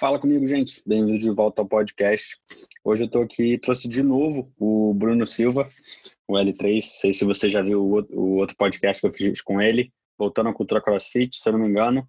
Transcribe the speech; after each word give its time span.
Fala 0.00 0.18
comigo, 0.18 0.46
gente. 0.46 0.82
Bem-vindo 0.86 1.18
de 1.18 1.30
volta 1.30 1.60
ao 1.60 1.68
podcast. 1.68 2.38
Hoje 2.82 3.02
eu 3.02 3.06
estou 3.06 3.22
aqui, 3.22 3.58
trouxe 3.58 3.86
de 3.86 4.02
novo 4.02 4.50
o 4.58 4.94
Bruno 4.94 5.26
Silva, 5.26 5.68
o 6.26 6.36
L3. 6.36 6.72
Não 6.72 6.80
sei 6.80 7.12
se 7.12 7.22
você 7.22 7.50
já 7.50 7.60
viu 7.60 7.82
o 7.82 8.36
outro 8.38 8.56
podcast 8.56 9.02
que 9.02 9.06
eu 9.06 9.12
fiz 9.12 9.42
com 9.42 9.60
ele, 9.60 9.92
voltando 10.18 10.48
à 10.48 10.54
cultura 10.54 10.80
CrossFit, 10.80 11.36
se 11.36 11.46
eu 11.46 11.52
não 11.52 11.60
me 11.60 11.68
engano. 11.68 12.08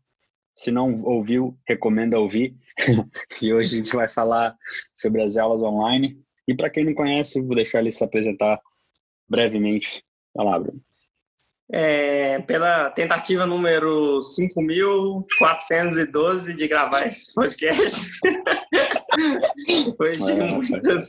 Se 0.56 0.72
não 0.72 0.90
ouviu, 1.04 1.60
recomendo 1.68 2.14
ouvir. 2.14 2.56
e 3.42 3.54
hoje 3.54 3.76
a 3.76 3.78
gente 3.80 3.94
vai 3.94 4.08
falar 4.08 4.56
sobre 4.96 5.22
as 5.22 5.36
aulas 5.36 5.62
online. 5.62 6.18
E 6.48 6.56
para 6.56 6.70
quem 6.70 6.86
não 6.86 6.94
conhece, 6.94 7.42
vou 7.42 7.58
deixar 7.58 7.80
ele 7.80 7.92
se 7.92 8.06
apresentar 8.06 8.58
brevemente. 9.28 10.02
Vai 10.34 10.46
Bruno 10.46 10.82
é, 11.72 12.40
pela 12.42 12.90
tentativa 12.90 13.46
número 13.46 14.20
5.412 14.20 16.56
de 16.56 16.68
gravar 16.68 17.08
esse 17.08 17.34
podcast. 17.34 18.06
Depois 19.86 20.18
de 20.18 20.34
muitas 20.34 21.08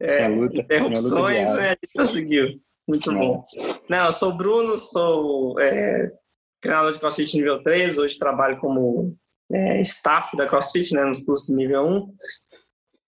é, 0.00 0.24
é 0.24 0.28
luta, 0.28 0.60
interrupções, 0.60 1.52
né, 1.54 1.70
a 1.70 1.72
gente 1.72 1.88
conseguiu. 1.96 2.60
Muito 2.86 3.12
bom. 3.12 3.42
Não, 3.88 4.06
eu 4.06 4.12
sou 4.12 4.30
o 4.30 4.36
Bruno, 4.36 4.78
sou 4.78 5.58
é, 5.60 6.12
treinador 6.60 6.92
de 6.92 7.00
CrossFit 7.00 7.36
nível 7.36 7.60
3, 7.62 7.98
hoje 7.98 8.18
trabalho 8.18 8.60
como 8.60 9.16
é, 9.52 9.80
staff 9.82 10.34
da 10.36 10.46
CrossFit, 10.46 10.94
né, 10.94 11.04
nos 11.04 11.24
cursos 11.24 11.48
do 11.48 11.56
nível 11.56 11.84
1. 11.86 12.14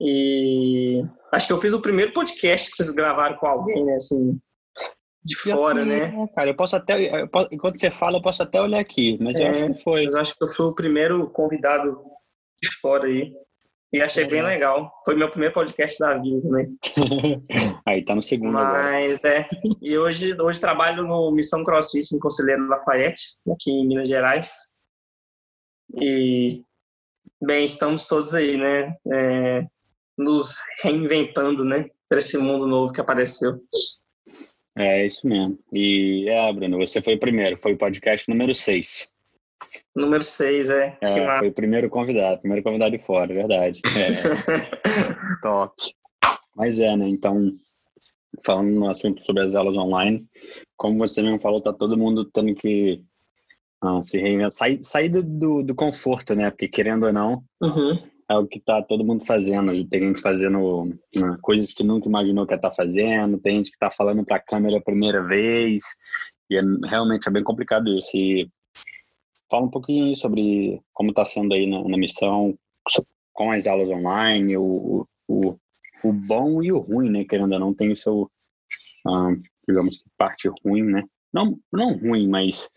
E 0.02 1.04
acho 1.32 1.46
que 1.46 1.52
eu 1.52 1.60
fiz 1.60 1.72
o 1.72 1.80
primeiro 1.80 2.12
podcast 2.12 2.68
que 2.70 2.76
vocês 2.76 2.90
gravaram 2.90 3.36
com 3.36 3.46
alguém, 3.46 3.84
né, 3.84 3.94
assim, 3.94 4.38
de 5.24 5.36
fora, 5.36 5.84
né? 5.84 6.08
né? 6.08 6.28
Cara, 6.34 6.50
eu 6.50 6.56
posso 6.56 6.76
até, 6.76 7.22
eu 7.22 7.28
posso, 7.28 7.48
enquanto 7.52 7.78
você 7.78 7.90
fala, 7.90 8.18
eu 8.18 8.22
posso 8.22 8.42
até 8.42 8.60
olhar 8.60 8.80
aqui, 8.80 9.18
mas 9.20 9.38
é, 9.38 9.42
eu 9.42 9.50
acho 9.50 9.66
que 9.66 9.82
foi. 9.82 10.06
Eu 10.06 10.18
acho 10.18 10.36
que 10.36 10.44
eu 10.44 10.48
fui 10.48 10.66
o 10.66 10.74
primeiro 10.74 11.28
convidado 11.30 12.00
de 12.62 12.70
fora 12.80 13.06
aí. 13.06 13.32
E 13.92 14.00
achei 14.00 14.24
é. 14.24 14.28
bem 14.28 14.42
legal. 14.42 14.92
Foi 15.04 15.16
meu 15.16 15.28
primeiro 15.28 15.52
podcast 15.52 15.98
da 15.98 16.16
vida 16.16 16.40
também. 16.42 16.78
aí 17.84 18.04
tá 18.04 18.14
no 18.14 18.22
segundo. 18.22 18.52
Mas 18.52 19.24
agora. 19.24 19.40
é. 19.40 19.48
E 19.82 19.98
hoje, 19.98 20.40
hoje 20.40 20.60
trabalho 20.60 21.02
no 21.02 21.32
Missão 21.32 21.64
CrossFit, 21.64 22.12
no 22.12 22.20
Conselheiro 22.20 22.68
Lafayette, 22.68 23.36
aqui 23.52 23.72
em 23.72 23.88
Minas 23.88 24.08
Gerais. 24.08 24.74
E, 26.00 26.62
bem, 27.42 27.64
estamos 27.64 28.06
todos 28.06 28.32
aí, 28.32 28.56
né? 28.56 28.94
É, 29.12 29.66
nos 30.16 30.54
reinventando, 30.82 31.64
né? 31.64 31.88
Para 32.08 32.18
esse 32.18 32.38
mundo 32.38 32.68
novo 32.68 32.92
que 32.92 33.00
apareceu. 33.00 33.60
É 34.80 35.04
isso 35.04 35.26
mesmo. 35.26 35.58
E 35.72 36.26
é, 36.28 36.52
Bruno, 36.52 36.78
você 36.78 37.02
foi 37.02 37.14
o 37.14 37.18
primeiro, 37.18 37.56
foi 37.56 37.74
o 37.74 37.78
podcast 37.78 38.28
número 38.30 38.54
6. 38.54 39.12
Número 39.94 40.22
6, 40.22 40.70
é. 40.70 40.98
é 41.02 41.38
foi 41.38 41.48
o 41.48 41.52
primeiro 41.52 41.90
convidado, 41.90 42.40
primeiro 42.40 42.64
convidado 42.64 42.96
de 42.96 43.02
fora, 43.02 43.34
verdade. 43.34 43.80
É. 43.84 45.36
Top. 45.42 45.74
Mas 46.56 46.80
é, 46.80 46.96
né? 46.96 47.08
Então, 47.08 47.50
falando 48.44 48.70
no 48.70 48.88
assunto 48.88 49.22
sobre 49.22 49.44
as 49.44 49.54
aulas 49.54 49.76
online, 49.76 50.26
como 50.76 50.98
você 50.98 51.22
mesmo 51.22 51.40
falou, 51.40 51.60
tá 51.60 51.72
todo 51.72 51.98
mundo 51.98 52.24
tendo 52.24 52.54
que 52.54 53.04
ah, 53.82 54.02
se 54.02 54.18
reinventar, 54.18 54.52
sair, 54.52 54.80
sair 54.82 55.08
do, 55.10 55.22
do, 55.22 55.62
do, 55.62 55.74
conforto, 55.74 56.34
né? 56.34 56.50
Porque 56.50 56.68
querendo 56.68 57.04
ou 57.04 57.12
não, 57.12 57.44
uhum 57.60 57.98
é 58.30 58.36
o 58.36 58.46
que 58.46 58.58
está 58.58 58.80
todo 58.80 59.04
mundo 59.04 59.26
fazendo. 59.26 59.72
Tem 59.88 60.00
gente 60.00 60.20
fazendo 60.20 60.84
né, 60.84 61.36
coisas 61.42 61.74
que 61.74 61.82
nunca 61.82 62.08
imaginou 62.08 62.46
que 62.46 62.52
ia 62.52 62.56
estar 62.56 62.70
tá 62.70 62.74
fazendo, 62.76 63.40
tem 63.40 63.56
gente 63.56 63.70
que 63.70 63.76
está 63.76 63.90
falando 63.90 64.24
para 64.24 64.36
a 64.36 64.40
câmera 64.40 64.78
a 64.78 64.82
primeira 64.82 65.20
vez, 65.20 65.82
e 66.48 66.56
é, 66.56 66.62
realmente 66.84 67.28
é 67.28 67.32
bem 67.32 67.42
complicado 67.42 67.92
isso. 67.92 68.16
E 68.16 68.48
fala 69.50 69.66
um 69.66 69.70
pouquinho 69.70 70.14
sobre 70.14 70.80
como 70.92 71.10
está 71.10 71.24
sendo 71.24 71.52
aí 71.54 71.66
na, 71.66 71.82
na, 71.82 71.98
missão, 71.98 72.56
com 73.32 73.50
as 73.50 73.66
aulas 73.66 73.90
online, 73.90 74.56
o, 74.56 75.04
o, 75.26 75.56
o 76.04 76.12
bom 76.12 76.62
e 76.62 76.70
o 76.70 76.78
ruim, 76.78 77.10
né? 77.10 77.24
Querendo 77.24 77.54
ou 77.54 77.58
não, 77.58 77.74
tem 77.74 77.90
o 77.90 77.96
seu, 77.96 78.30
ah, 79.08 79.34
digamos, 79.68 80.04
parte 80.16 80.48
ruim, 80.64 80.84
né? 80.84 81.02
Não, 81.32 81.58
não 81.72 81.96
ruim, 81.96 82.28
mas 82.28 82.70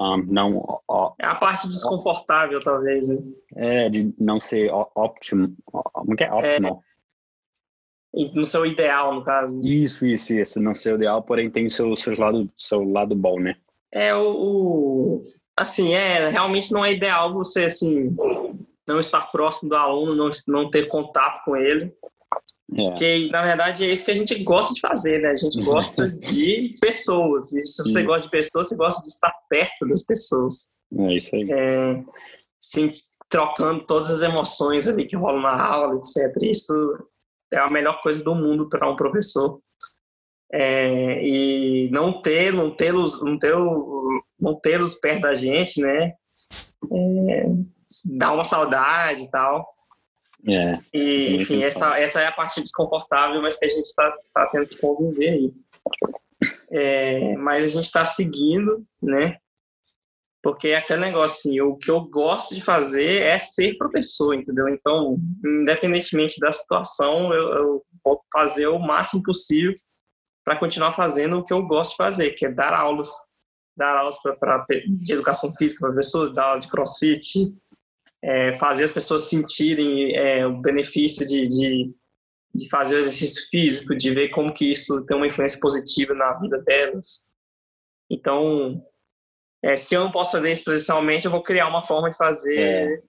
um, 0.00 0.16
não. 0.26 0.80
Ó, 0.88 1.14
é 1.18 1.26
a 1.26 1.34
parte 1.34 1.68
desconfortável, 1.68 2.58
ó, 2.58 2.64
talvez. 2.64 3.08
Né? 3.08 3.32
É, 3.56 3.88
de 3.90 4.14
não 4.18 4.40
ser 4.40 4.70
óptimo. 4.70 5.54
Como 5.66 6.16
que 6.16 6.24
é? 6.24 6.32
Optimal. 6.32 6.82
É, 8.14 8.24
no 8.34 8.44
seu 8.44 8.64
ideal, 8.64 9.14
no 9.14 9.22
caso. 9.22 9.60
Isso, 9.62 10.06
isso, 10.06 10.34
isso. 10.34 10.58
Não 10.58 10.74
ser 10.74 10.94
ideal, 10.94 11.22
porém 11.22 11.50
tem 11.50 11.68
seu, 11.68 11.94
seu, 11.96 12.14
lado, 12.18 12.50
seu 12.56 12.82
lado 12.82 13.14
bom, 13.14 13.38
né? 13.38 13.56
É, 13.92 14.14
o, 14.14 14.30
o. 14.30 15.24
Assim, 15.56 15.94
é, 15.94 16.30
realmente 16.30 16.72
não 16.72 16.84
é 16.84 16.94
ideal 16.94 17.34
você, 17.34 17.64
assim, 17.64 18.16
não 18.88 18.98
estar 18.98 19.30
próximo 19.30 19.68
do 19.68 19.76
aluno, 19.76 20.14
não, 20.14 20.30
não 20.48 20.70
ter 20.70 20.88
contato 20.88 21.44
com 21.44 21.54
ele. 21.56 21.94
É. 22.76 22.94
Que, 22.94 23.28
na 23.30 23.42
verdade, 23.42 23.84
é 23.84 23.90
isso 23.90 24.04
que 24.04 24.10
a 24.10 24.14
gente 24.14 24.42
gosta 24.44 24.72
de 24.74 24.80
fazer, 24.80 25.20
né? 25.20 25.30
A 25.30 25.36
gente 25.36 25.60
gosta 25.64 26.08
de 26.08 26.74
pessoas. 26.80 27.52
E 27.52 27.66
se 27.66 27.82
você 27.82 28.00
isso. 28.00 28.06
gosta 28.06 28.22
de 28.22 28.30
pessoas, 28.30 28.68
você 28.68 28.76
gosta 28.76 29.02
de 29.02 29.08
estar 29.08 29.32
perto 29.48 29.88
das 29.88 30.04
pessoas. 30.04 30.76
É 30.96 31.14
isso 31.14 31.34
aí. 31.34 31.50
É, 31.50 32.04
sim, 32.60 32.92
trocando 33.28 33.84
todas 33.84 34.10
as 34.10 34.22
emoções 34.22 34.86
ali 34.86 35.06
que 35.06 35.16
rolam 35.16 35.42
na 35.42 35.60
aula, 35.60 35.96
etc. 35.96 36.36
Isso 36.42 36.72
é 37.52 37.58
a 37.58 37.70
melhor 37.70 38.00
coisa 38.02 38.22
do 38.22 38.34
mundo 38.34 38.68
para 38.68 38.88
um 38.88 38.96
professor. 38.96 39.60
É, 40.52 41.24
e 41.24 41.88
não 41.92 42.20
ter, 42.20 42.52
não 42.52 42.74
tê-los, 42.74 43.22
não 43.22 43.38
ter, 43.38 43.54
não 44.38 44.54
tê-los 44.60 44.96
perto 44.96 45.22
da 45.22 45.34
gente, 45.34 45.80
né? 45.80 46.12
É, 46.92 47.46
dá 48.16 48.32
uma 48.32 48.44
saudade 48.44 49.24
e 49.24 49.30
tal. 49.30 49.66
É, 50.48 50.78
e, 50.92 51.36
enfim, 51.36 51.62
essa, 51.62 51.98
essa 51.98 52.20
é 52.20 52.26
a 52.26 52.32
parte 52.32 52.62
desconfortável, 52.62 53.42
mas 53.42 53.58
que 53.58 53.66
a 53.66 53.68
gente 53.68 53.84
está 53.84 54.16
tá 54.32 54.46
tendo 54.46 54.68
que 54.68 54.78
conviver 54.78 55.28
aí. 55.28 55.52
É, 56.70 57.36
mas 57.36 57.64
a 57.64 57.68
gente 57.68 57.84
está 57.84 58.04
seguindo, 58.04 58.84
né? 59.02 59.36
Porque 60.42 60.68
é 60.68 60.76
aquele 60.76 61.00
negócio 61.00 61.36
assim, 61.38 61.60
o 61.60 61.76
que 61.76 61.90
eu 61.90 62.00
gosto 62.02 62.54
de 62.54 62.62
fazer 62.62 63.22
é 63.22 63.38
ser 63.38 63.76
professor, 63.76 64.34
entendeu? 64.34 64.68
Então, 64.68 65.18
independentemente 65.44 66.40
da 66.40 66.50
situação, 66.50 67.32
eu, 67.34 67.48
eu 67.52 67.82
vou 68.02 68.22
fazer 68.32 68.66
o 68.68 68.78
máximo 68.78 69.22
possível 69.22 69.74
para 70.42 70.58
continuar 70.58 70.94
fazendo 70.94 71.38
o 71.38 71.44
que 71.44 71.52
eu 71.52 71.66
gosto 71.66 71.90
de 71.90 71.96
fazer, 71.98 72.30
que 72.30 72.46
é 72.46 72.50
dar 72.50 72.72
aulas. 72.72 73.10
Dar 73.76 73.96
aulas 73.96 74.20
pra, 74.20 74.34
pra 74.34 74.64
de 74.88 75.12
educação 75.12 75.52
física 75.54 75.86
para 75.86 75.94
pessoas, 75.94 76.32
dar 76.32 76.44
aula 76.44 76.60
de 76.60 76.68
crossfit, 76.68 77.54
é, 78.22 78.54
fazer 78.54 78.84
as 78.84 78.92
pessoas 78.92 79.28
sentirem 79.28 80.14
é, 80.16 80.46
o 80.46 80.60
benefício 80.60 81.26
de, 81.26 81.48
de, 81.48 81.94
de, 82.54 82.68
fazer 82.68 82.96
o 82.96 82.98
exercício 82.98 83.48
físico, 83.50 83.96
de 83.96 84.12
ver 84.12 84.28
como 84.30 84.52
que 84.52 84.70
isso 84.70 85.04
tem 85.06 85.16
uma 85.16 85.26
influência 85.26 85.58
positiva 85.60 86.14
na 86.14 86.34
vida 86.34 86.58
delas. 86.58 87.28
Então, 88.10 88.84
é, 89.62 89.76
se 89.76 89.94
eu 89.94 90.00
não 90.00 90.10
posso 90.10 90.32
fazer 90.32 90.50
isso 90.50 90.64
presencialmente, 90.64 91.24
eu 91.24 91.30
vou 91.30 91.42
criar 91.42 91.68
uma 91.68 91.84
forma 91.84 92.10
de 92.10 92.16
fazer 92.16 93.02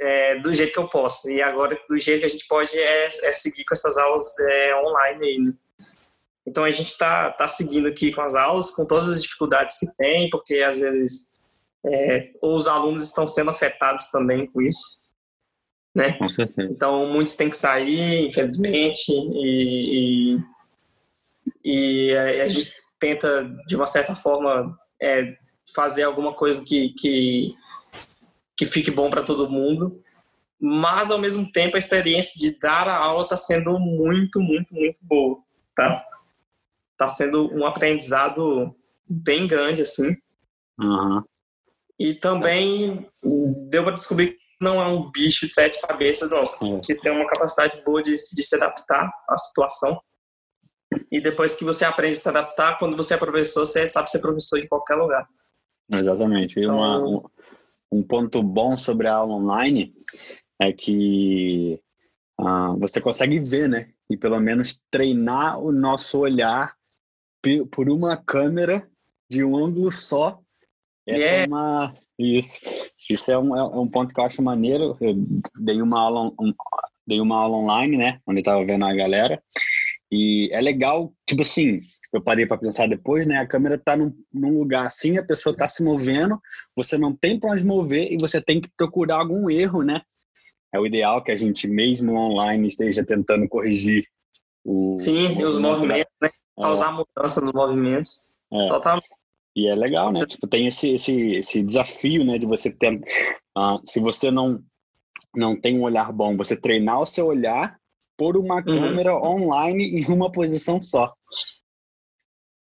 é. 0.00 0.32
é 0.32 0.38
do 0.40 0.52
jeito 0.52 0.72
que 0.72 0.78
eu 0.78 0.88
posso. 0.88 1.28
E 1.30 1.42
agora, 1.42 1.78
do 1.88 1.98
jeito 1.98 2.20
que 2.20 2.26
a 2.26 2.30
gente 2.30 2.46
pode 2.46 2.78
é, 2.78 3.06
é 3.06 3.32
seguir 3.32 3.64
com 3.64 3.74
essas 3.74 3.96
aulas 3.96 4.24
online 4.84 5.26
aí, 5.26 5.38
né? 5.38 5.52
Então, 6.46 6.64
a 6.64 6.70
gente 6.70 6.86
está 6.86 7.30
tá 7.32 7.46
seguindo 7.46 7.88
aqui 7.88 8.10
com 8.10 8.22
as 8.22 8.34
aulas, 8.34 8.70
com 8.70 8.86
todas 8.86 9.06
as 9.10 9.22
dificuldades 9.22 9.78
que 9.78 9.86
tem, 9.96 10.30
porque 10.30 10.60
às 10.60 10.80
vezes 10.80 11.37
é, 11.86 12.32
os 12.42 12.66
alunos 12.66 13.02
estão 13.04 13.26
sendo 13.26 13.50
afetados 13.50 14.10
também 14.10 14.46
com 14.46 14.60
isso. 14.60 14.98
Né? 15.94 16.12
Com 16.12 16.28
certeza. 16.28 16.72
Então, 16.72 17.06
muitos 17.06 17.34
têm 17.34 17.50
que 17.50 17.56
sair, 17.56 18.28
infelizmente, 18.28 19.10
e, 19.10 20.38
e, 21.64 22.10
e 22.10 22.16
a 22.16 22.44
gente 22.44 22.72
tenta, 22.98 23.44
de 23.66 23.76
uma 23.76 23.86
certa 23.86 24.14
forma, 24.14 24.78
é, 25.00 25.36
fazer 25.74 26.04
alguma 26.04 26.32
coisa 26.34 26.64
que, 26.64 26.90
que, 26.90 27.54
que 28.56 28.66
fique 28.66 28.90
bom 28.90 29.10
para 29.10 29.22
todo 29.22 29.50
mundo, 29.50 30.02
mas, 30.60 31.10
ao 31.10 31.18
mesmo 31.18 31.50
tempo, 31.50 31.76
a 31.76 31.78
experiência 31.78 32.38
de 32.38 32.58
dar 32.58 32.88
a 32.88 32.96
aula 32.96 33.22
está 33.22 33.36
sendo 33.36 33.78
muito, 33.78 34.40
muito, 34.40 34.74
muito 34.74 34.98
boa, 35.02 35.38
tá? 35.74 36.04
Está 36.92 37.06
sendo 37.06 37.52
um 37.54 37.64
aprendizado 37.64 38.74
bem 39.08 39.46
grande, 39.46 39.82
assim. 39.82 40.16
Uhum. 40.78 41.22
E 41.98 42.14
também 42.14 43.08
deu 43.68 43.82
para 43.82 43.92
descobrir 43.92 44.32
que 44.32 44.38
não 44.60 44.80
é 44.80 44.86
um 44.86 45.10
bicho 45.10 45.46
de 45.46 45.54
sete 45.54 45.80
cabeças, 45.80 46.30
não. 46.30 46.42
É. 46.76 46.80
Que 46.80 46.94
tem 46.94 47.12
uma 47.12 47.26
capacidade 47.26 47.82
boa 47.84 48.02
de, 48.02 48.12
de 48.12 48.42
se 48.42 48.54
adaptar 48.54 49.10
à 49.28 49.36
situação. 49.36 50.00
E 51.10 51.20
depois 51.20 51.52
que 51.52 51.64
você 51.64 51.84
aprende 51.84 52.16
a 52.16 52.20
se 52.20 52.28
adaptar, 52.28 52.78
quando 52.78 52.96
você 52.96 53.14
é 53.14 53.16
professor, 53.16 53.66
você 53.66 53.86
sabe 53.86 54.10
ser 54.10 54.20
professor 54.20 54.58
em 54.58 54.68
qualquer 54.68 54.94
lugar. 54.94 55.28
Exatamente. 55.90 56.60
E 56.60 56.66
uma, 56.66 56.84
então, 56.84 57.30
um, 57.90 57.98
um, 57.98 58.02
ponto 58.02 58.42
bom 58.42 58.76
sobre 58.76 59.08
a 59.08 59.14
aula 59.14 59.34
online 59.34 59.94
é 60.60 60.72
que 60.72 61.80
uh, 62.40 62.78
você 62.78 63.00
consegue 63.00 63.38
ver, 63.38 63.68
né? 63.68 63.90
E 64.08 64.16
pelo 64.16 64.40
menos 64.40 64.80
treinar 64.90 65.58
o 65.58 65.72
nosso 65.72 66.20
olhar 66.20 66.74
por 67.70 67.88
uma 67.88 68.16
câmera 68.16 68.88
de 69.30 69.44
um 69.44 69.56
ângulo 69.56 69.92
só 69.92 70.40
Essa 71.08 71.18
yeah. 71.18 71.42
é 71.42 71.46
uma. 71.46 71.94
Isso. 72.18 72.60
Isso 73.08 73.32
é 73.32 73.38
um, 73.38 73.56
é 73.56 73.64
um 73.64 73.88
ponto 73.88 74.12
que 74.12 74.20
eu 74.20 74.24
acho 74.24 74.42
maneiro. 74.42 74.96
Eu 75.00 75.14
dei 75.60 75.80
uma 75.80 76.00
aula, 76.00 76.32
um, 76.38 76.52
dei 77.06 77.20
uma 77.20 77.36
aula 77.36 77.56
online, 77.56 77.96
né? 77.96 78.20
Onde 78.26 78.40
eu 78.40 78.44
tava 78.44 78.64
vendo 78.64 78.84
a 78.84 78.94
galera. 78.94 79.42
E 80.12 80.50
é 80.52 80.60
legal, 80.60 81.12
tipo 81.26 81.42
assim, 81.42 81.80
eu 82.12 82.22
parei 82.22 82.46
para 82.46 82.58
pensar 82.58 82.88
depois, 82.88 83.26
né? 83.26 83.38
A 83.38 83.46
câmera 83.46 83.78
tá 83.78 83.96
num, 83.96 84.12
num, 84.32 84.58
lugar 84.58 84.86
assim, 84.86 85.18
a 85.18 85.24
pessoa 85.24 85.54
tá 85.56 85.68
se 85.68 85.82
movendo, 85.82 86.40
você 86.76 86.96
não 86.96 87.14
tem 87.14 87.38
para 87.38 87.52
onde 87.52 87.64
mover 87.64 88.10
e 88.10 88.16
você 88.18 88.40
tem 88.40 88.60
que 88.60 88.70
procurar 88.76 89.16
algum 89.16 89.50
erro, 89.50 89.82
né? 89.82 90.02
É 90.72 90.78
o 90.78 90.86
ideal 90.86 91.22
que 91.22 91.30
a 91.30 91.36
gente, 91.36 91.66
mesmo 91.66 92.14
online, 92.14 92.68
esteja 92.68 93.04
tentando 93.04 93.48
corrigir 93.48 94.04
o. 94.64 94.94
Sim, 94.96 95.26
os 95.44 95.58
movimentos, 95.58 96.12
né? 96.22 96.30
Causar 96.56 96.90
é. 96.90 96.92
mudança 96.92 97.40
nos 97.40 97.52
movimentos. 97.52 98.28
É. 98.52 98.66
Totalmente. 98.66 99.17
E 99.58 99.66
é 99.66 99.74
legal, 99.74 100.12
né? 100.12 100.24
Tipo, 100.24 100.46
tem 100.46 100.68
esse, 100.68 100.94
esse, 100.94 101.34
esse 101.34 101.62
desafio, 101.64 102.24
né? 102.24 102.38
De 102.38 102.46
você 102.46 102.70
ter. 102.70 102.94
Uh, 103.56 103.80
se 103.84 103.98
você 103.98 104.30
não, 104.30 104.62
não 105.34 105.60
tem 105.60 105.76
um 105.76 105.82
olhar 105.82 106.12
bom, 106.12 106.36
você 106.36 106.56
treinar 106.56 107.00
o 107.00 107.04
seu 107.04 107.26
olhar 107.26 107.76
por 108.16 108.36
uma 108.36 108.56
uhum. 108.56 108.62
câmera 108.62 109.16
online 109.16 110.00
em 110.00 110.12
uma 110.12 110.30
posição 110.30 110.80
só. 110.80 111.12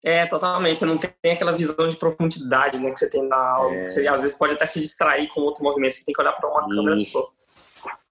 É, 0.02 0.24
totalmente. 0.24 0.78
Você 0.78 0.86
não 0.86 0.96
tem 0.96 1.12
aquela 1.30 1.52
visão 1.52 1.90
de 1.90 1.96
profundidade 1.96 2.80
né, 2.80 2.90
que 2.90 2.98
você 2.98 3.10
tem 3.10 3.22
na 3.28 3.36
aula. 3.36 3.74
É... 3.74 3.86
Você 3.86 4.08
às 4.08 4.22
vezes 4.22 4.38
pode 4.38 4.54
até 4.54 4.64
se 4.64 4.80
distrair 4.80 5.28
com 5.28 5.42
outro 5.42 5.62
movimento. 5.62 5.92
Você 5.92 6.06
tem 6.06 6.14
que 6.14 6.20
olhar 6.22 6.32
para 6.32 6.48
uma 6.48 6.62
Isso. 6.62 6.74
câmera 6.74 7.00
só. 7.00 7.28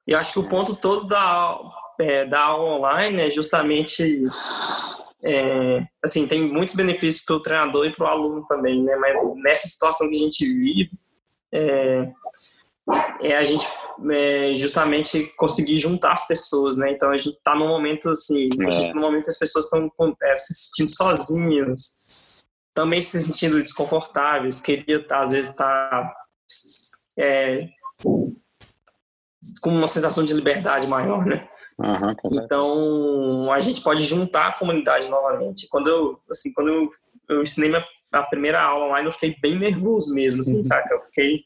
E 0.06 0.12
eu 0.12 0.19
acho 0.19 0.33
que 0.33 0.39
o 0.39 0.47
ponto 0.47 0.75
todo 0.75 1.07
da, 1.07 1.59
é, 2.00 2.25
da 2.27 2.41
aula 2.41 2.75
online 2.75 3.24
é 3.24 3.31
justamente 3.31 4.24
é, 5.29 5.85
assim, 6.01 6.25
tem 6.25 6.41
muitos 6.41 6.74
benefícios 6.74 7.25
para 7.25 7.35
o 7.35 7.41
treinador 7.41 7.85
e 7.85 7.91
para 7.91 8.06
o 8.06 8.07
aluno 8.07 8.45
também, 8.47 8.81
né? 8.81 8.95
Mas 8.95 9.21
nessa 9.44 9.68
situação 9.68 10.09
que 10.09 10.15
a 10.15 10.19
gente 10.19 10.45
vive, 10.45 10.91
é, 11.51 12.09
é 13.21 13.35
a 13.35 13.44
gente 13.44 13.68
é, 14.09 14.53
justamente 14.56 15.29
conseguir 15.35 15.79
juntar 15.79 16.13
as 16.13 16.25
pessoas, 16.25 16.77
né? 16.77 16.94
Então 16.94 17.09
a 17.09 17.18
gente 17.18 17.35
está 17.35 17.53
num 17.53 17.68
momento 17.68 18.09
assim, 18.09 18.47
a 18.62 18.71
gente, 18.71 18.88
tá 18.88 18.94
no 18.94 19.01
momento 19.01 19.24
que 19.24 19.29
as 19.29 19.38
pessoas 19.38 19.65
estão 19.65 19.91
é, 20.24 20.35
se 20.38 20.53
sentindo 20.53 20.91
sozinhas, 20.94 22.45
também 22.74 23.01
se 23.01 23.21
sentindo 23.21 23.62
desconfortáveis, 23.62 24.62
queria 24.62 25.06
às 25.09 25.31
vezes 25.31 25.50
estar 25.50 25.89
tá, 25.89 26.13
é, 27.18 27.68
com 29.62 29.69
uma 29.69 29.88
sensação 29.88 30.24
de 30.24 30.33
liberdade 30.33 30.88
maior, 30.88 31.25
né? 31.25 31.50
Uhum, 31.79 32.15
então 32.41 33.51
a 33.51 33.59
gente 33.59 33.81
pode 33.81 34.03
juntar 34.03 34.47
a 34.47 34.57
comunidade 34.57 35.09
novamente. 35.09 35.68
Quando 35.69 35.88
eu, 35.88 36.19
assim, 36.29 36.51
quando 36.53 36.69
eu, 36.69 36.89
eu 37.29 37.41
ensinei 37.41 37.69
minha, 37.69 37.85
a 38.12 38.24
primeira 38.24 38.62
aula 38.62 38.85
online, 38.85 39.07
eu 39.07 39.12
fiquei 39.12 39.35
bem 39.39 39.56
nervoso 39.56 40.13
mesmo, 40.13 40.41
assim, 40.41 40.57
uhum. 40.57 40.63
saca? 40.63 40.94
Eu 40.94 41.01
fiquei 41.01 41.44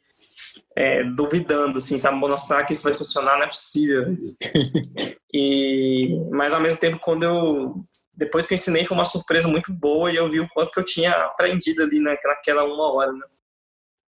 é, 0.75 1.03
duvidando, 1.03 1.77
assim, 1.77 1.97
sabe? 1.97 2.17
Mostrar 2.17 2.63
que 2.65 2.73
isso 2.73 2.83
vai 2.83 2.93
funcionar 2.93 3.37
não 3.37 3.43
é 3.43 3.47
possível. 3.47 4.15
e, 5.33 6.17
mas 6.31 6.53
ao 6.53 6.61
mesmo 6.61 6.79
tempo, 6.79 6.99
quando 6.99 7.23
eu 7.23 7.85
depois 8.13 8.45
que 8.45 8.53
eu 8.53 8.55
ensinei 8.55 8.85
foi 8.85 8.95
uma 8.95 9.05
surpresa 9.05 9.47
muito 9.47 9.73
boa 9.73 10.11
e 10.11 10.15
eu 10.15 10.29
vi 10.29 10.39
o 10.39 10.49
quanto 10.49 10.71
que 10.71 10.79
eu 10.79 10.85
tinha 10.85 11.11
aprendido 11.11 11.81
ali 11.81 11.99
naquela 11.99 12.63
uma 12.63 12.93
hora, 12.93 13.11
né? 13.11 13.25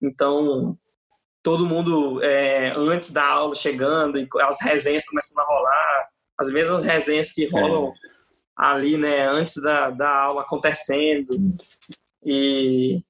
Então 0.01 0.77
todo 1.41 1.65
mundo 1.65 2.21
é, 2.21 2.73
antes 2.75 3.12
da 3.12 3.25
aula 3.25 3.56
chegando 3.56 4.19
e 4.19 4.27
as 4.41 4.62
resenhas 4.62 5.06
começando 5.06 5.39
a 5.39 5.47
rolar, 5.47 6.09
as 6.42 6.52
mesmas 6.52 6.84
resenhas 6.84 7.32
que 7.32 7.46
rolam 7.46 7.90
é. 7.90 7.92
ali, 8.56 8.98
né, 8.98 9.28
antes 9.28 9.62
da, 9.62 9.90
da 9.90 10.10
aula 10.10 10.42
acontecendo 10.42 11.38
e 12.26 13.02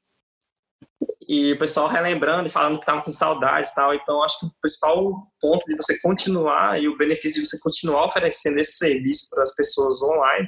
e 1.28 1.54
o 1.54 1.58
pessoal 1.58 1.88
relembrando 1.88 2.48
e 2.48 2.52
falando 2.52 2.74
que 2.76 2.82
estava 2.82 3.02
com 3.02 3.12
saudade 3.12 3.70
e 3.70 3.74
tal. 3.74 3.94
Então, 3.94 4.22
acho 4.22 4.40
que 4.40 4.46
o 4.48 4.52
principal 4.62 5.28
ponto 5.40 5.66
de 5.66 5.76
você 5.76 6.00
continuar 6.02 6.82
e 6.82 6.88
o 6.88 6.98
benefício 6.98 7.42
de 7.42 7.48
você 7.48 7.60
continuar 7.60 8.06
oferecendo 8.06 8.60
esse 8.60 8.74
serviço 8.74 9.30
para 9.30 9.44
as 9.44 9.56
pessoas 9.56 10.02
online 10.04 10.48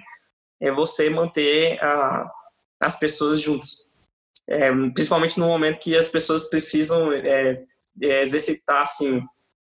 é 0.61 0.71
você 0.71 1.09
manter 1.09 1.81
a, 1.81 2.29
as 2.81 2.99
pessoas 2.99 3.41
juntas. 3.41 3.93
É, 4.47 4.69
principalmente 4.93 5.39
no 5.39 5.47
momento 5.47 5.79
que 5.79 5.97
as 5.97 6.09
pessoas 6.09 6.49
precisam 6.49 7.13
é, 7.13 7.63
é, 8.01 8.21
exercitar, 8.21 8.81
assim, 8.81 9.21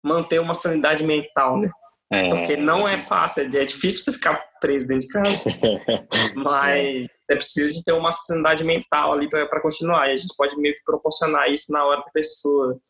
manter 0.04 0.40
uma 0.40 0.54
sanidade 0.54 1.04
mental, 1.04 1.58
né? 1.58 1.70
É. 2.10 2.30
Porque 2.30 2.56
não 2.56 2.88
é 2.88 2.96
fácil, 2.96 3.42
é 3.42 3.64
difícil 3.64 4.00
você 4.00 4.12
ficar 4.14 4.36
preso 4.60 4.88
dentro 4.88 5.06
de 5.06 5.12
casa. 5.12 5.44
Mas 6.34 7.06
é 7.30 7.34
preciso 7.34 7.74
de 7.74 7.84
ter 7.84 7.92
uma 7.92 8.12
sanidade 8.12 8.64
mental 8.64 9.12
ali 9.12 9.28
para 9.28 9.60
continuar. 9.60 10.08
E 10.08 10.12
a 10.12 10.16
gente 10.16 10.34
pode 10.36 10.56
meio 10.56 10.74
que 10.74 10.82
proporcionar 10.84 11.52
isso 11.52 11.70
na 11.70 11.84
hora 11.84 12.00
da 12.00 12.10
pessoa. 12.10 12.80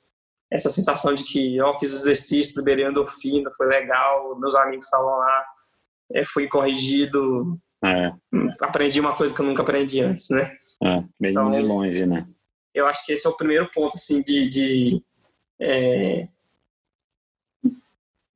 Essa 0.50 0.68
sensação 0.68 1.14
de 1.14 1.24
que, 1.24 1.60
ó, 1.60 1.72
oh, 1.72 1.78
fiz 1.78 1.92
o 1.92 1.96
exercício, 1.96 2.58
liberei 2.58 2.86
endorfina, 2.86 3.50
foi 3.56 3.66
legal, 3.66 4.38
meus 4.38 4.54
amigos 4.54 4.86
estavam 4.86 5.18
lá, 5.18 5.44
é, 6.14 6.24
fui 6.24 6.48
corrigido, 6.48 7.58
é. 7.84 8.12
aprendi 8.62 8.98
uma 8.98 9.14
coisa 9.14 9.34
que 9.34 9.40
eu 9.40 9.44
nunca 9.44 9.62
aprendi 9.62 10.00
antes, 10.00 10.30
né? 10.30 10.56
É, 10.82 11.04
bem 11.20 11.32
então, 11.32 11.50
de 11.50 11.60
longe, 11.60 12.06
né? 12.06 12.26
Eu 12.72 12.86
acho 12.86 13.04
que 13.04 13.12
esse 13.12 13.26
é 13.26 13.30
o 13.30 13.36
primeiro 13.36 13.68
ponto, 13.74 13.96
assim, 13.96 14.22
de, 14.22 14.48
de 14.48 15.02
é, 15.60 16.28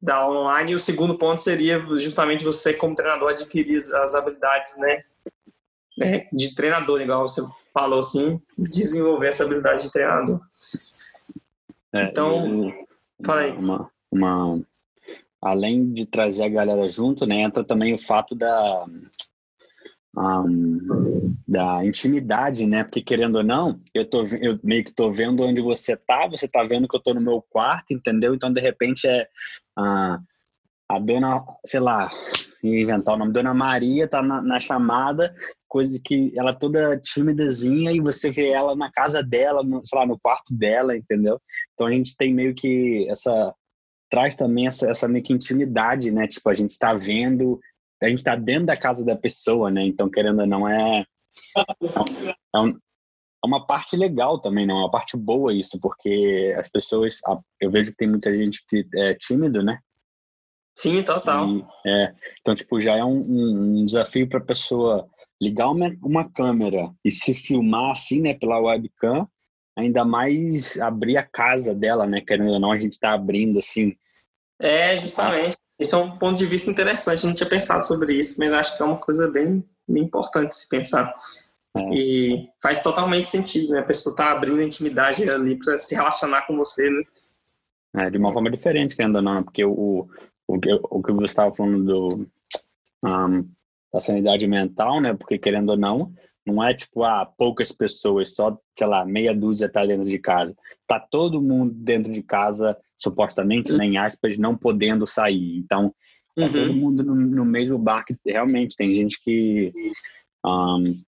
da 0.03 0.29
online. 0.29 0.73
E 0.73 0.75
o 0.75 0.81
segundo 0.81 1.17
ponto 1.17 1.41
seria 1.41 1.79
justamente 1.99 2.45
você, 2.45 2.75
como 2.75 2.97
treinador, 2.97 3.31
adquirir 3.31 3.77
as 3.77 4.15
habilidades, 4.15 4.79
né? 4.79 5.05
né 5.97 6.29
de 6.33 6.55
treinador, 6.55 7.01
igual 7.01 7.29
você 7.29 7.43
falou 7.73 8.01
assim, 8.01 8.41
desenvolver 8.59 9.29
essa 9.29 9.45
habilidade 9.45 9.85
de 9.85 9.93
treinador. 9.93 10.41
É, 11.93 12.05
então, 12.05 12.75
fala 13.25 13.43
aí. 13.43 13.53
Uma, 13.53 13.91
uma, 14.11 14.61
além 15.41 15.93
de 15.93 16.05
trazer 16.05 16.45
a 16.45 16.49
galera 16.49 16.89
junto, 16.91 17.25
né, 17.25 17.43
entra 17.43 17.63
também 17.63 17.95
o 17.95 17.99
fato 17.99 18.35
da 18.35 18.87
um, 20.17 21.35
da 21.49 21.85
intimidade, 21.85 22.67
né? 22.67 22.85
Porque 22.85 23.03
querendo 23.03 23.37
ou 23.37 23.43
não, 23.43 23.81
eu 23.95 24.09
tô 24.09 24.23
eu 24.41 24.59
meio 24.63 24.85
que 24.85 24.95
tô 24.95 25.11
vendo 25.11 25.43
onde 25.43 25.61
você 25.63 25.97
tá, 25.97 26.27
você 26.29 26.47
tá 26.47 26.63
vendo 26.65 26.87
que 26.87 26.97
eu 26.97 27.03
tô 27.03 27.15
no 27.15 27.21
meu 27.21 27.43
quarto, 27.43 27.93
entendeu? 27.93 28.35
Então 28.35 28.53
de 28.53 28.61
repente 28.61 29.07
é 29.07 29.27
a, 29.77 30.19
a 30.89 30.99
dona, 30.99 31.43
sei 31.65 31.81
lá, 31.81 32.11
inventar 32.63 33.15
o 33.15 33.19
nome, 33.19 33.33
dona 33.33 33.55
Maria 33.55 34.07
tá 34.07 34.23
na, 34.23 34.43
na 34.43 34.61
chamada, 34.61 35.35
coisa 35.67 35.99
que 36.05 36.33
ela 36.39 36.55
toda 36.55 36.99
timidazinha 36.99 37.93
e 37.93 38.01
você 38.01 38.31
vê 38.31 38.51
ela 38.51 38.77
na 38.77 38.93
casa 38.93 39.23
dela, 39.23 39.63
no, 39.63 39.85
sei 39.85 39.99
lá, 39.99 40.07
no 40.07 40.19
quarto 40.19 40.55
dela, 40.55 40.97
entendeu? 40.97 41.41
Então 41.73 41.87
a 41.87 41.91
gente 41.91 42.17
tem 42.17 42.35
meio 42.35 42.55
que 42.55 43.09
essa 43.09 43.55
traz 44.11 44.37
também 44.37 44.67
essa, 44.67 44.91
essa 44.91 45.09
meio 45.09 45.25
que 45.25 45.33
intimidade, 45.33 46.11
né? 46.11 46.29
Tipo, 46.29 46.51
a 46.51 46.53
gente 46.53 46.79
tá 46.79 46.93
vendo 46.93 47.59
a 48.03 48.09
gente 48.09 48.19
está 48.19 48.35
dentro 48.35 48.67
da 48.67 48.77
casa 48.77 49.05
da 49.05 49.17
pessoa, 49.17 49.71
né? 49.71 49.85
Então, 49.85 50.11
querendo 50.11 50.41
ou 50.41 50.47
não, 50.47 50.69
é, 50.69 51.05
é, 52.55 52.59
um, 52.59 52.71
é 52.71 53.47
uma 53.47 53.67
parte 53.67 53.97
legal 53.97 54.41
também, 54.41 54.67
não? 54.67 54.79
É 54.79 54.81
uma 54.81 54.91
parte 54.91 55.17
boa 55.17 55.55
isso, 55.55 55.79
porque 55.81 56.55
as 56.59 56.69
pessoas, 56.69 57.19
eu 57.61 57.71
vejo 57.71 57.91
que 57.91 57.97
tem 57.97 58.09
muita 58.09 58.35
gente 58.35 58.65
que 58.69 58.87
é 58.95 59.15
tímido, 59.15 59.63
né? 59.63 59.79
Sim, 60.77 61.03
total. 61.03 61.49
E, 61.49 61.65
é, 61.87 62.15
então, 62.41 62.55
tipo, 62.55 62.81
já 62.81 62.97
é 62.97 63.05
um, 63.05 63.81
um 63.81 63.85
desafio 63.85 64.29
para 64.29 64.39
a 64.39 64.45
pessoa 64.45 65.09
ligar 65.41 65.71
uma, 65.71 65.95
uma 66.03 66.31
câmera 66.31 66.93
e 67.05 67.11
se 67.11 67.35
filmar 67.35 67.91
assim, 67.91 68.21
né, 68.21 68.35
pela 68.35 68.61
webcam, 68.61 69.29
ainda 69.77 70.05
mais 70.05 70.79
abrir 70.81 71.17
a 71.17 71.23
casa 71.23 71.75
dela, 71.75 72.07
né? 72.07 72.21
Querendo 72.21 72.53
ou 72.53 72.61
não, 72.61 72.73
a 72.73 72.79
gente 72.79 72.93
está 72.93 73.13
abrindo 73.13 73.59
assim. 73.59 73.95
É, 74.61 74.97
justamente. 74.99 75.57
Esse 75.83 75.97
é 75.97 75.99
um 75.99 76.17
ponto 76.17 76.39
de 76.39 76.47
vista 76.47 76.71
interessante, 76.71 77.27
não 77.27 77.35
tinha 77.35 77.49
pensado 77.49 77.85
sobre 77.85 78.15
isso, 78.15 78.39
mas 78.39 78.53
acho 78.53 78.77
que 78.77 78.83
é 78.85 78.87
uma 78.87 78.99
coisa 78.99 79.29
bem, 79.29 79.65
bem 79.89 80.05
importante 80.05 80.55
se 80.55 80.69
pensar. 80.69 81.13
É. 81.77 81.81
E 81.93 82.49
faz 82.63 82.81
totalmente 82.85 83.27
sentido, 83.27 83.73
né? 83.73 83.81
A 83.81 83.85
pessoa 83.85 84.15
tá 84.15 84.31
abrindo 84.31 84.61
a 84.61 84.65
intimidade 84.65 85.29
ali 85.29 85.59
para 85.59 85.81
se 85.81 85.93
relacionar 85.97 86.47
com 86.47 86.57
você, 86.57 86.89
né? 86.89 87.03
É, 87.97 88.11
de 88.11 88.17
uma 88.17 88.33
forma 88.33 88.49
diferente, 88.49 88.95
ainda 89.03 89.21
não, 89.21 89.35
né? 89.35 89.43
porque 89.43 89.65
o, 89.65 90.09
o, 90.47 90.57
o 90.57 91.03
que 91.03 91.13
você 91.13 91.25
estava 91.25 91.53
falando 91.53 91.85
do, 91.85 92.27
um, 93.05 93.51
da 93.93 93.99
sanidade 93.99 94.47
mental, 94.47 95.01
né? 95.01 95.15
Porque 95.15 95.37
querendo 95.37 95.71
ou 95.71 95.77
não, 95.77 96.13
não 96.47 96.63
é 96.63 96.73
tipo, 96.75 97.03
ah, 97.03 97.27
poucas 97.37 97.73
pessoas, 97.73 98.37
só, 98.37 98.57
sei 98.79 98.87
lá, 98.87 99.05
meia 99.05 99.35
dúzia 99.35 99.69
tá 99.69 99.85
dentro 99.85 100.09
de 100.09 100.19
casa. 100.19 100.55
Tá 100.87 101.01
todo 101.01 101.43
mundo 101.43 101.75
dentro 101.75 102.13
de 102.13 102.23
casa 102.23 102.79
supostamente, 103.03 103.73
né, 103.73 103.85
em 103.85 103.97
aspas, 103.97 104.39
não 104.39 104.57
podendo 104.57 105.07
sair. 105.07 105.59
Então, 105.59 105.95
tá 106.37 106.47
uhum. 106.47 106.53
todo 106.53 106.75
mundo 106.75 107.03
no, 107.03 107.15
no, 107.15 107.45
mesmo 107.45 107.79
barco. 107.79 108.15
Realmente, 108.27 108.77
tem 108.77 108.93
gente 108.93 109.21
que. 109.23 109.73
Um, 110.45 111.03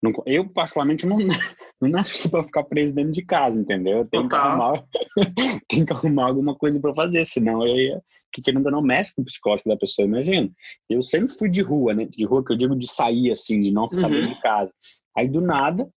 não, 0.00 0.12
eu, 0.26 0.48
particularmente, 0.48 1.06
não, 1.06 1.18
não 1.80 1.90
nasci 1.90 2.30
para 2.30 2.44
ficar 2.44 2.62
preso 2.64 2.94
dentro 2.94 3.12
de 3.12 3.24
casa, 3.24 3.60
entendeu? 3.60 3.98
Eu 3.98 4.04
tenho, 4.06 4.28
que 4.28 4.34
arrumar, 4.34 4.84
tenho 5.68 5.84
que 5.84 5.92
arrumar 5.92 6.26
alguma 6.26 6.54
coisa 6.54 6.80
para 6.80 6.94
fazer, 6.94 7.24
senão 7.24 7.66
eu 7.66 7.76
ia. 7.76 8.02
Que 8.32 8.42
querendo 8.42 8.66
ou 8.66 8.72
não 8.72 8.82
mexe 8.82 9.14
com 9.14 9.22
o 9.22 9.24
psicológico 9.24 9.70
da 9.70 9.76
pessoa, 9.76 10.06
imagina. 10.06 10.50
Eu 10.88 11.02
sempre 11.02 11.32
fui 11.32 11.48
de 11.48 11.62
rua, 11.62 11.94
né? 11.94 12.04
De 12.04 12.24
rua, 12.24 12.44
que 12.44 12.52
eu 12.52 12.56
digo 12.56 12.76
de 12.76 12.86
sair, 12.86 13.30
assim, 13.30 13.60
de 13.60 13.72
não 13.72 13.90
ficar 13.90 14.08
uhum. 14.08 14.12
dentro 14.12 14.34
de 14.34 14.40
casa. 14.40 14.72
Aí, 15.16 15.26
do 15.26 15.40
nada, 15.40 15.88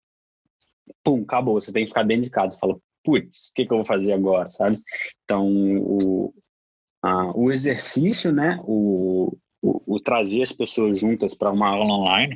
pum, 1.03 1.21
acabou. 1.21 1.59
Você 1.59 1.71
tem 1.71 1.83
que 1.83 1.89
ficar 1.89 2.03
dentro 2.03 2.23
de 2.23 2.31
casa. 2.31 2.57
Fala, 2.57 2.79
putz, 3.03 3.49
o 3.49 3.53
que, 3.53 3.65
que 3.65 3.73
eu 3.73 3.77
vou 3.77 3.85
fazer 3.85 4.13
agora, 4.13 4.49
sabe? 4.51 4.79
Então, 5.23 5.47
o, 5.47 6.33
a, 7.03 7.31
o 7.37 7.51
exercício, 7.51 8.31
né? 8.31 8.59
O, 8.63 9.37
o, 9.61 9.95
o 9.95 9.99
trazer 9.99 10.41
as 10.41 10.51
pessoas 10.51 10.99
juntas 10.99 11.35
para 11.35 11.51
uma 11.51 11.69
aula 11.69 11.93
online 11.93 12.33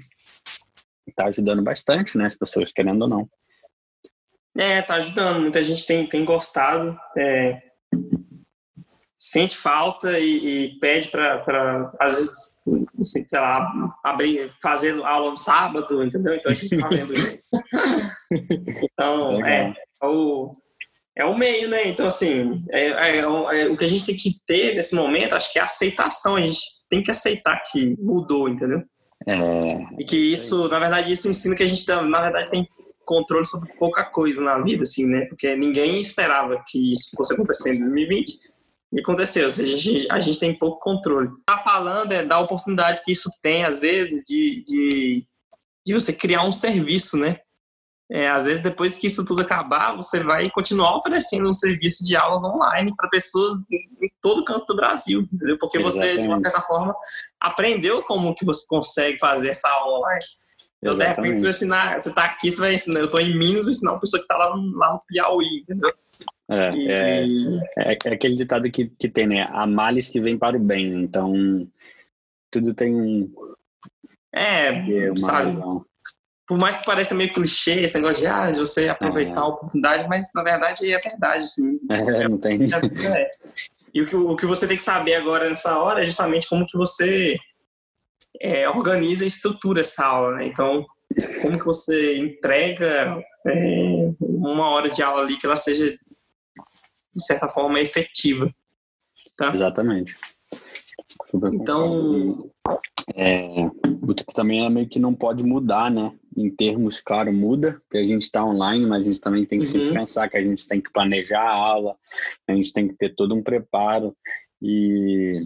está 1.08 1.26
ajudando 1.26 1.62
bastante, 1.62 2.18
né? 2.18 2.26
As 2.26 2.38
pessoas 2.38 2.72
querendo 2.72 3.04
ou 3.04 3.10
não. 3.10 3.30
É, 4.58 4.82
tá 4.82 4.96
ajudando. 4.96 5.42
Muita 5.42 5.64
gente 5.64 5.86
tem, 5.86 6.08
tem 6.08 6.24
gostado. 6.24 6.98
É, 7.18 7.62
sente 9.16 9.58
falta 9.58 10.20
e, 10.20 10.66
e 10.66 10.80
pede 10.80 11.10
para, 11.10 11.92
às 12.00 12.14
vezes, 12.14 12.62
assim, 13.00 13.24
sei 13.26 13.40
lá, 13.40 13.98
abrir, 14.04 14.52
fazer 14.62 15.02
aula 15.04 15.32
no 15.32 15.38
sábado, 15.38 16.04
entendeu? 16.04 16.36
Então 16.36 16.52
a 16.52 16.56
gente 16.56 16.78
tá 16.78 16.90
vendo 16.90 17.14
isso. 17.14 17.40
então, 18.92 19.46
é, 19.46 19.70
é, 19.70 19.74
o, 20.06 20.52
é 21.18 21.26
o 21.26 21.38
meio, 21.38 21.70
né? 21.70 21.88
Então, 21.88 22.08
assim, 22.08 22.64
é, 22.70 22.88
é, 22.88 23.18
é, 23.20 23.28
o 23.28 23.78
que 23.78 23.86
a 23.86 23.88
gente 23.88 24.06
tem 24.06 24.16
que 24.16 24.36
ter 24.46 24.76
nesse 24.76 24.96
momento, 24.96 25.34
acho 25.34 25.52
que 25.52 25.60
é 25.60 25.62
a 25.62 25.66
aceitação. 25.66 26.36
A 26.36 26.42
gente 26.42 26.60
tem 26.90 27.02
que 27.02 27.12
aceitar 27.12 27.62
que 27.72 27.96
mudou, 28.00 28.50
entendeu? 28.50 28.84
É, 29.28 30.02
e 30.02 30.04
que 30.04 30.18
isso, 30.18 30.68
na 30.68 30.78
verdade, 30.78 31.12
isso 31.12 31.30
ensina 31.30 31.56
que 31.56 31.64
a 31.64 31.68
gente, 31.68 31.88
na 31.88 32.22
verdade, 32.22 32.52
tem 32.52 32.68
controle 33.06 33.46
sobre 33.46 33.72
pouca 33.74 34.04
coisa 34.04 34.42
na 34.42 34.60
vida, 34.60 34.84
assim, 34.84 35.06
né? 35.06 35.26
Porque 35.26 35.56
ninguém 35.56 36.02
esperava 36.02 36.62
que 36.68 36.92
isso 36.92 37.16
fosse 37.16 37.34
acontecer 37.34 37.76
em 37.76 37.80
2020 37.80 38.34
e 38.92 39.00
aconteceu, 39.00 39.50
seja, 39.52 39.76
a 39.76 39.78
gente, 39.78 40.12
a 40.12 40.20
gente 40.20 40.40
tem 40.40 40.58
pouco 40.58 40.80
controle. 40.80 41.30
Tá 41.46 41.60
falando 41.60 42.12
é 42.12 42.24
da 42.24 42.40
oportunidade 42.40 43.02
que 43.04 43.12
isso 43.12 43.30
tem, 43.42 43.64
às 43.64 43.80
vezes, 43.80 44.24
de, 44.26 44.64
de, 44.66 45.26
de 45.86 45.94
você 45.94 46.12
criar 46.12 46.44
um 46.44 46.52
serviço, 46.52 47.18
né? 47.18 47.40
É, 48.12 48.30
às 48.30 48.46
vezes, 48.46 48.62
depois 48.62 48.98
que 48.98 49.08
isso 49.08 49.26
tudo 49.26 49.42
acabar, 49.42 49.96
você 49.96 50.20
vai 50.20 50.48
continuar 50.52 50.96
oferecendo 50.96 51.50
um 51.50 51.54
serviço 51.54 52.06
de 52.06 52.16
aulas 52.16 52.44
online 52.44 52.94
para 52.96 53.10
pessoas 53.10 53.56
em 53.72 54.12
todo 54.22 54.46
canto 54.46 54.66
do 54.68 54.76
Brasil, 54.76 55.22
entendeu? 55.22 55.58
Porque 55.58 55.80
você, 55.80 56.18
de 56.18 56.28
uma 56.28 56.38
certa 56.38 56.62
forma, 56.62 56.96
aprendeu 57.40 58.04
como 58.04 58.36
que 58.36 58.46
você 58.46 58.66
consegue 58.68 59.18
fazer 59.18 59.50
essa 59.50 59.68
aula 59.70 60.00
online. 60.00 60.20
Então, 60.84 61.00
de 61.00 61.04
repente, 61.04 61.36
você 61.38 61.42
vai 61.42 61.50
ensinar, 61.50 62.02
você 62.02 62.10
está 62.10 62.26
aqui, 62.26 62.52
você 62.52 62.58
vai 62.60 62.74
ensinar, 62.76 63.00
eu 63.00 63.06
estou 63.06 63.20
em 63.20 63.36
Minas, 63.36 63.64
vou 63.64 63.72
ensinar 63.72 63.94
uma 63.94 64.00
pessoa 64.00 64.20
que 64.20 64.26
está 64.26 64.38
lá, 64.38 64.54
lá 64.56 64.94
no 64.94 65.02
Piauí, 65.08 65.62
entendeu? 65.62 65.92
É, 66.48 66.56
é, 66.58 67.26
é, 67.26 67.98
é, 68.06 68.14
aquele 68.14 68.36
ditado 68.36 68.70
que, 68.70 68.86
que 69.00 69.10
tem, 69.10 69.26
né? 69.26 69.48
Há 69.52 69.66
males 69.66 70.10
que 70.10 70.22
vem 70.22 70.38
para 70.38 70.58
o 70.58 70.60
bem. 70.60 71.02
Então, 71.02 71.68
tudo 72.52 72.74
tem 72.76 72.94
um. 72.94 73.34
É, 74.32 74.72
sabe? 75.18 75.54
Razão. 75.54 75.86
Por 76.48 76.58
mais 76.58 76.78
que 76.78 76.86
pareça 76.86 77.16
meio 77.16 77.34
clichê 77.34 77.82
esse 77.82 77.96
negócio 77.96 78.22
de, 78.22 78.28
ah, 78.28 78.52
você 78.52 78.88
aproveitar 78.88 79.42
é. 79.42 79.44
a 79.44 79.48
oportunidade, 79.48 80.08
mas 80.08 80.30
na 80.34 80.44
verdade 80.44 80.92
é 80.92 81.00
verdade, 81.00 81.46
assim. 81.46 81.80
É, 81.90 82.28
não 82.28 82.38
tem. 82.38 82.60
É. 82.64 83.26
E 83.94 84.02
o 84.02 84.06
que, 84.06 84.16
o 84.16 84.36
que 84.36 84.46
você 84.46 84.68
tem 84.68 84.78
que 84.78 84.84
saber 84.84 85.16
agora 85.16 85.50
nessa 85.50 85.80
hora 85.80 86.04
é 86.04 86.06
justamente 86.06 86.48
como 86.48 86.68
que 86.68 86.78
você 86.78 87.38
é, 88.40 88.70
organiza 88.70 89.24
e 89.24 89.28
estrutura 89.28 89.82
essa 89.82 90.06
aula, 90.06 90.36
né? 90.36 90.46
Então, 90.46 90.86
como 91.42 91.58
que 91.58 91.66
você 91.66 92.18
entrega 92.18 93.18
é, 93.48 94.12
uma 94.20 94.70
hora 94.70 94.90
de 94.90 95.02
aula 95.02 95.22
ali 95.22 95.38
que 95.38 95.46
ela 95.46 95.56
seja 95.56 95.98
de 97.16 97.24
certa 97.24 97.48
forma, 97.48 97.80
efetiva. 97.80 98.54
Tá? 99.38 99.54
Exatamente. 99.54 100.18
Super 101.26 101.54
então. 101.54 102.52
É, 103.16 103.48
o 104.02 104.14
que 104.14 104.34
também 104.34 104.66
é 104.66 104.70
meio 104.70 104.90
que 104.90 105.00
não 105.00 105.14
pode 105.14 105.44
mudar, 105.44 105.90
né? 105.90 106.14
Em 106.36 106.50
termos, 106.50 107.00
claro, 107.00 107.32
muda, 107.32 107.82
porque 107.82 107.98
a 107.98 108.04
gente 108.04 108.24
está 108.24 108.44
online, 108.44 108.86
mas 108.86 109.02
a 109.02 109.04
gente 109.06 109.22
também 109.22 109.46
tem 109.46 109.58
que 109.58 109.78
uhum. 109.78 109.94
pensar 109.94 110.30
que 110.30 110.38
a 110.38 110.44
gente 110.44 110.68
tem 110.68 110.82
que 110.82 110.92
planejar 110.92 111.42
a 111.42 111.54
aula, 111.54 111.96
a 112.48 112.54
gente 112.54 112.74
tem 112.74 112.88
que 112.88 112.96
ter 112.96 113.16
todo 113.16 113.34
um 113.34 113.42
preparo. 113.42 114.16
E 114.62 115.40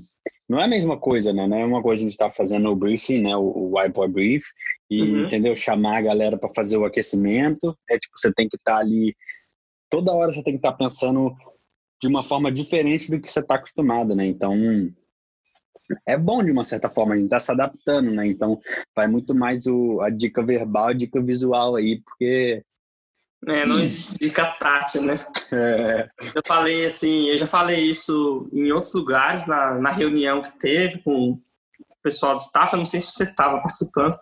não 0.47 0.59
é 0.59 0.63
a 0.63 0.67
mesma 0.67 0.97
coisa, 0.97 1.31
né? 1.31 1.47
Não 1.47 1.57
é 1.57 1.65
uma 1.65 1.81
coisa 1.81 2.01
a 2.01 2.03
gente 2.03 2.11
estar 2.11 2.29
tá 2.29 2.31
fazendo 2.31 2.69
o 2.69 2.75
briefing, 2.75 3.21
né? 3.21 3.35
O, 3.35 3.41
o 3.41 3.77
whiteboard 3.77 4.13
brief, 4.13 4.43
e, 4.89 5.01
uhum. 5.01 5.23
entendeu? 5.23 5.55
Chamar 5.55 5.97
a 5.97 6.01
galera 6.01 6.37
para 6.37 6.53
fazer 6.53 6.77
o 6.77 6.85
aquecimento. 6.85 7.77
É 7.89 7.97
tipo, 7.97 8.17
você 8.17 8.33
tem 8.33 8.49
que 8.49 8.57
estar 8.57 8.75
tá 8.75 8.79
ali. 8.79 9.15
Toda 9.89 10.13
hora 10.13 10.31
você 10.31 10.43
tem 10.43 10.53
que 10.53 10.59
estar 10.59 10.71
tá 10.71 10.77
pensando 10.77 11.35
de 12.01 12.07
uma 12.07 12.23
forma 12.23 12.51
diferente 12.51 13.11
do 13.11 13.19
que 13.19 13.29
você 13.29 13.41
está 13.41 13.55
acostumado, 13.55 14.15
né? 14.15 14.25
Então, 14.25 14.55
é 16.05 16.17
bom 16.17 16.43
de 16.43 16.51
uma 16.51 16.63
certa 16.63 16.89
forma, 16.89 17.13
a 17.13 17.17
gente 17.17 17.25
está 17.25 17.39
se 17.39 17.51
adaptando, 17.51 18.11
né? 18.11 18.27
Então, 18.27 18.59
vai 18.95 19.07
muito 19.07 19.35
mais 19.35 19.65
o, 19.65 20.01
a 20.01 20.09
dica 20.09 20.43
verbal, 20.43 20.87
a 20.87 20.93
dica 20.93 21.21
visual 21.21 21.75
aí, 21.75 22.01
porque. 22.01 22.63
É, 23.47 23.65
não 23.65 23.79
existe 23.79 24.19
dica 24.19 24.45
tátil, 24.59 25.01
né? 25.01 25.15
É. 25.51 26.07
Eu 26.35 26.41
falei 26.45 26.85
assim, 26.85 27.29
eu 27.29 27.37
já 27.37 27.47
falei 27.47 27.79
isso 27.79 28.49
em 28.51 28.71
outros 28.71 28.93
lugares, 28.93 29.47
na, 29.47 29.75
na 29.75 29.91
reunião 29.91 30.41
que 30.41 30.51
teve 30.59 30.99
com 31.03 31.31
o 31.31 31.41
pessoal 32.03 32.35
do 32.35 32.41
staff, 32.41 32.73
eu 32.73 32.77
não 32.77 32.85
sei 32.85 32.99
se 32.99 33.11
você 33.11 33.23
estava 33.23 33.59
participando, 33.59 34.19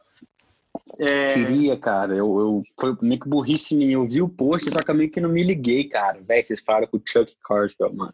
é... 0.99 1.33
Queria, 1.33 1.77
cara. 1.77 2.13
Eu, 2.13 2.39
eu 2.39 2.63
foi 2.79 2.95
meio 3.01 3.19
que 3.19 3.27
burrice 3.27 3.75
minha. 3.75 3.93
Eu 3.93 4.07
vi 4.07 4.21
o 4.21 4.29
post, 4.29 4.71
só 4.71 4.79
que 4.79 4.89
eu 4.89 4.95
meio 4.95 5.11
que 5.11 5.19
não 5.19 5.29
me 5.29 5.43
liguei, 5.43 5.87
cara. 5.89 6.21
Véi, 6.21 6.43
vocês 6.43 6.61
falaram 6.61 6.87
com 6.87 6.97
o 6.97 7.01
Chuck 7.05 7.35
Carswell, 7.43 7.93
mano. 7.93 8.13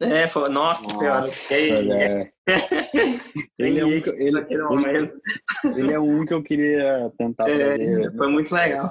É, 0.00 0.28
foi, 0.28 0.48
nossa, 0.48 0.86
nossa 0.86 1.30
senhora. 1.30 1.90
É. 1.90 2.32
ele, 3.58 3.80
é 3.80 3.84
um 3.84 4.00
que, 4.00 4.10
ele, 4.10 4.38
ele, 5.76 5.92
é 5.92 5.98
um 5.98 6.24
que 6.24 6.34
eu 6.34 6.42
queria 6.42 7.12
tentar 7.18 7.48
é, 7.50 7.70
fazer. 7.70 8.12
Foi 8.16 8.28
muito 8.28 8.54
legal. 8.54 8.88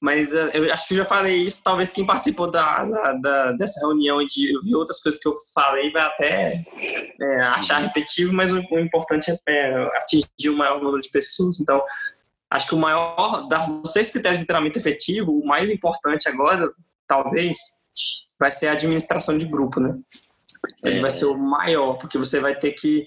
Mas 0.00 0.32
uh, 0.32 0.50
eu 0.52 0.72
acho 0.72 0.86
que 0.86 0.94
já 0.94 1.04
falei 1.04 1.36
isso. 1.38 1.62
Talvez 1.64 1.90
quem 1.90 2.06
participou 2.06 2.50
da, 2.50 2.84
da, 2.84 3.12
da 3.14 3.52
dessa 3.52 3.80
reunião 3.80 4.22
e 4.22 4.26
de 4.26 4.54
ouvir 4.56 4.74
outras 4.76 5.00
coisas 5.00 5.20
que 5.20 5.26
eu 5.26 5.34
falei 5.52 5.90
vai 5.90 6.02
até 6.02 6.64
é, 7.20 7.40
achar 7.40 7.78
repetitivo, 7.78 8.32
mas 8.32 8.52
o, 8.52 8.60
o 8.70 8.78
importante 8.78 9.30
é, 9.30 9.36
é 9.48 9.96
atingir 9.96 10.50
o 10.50 10.56
maior 10.56 10.80
número 10.80 11.02
de 11.02 11.10
pessoas. 11.10 11.58
Então, 11.58 11.82
Acho 12.50 12.68
que 12.68 12.74
o 12.74 12.78
maior, 12.78 13.46
das 13.46 13.66
seis 13.86 14.10
critérios 14.10 14.40
de 14.40 14.46
treinamento 14.46 14.78
efetivo, 14.78 15.32
o 15.32 15.46
mais 15.46 15.68
importante 15.68 16.28
agora, 16.28 16.72
talvez, 17.06 17.56
vai 18.38 18.50
ser 18.50 18.68
a 18.68 18.72
administração 18.72 19.36
de 19.36 19.46
grupo, 19.46 19.80
né? 19.80 19.98
Ele 20.82 20.98
é. 20.98 21.00
vai 21.00 21.10
ser 21.10 21.26
o 21.26 21.36
maior, 21.36 21.94
porque 21.94 22.18
você 22.18 22.40
vai 22.40 22.54
ter 22.54 22.72
que. 22.72 23.06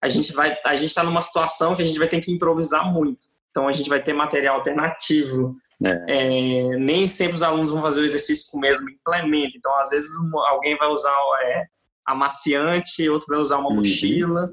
A 0.00 0.08
gente 0.08 0.32
vai, 0.32 0.56
a 0.64 0.76
gente 0.76 0.88
está 0.88 1.02
numa 1.02 1.20
situação 1.20 1.74
que 1.74 1.82
a 1.82 1.84
gente 1.84 1.98
vai 1.98 2.08
ter 2.08 2.20
que 2.20 2.30
improvisar 2.30 2.92
muito. 2.92 3.26
Então 3.50 3.66
a 3.66 3.72
gente 3.72 3.88
vai 3.88 4.02
ter 4.02 4.12
material 4.12 4.56
alternativo. 4.56 5.56
É. 5.84 6.04
É, 6.08 6.76
nem 6.76 7.06
sempre 7.06 7.36
os 7.36 7.42
alunos 7.42 7.70
vão 7.70 7.82
fazer 7.82 8.00
o 8.00 8.04
exercício 8.04 8.50
com 8.50 8.58
o 8.58 8.60
mesmo 8.60 8.88
implemento. 8.88 9.56
Então 9.56 9.76
às 9.80 9.90
vezes 9.90 10.10
alguém 10.48 10.76
vai 10.76 10.88
usar 10.88 11.16
é, 11.42 11.66
amaciante, 12.06 13.08
outro 13.08 13.28
vai 13.28 13.38
usar 13.38 13.58
uma 13.58 13.70
uhum. 13.70 13.76
mochila. 13.76 14.50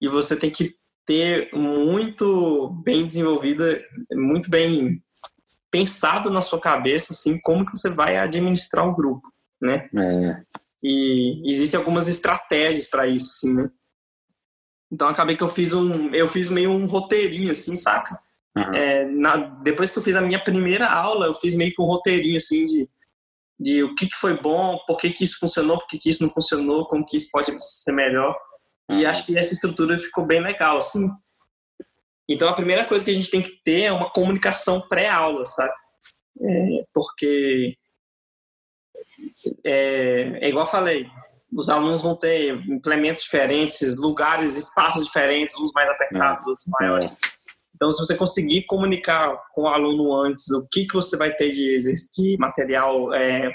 E 0.00 0.08
você 0.08 0.38
tem 0.38 0.50
que 0.50 0.74
ter 1.06 1.50
muito 1.54 2.68
bem 2.84 3.06
desenvolvida, 3.06 3.82
muito 4.12 4.50
bem 4.50 5.02
pensado 5.70 6.30
na 6.30 6.42
sua 6.42 6.60
cabeça, 6.60 7.12
assim, 7.12 7.38
como 7.40 7.64
que 7.64 7.72
você 7.72 7.90
vai 7.90 8.16
administrar 8.16 8.86
o 8.86 8.94
grupo, 8.94 9.32
né? 9.60 9.88
É. 9.94 10.42
E 10.82 11.42
existem 11.46 11.78
algumas 11.78 12.08
estratégias 12.08 12.88
para 12.88 13.06
isso, 13.06 13.28
assim, 13.28 13.54
né? 13.54 13.70
Então 14.90 15.08
acabei 15.08 15.36
que 15.36 15.42
eu 15.42 15.48
fiz 15.48 15.72
um, 15.72 16.14
eu 16.14 16.28
fiz 16.28 16.48
meio 16.48 16.70
um 16.70 16.86
roteirinho, 16.86 17.50
assim, 17.50 17.76
saca? 17.76 18.18
Uhum. 18.56 18.74
É, 18.74 19.04
na, 19.06 19.36
depois 19.36 19.90
que 19.90 19.98
eu 19.98 20.02
fiz 20.02 20.16
a 20.16 20.20
minha 20.20 20.42
primeira 20.42 20.88
aula, 20.88 21.26
eu 21.26 21.34
fiz 21.34 21.54
meio 21.54 21.74
que 21.74 21.82
um 21.82 21.86
roteirinho, 21.86 22.36
assim, 22.36 22.64
de, 22.64 22.88
de 23.58 23.82
o 23.82 23.94
que, 23.94 24.06
que 24.06 24.16
foi 24.16 24.40
bom, 24.40 24.78
por 24.86 24.96
que, 24.96 25.10
que 25.10 25.24
isso 25.24 25.38
funcionou, 25.38 25.78
por 25.78 25.86
que, 25.86 25.98
que 25.98 26.08
isso 26.08 26.22
não 26.22 26.30
funcionou, 26.30 26.86
como 26.86 27.04
que 27.04 27.16
isso 27.16 27.28
pode 27.30 27.52
ser 27.58 27.92
melhor. 27.92 28.36
E 28.90 29.04
acho 29.04 29.26
que 29.26 29.36
essa 29.36 29.52
estrutura 29.52 29.98
ficou 29.98 30.24
bem 30.24 30.40
legal, 30.40 30.78
assim. 30.78 31.10
Então, 32.28 32.48
a 32.48 32.54
primeira 32.54 32.84
coisa 32.84 33.04
que 33.04 33.10
a 33.10 33.14
gente 33.14 33.30
tem 33.30 33.40
que 33.40 33.58
ter 33.64 33.84
é 33.84 33.92
uma 33.92 34.10
comunicação 34.10 34.86
pré-aula, 34.86 35.46
sabe? 35.46 35.72
É, 36.40 36.84
porque, 36.92 37.74
é, 39.64 40.44
é 40.44 40.48
igual 40.48 40.66
eu 40.66 40.70
falei, 40.70 41.06
os 41.50 41.70
alunos 41.70 42.02
vão 42.02 42.14
ter 42.14 42.54
implementos 42.68 43.22
diferentes, 43.22 43.96
lugares, 43.96 44.56
espaços 44.56 45.06
diferentes, 45.06 45.58
uns 45.58 45.72
mais 45.72 45.88
apertados, 45.88 46.46
outros 46.46 46.66
maiores. 46.78 47.06
É. 47.06 47.16
Então, 47.74 47.90
se 47.90 48.04
você 48.04 48.14
conseguir 48.14 48.64
comunicar 48.64 49.34
com 49.54 49.62
o 49.62 49.68
aluno 49.68 50.14
antes 50.14 50.50
o 50.50 50.68
que, 50.68 50.86
que 50.86 50.94
você 50.94 51.16
vai 51.16 51.32
ter 51.32 51.50
de, 51.50 51.78
de 51.78 52.36
material, 52.38 53.14
é, 53.14 53.50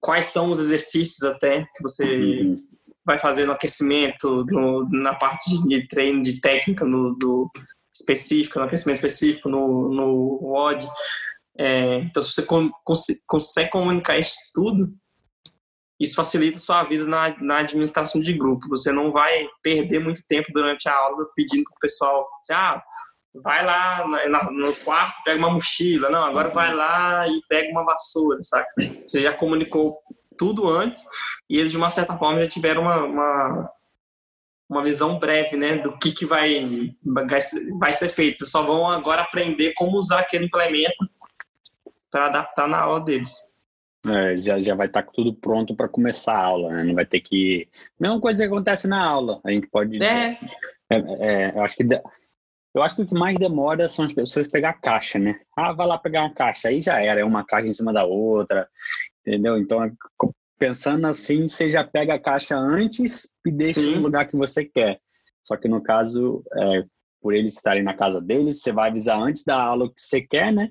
quais 0.00 0.26
são 0.26 0.50
os 0.50 0.58
exercícios 0.58 1.22
até 1.22 1.62
que 1.76 1.82
você 1.82 2.04
uhum 2.04 2.69
vai 3.04 3.18
fazer 3.18 3.46
no 3.46 3.52
aquecimento, 3.52 4.44
no, 4.46 4.88
na 4.90 5.14
parte 5.14 5.50
de 5.66 5.86
treino 5.88 6.22
de 6.22 6.40
técnica 6.40 6.84
no, 6.84 7.14
do 7.16 7.50
específico, 7.94 8.58
no 8.58 8.66
aquecimento 8.66 8.96
específico, 8.96 9.48
no, 9.48 9.92
no 9.92 10.38
WOD. 10.42 10.86
É, 11.58 11.96
então, 12.00 12.22
se 12.22 12.32
você 12.32 12.42
cons 12.42 12.70
consegue 13.26 13.70
comunicar 13.70 14.18
isso 14.18 14.36
tudo, 14.54 14.92
isso 15.98 16.14
facilita 16.14 16.56
a 16.56 16.60
sua 16.60 16.82
vida 16.84 17.04
na, 17.04 17.36
na 17.42 17.58
administração 17.58 18.20
de 18.20 18.32
grupo. 18.32 18.68
Você 18.68 18.90
não 18.90 19.12
vai 19.12 19.46
perder 19.62 20.00
muito 20.00 20.20
tempo 20.26 20.48
durante 20.54 20.88
a 20.88 20.94
aula 20.94 21.26
pedindo 21.36 21.64
para 21.64 21.76
o 21.76 21.80
pessoal, 21.80 22.28
assim, 22.40 22.54
ah, 22.54 22.82
vai 23.34 23.64
lá 23.64 24.06
no 24.50 24.74
quarto, 24.84 25.14
pega 25.24 25.38
uma 25.38 25.50
mochila. 25.50 26.08
Não, 26.08 26.24
agora 26.24 26.48
vai 26.48 26.74
lá 26.74 27.28
e 27.28 27.42
pega 27.48 27.70
uma 27.70 27.84
vassoura, 27.84 28.38
saca? 28.40 28.66
Você 29.04 29.20
já 29.20 29.32
comunicou 29.34 29.98
tudo 30.38 30.68
antes 30.68 31.04
e 31.50 31.58
eles, 31.58 31.72
de 31.72 31.76
uma 31.76 31.90
certa 31.90 32.16
forma, 32.16 32.40
já 32.42 32.48
tiveram 32.48 32.82
uma, 32.82 33.04
uma, 33.04 33.72
uma 34.68 34.84
visão 34.84 35.18
breve, 35.18 35.56
né, 35.56 35.78
do 35.78 35.98
que, 35.98 36.12
que 36.12 36.24
vai, 36.24 36.94
vai 37.80 37.92
ser 37.92 38.08
feito. 38.08 38.46
Só 38.46 38.62
vão 38.62 38.88
agora 38.88 39.22
aprender 39.22 39.74
como 39.74 39.98
usar 39.98 40.20
aquele 40.20 40.46
implemento 40.46 41.10
para 42.08 42.26
adaptar 42.26 42.68
na 42.68 42.78
aula 42.78 43.00
deles. 43.00 43.36
É, 44.06 44.36
já, 44.36 44.62
já 44.62 44.76
vai 44.76 44.86
estar 44.86 45.02
tá 45.02 45.10
tudo 45.12 45.34
pronto 45.34 45.74
para 45.74 45.88
começar 45.88 46.34
a 46.34 46.44
aula, 46.44 46.72
né? 46.72 46.84
Não 46.84 46.94
vai 46.94 47.04
ter 47.04 47.20
que. 47.20 47.68
Mesma 47.98 48.20
coisa 48.20 48.38
que 48.38 48.46
acontece 48.46 48.86
na 48.86 49.04
aula. 49.04 49.40
A 49.44 49.50
gente 49.50 49.66
pode. 49.66 50.02
É. 50.02 50.38
é, 50.88 50.96
é 50.96 51.52
eu 51.54 51.62
acho 51.62 51.76
que. 51.76 51.84
Eu 52.72 52.82
acho 52.82 52.94
que 52.94 53.02
o 53.02 53.06
que 53.06 53.14
mais 53.14 53.36
demora 53.36 53.88
são 53.88 54.04
as 54.04 54.14
pessoas 54.14 54.46
pegar 54.46 54.74
caixa, 54.74 55.18
né? 55.18 55.40
Ah, 55.56 55.72
vai 55.72 55.86
lá 55.86 55.98
pegar 55.98 56.22
uma 56.22 56.32
caixa, 56.32 56.68
aí 56.68 56.80
já 56.80 57.02
era, 57.02 57.20
é 57.20 57.24
uma 57.24 57.44
caixa 57.44 57.68
em 57.68 57.74
cima 57.74 57.92
da 57.92 58.04
outra, 58.04 58.68
entendeu? 59.26 59.58
Então, 59.58 59.82
pensando 60.60 61.06
assim, 61.06 61.48
você 61.48 61.70
já 61.70 61.82
pega 61.82 62.14
a 62.14 62.20
caixa 62.20 62.54
antes 62.54 63.26
e 63.46 63.50
deixa 63.50 63.80
Sim. 63.80 63.96
no 63.96 64.02
lugar 64.02 64.28
que 64.28 64.36
você 64.36 64.62
quer. 64.62 65.00
Só 65.42 65.56
que 65.56 65.66
no 65.66 65.82
caso, 65.82 66.44
é, 66.54 66.84
por 67.20 67.34
eles 67.34 67.54
estarem 67.54 67.82
na 67.82 67.96
casa 67.96 68.20
deles, 68.20 68.60
você 68.60 68.70
vai 68.70 68.90
avisar 68.90 69.18
antes 69.18 69.42
da 69.42 69.60
aula 69.60 69.86
o 69.86 69.88
que 69.88 70.00
você 70.00 70.20
quer, 70.20 70.52
né? 70.52 70.68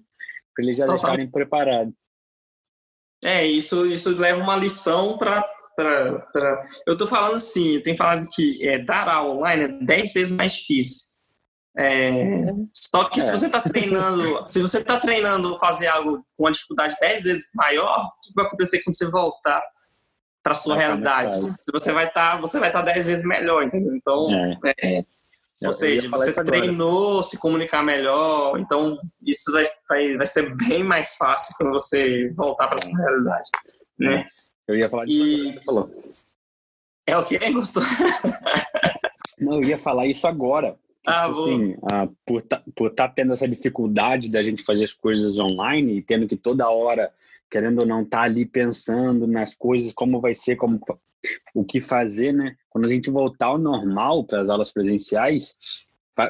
Para 0.55 0.63
eles 0.63 0.77
já 0.77 0.85
Total. 0.85 0.97
deixarem 0.99 1.31
preparado. 1.31 1.91
É, 3.23 3.45
isso, 3.45 3.87
isso 3.87 4.15
leva 4.21 4.39
uma 4.39 4.55
lição 4.55 5.17
para. 5.17 5.43
Eu 6.85 6.93
estou 6.93 7.07
falando 7.07 7.35
assim, 7.35 7.75
eu 7.75 7.81
tenho 7.81 7.97
falado 7.97 8.27
que 8.33 8.67
é, 8.67 8.79
dar 8.79 9.07
aula 9.07 9.35
online 9.35 9.63
é 9.63 9.85
10 9.85 10.13
vezes 10.13 10.37
mais 10.37 10.53
difícil. 10.53 11.09
É, 11.77 12.21
só 12.73 13.05
que 13.05 13.19
é. 13.19 13.23
se 13.23 13.31
você 13.31 13.45
está 13.45 13.61
treinando, 13.61 14.49
se 14.49 14.61
você 14.61 14.79
está 14.79 14.99
treinando 14.99 15.57
fazer 15.57 15.87
algo 15.87 16.25
com 16.35 16.43
uma 16.43 16.51
dificuldade 16.51 16.95
10 16.99 17.23
vezes 17.23 17.49
maior, 17.55 18.07
o 18.07 18.11
que 18.21 18.33
vai 18.35 18.45
acontecer 18.45 18.83
quando 18.83 18.97
você 18.97 19.09
voltar 19.09 19.61
para 20.43 20.55
sua 20.55 20.75
realidade? 20.75 21.39
Você 21.71 21.91
vai 21.91 22.07
estar, 22.07 22.31
tá, 22.31 22.37
você 22.37 22.59
vai 22.59 22.69
estar 22.69 22.83
tá 22.83 22.93
10 22.93 23.05
vezes 23.05 23.25
melhor, 23.25 23.63
entendeu? 23.63 23.95
Então, 23.95 24.29
é. 24.31 24.99
é 24.99 25.03
ou 25.65 25.73
seja, 25.73 26.07
você 26.09 26.33
treinou 26.43 27.21
se 27.21 27.37
comunicar 27.37 27.83
melhor, 27.83 28.57
então 28.57 28.97
isso 29.21 29.51
vai, 29.51 29.65
vai, 29.89 30.17
vai 30.17 30.25
ser 30.25 30.55
bem 30.55 30.83
mais 30.83 31.15
fácil 31.15 31.53
quando 31.57 31.73
você 31.73 32.29
voltar 32.29 32.67
para 32.67 32.79
sua 32.79 32.97
realidade, 32.97 33.49
né? 33.97 34.25
Eu 34.65 34.77
ia 34.77 34.87
falar 34.87 35.05
disso 35.05 35.25
e... 35.25 35.51
você 35.51 35.61
falou. 35.65 35.89
É 37.05 37.17
o 37.17 37.25
que? 37.25 37.37
Gostou? 37.51 37.83
Não, 39.39 39.55
eu 39.55 39.63
ia 39.63 39.77
falar 39.77 40.05
isso 40.05 40.27
agora. 40.27 40.77
Ah, 41.05 41.27
tipo 41.27 41.39
assim, 41.39 41.75
ah, 41.91 42.07
por 42.25 42.41
tá, 42.41 42.61
estar 42.67 42.91
tá 42.91 43.09
tendo 43.09 43.33
essa 43.33 43.47
dificuldade 43.47 44.29
da 44.29 44.43
gente 44.43 44.63
fazer 44.63 44.83
as 44.83 44.93
coisas 44.93 45.39
online 45.39 45.97
e 45.97 46.01
tendo 46.01 46.27
que 46.27 46.37
toda 46.37 46.69
hora, 46.69 47.11
querendo 47.49 47.81
ou 47.81 47.87
não, 47.87 48.03
estar 48.03 48.19
tá 48.19 48.23
ali 48.23 48.45
pensando 48.45 49.27
nas 49.27 49.55
coisas, 49.55 49.93
como 49.93 50.19
vai 50.19 50.33
ser, 50.33 50.55
como 50.55 50.79
o 51.53 51.63
que 51.63 51.79
fazer, 51.79 52.33
né? 52.33 52.55
Quando 52.69 52.87
a 52.87 52.91
gente 52.91 53.09
voltar 53.09 53.47
ao 53.47 53.57
normal 53.57 54.23
para 54.23 54.41
as 54.41 54.49
aulas 54.49 54.71
presenciais, 54.71 55.55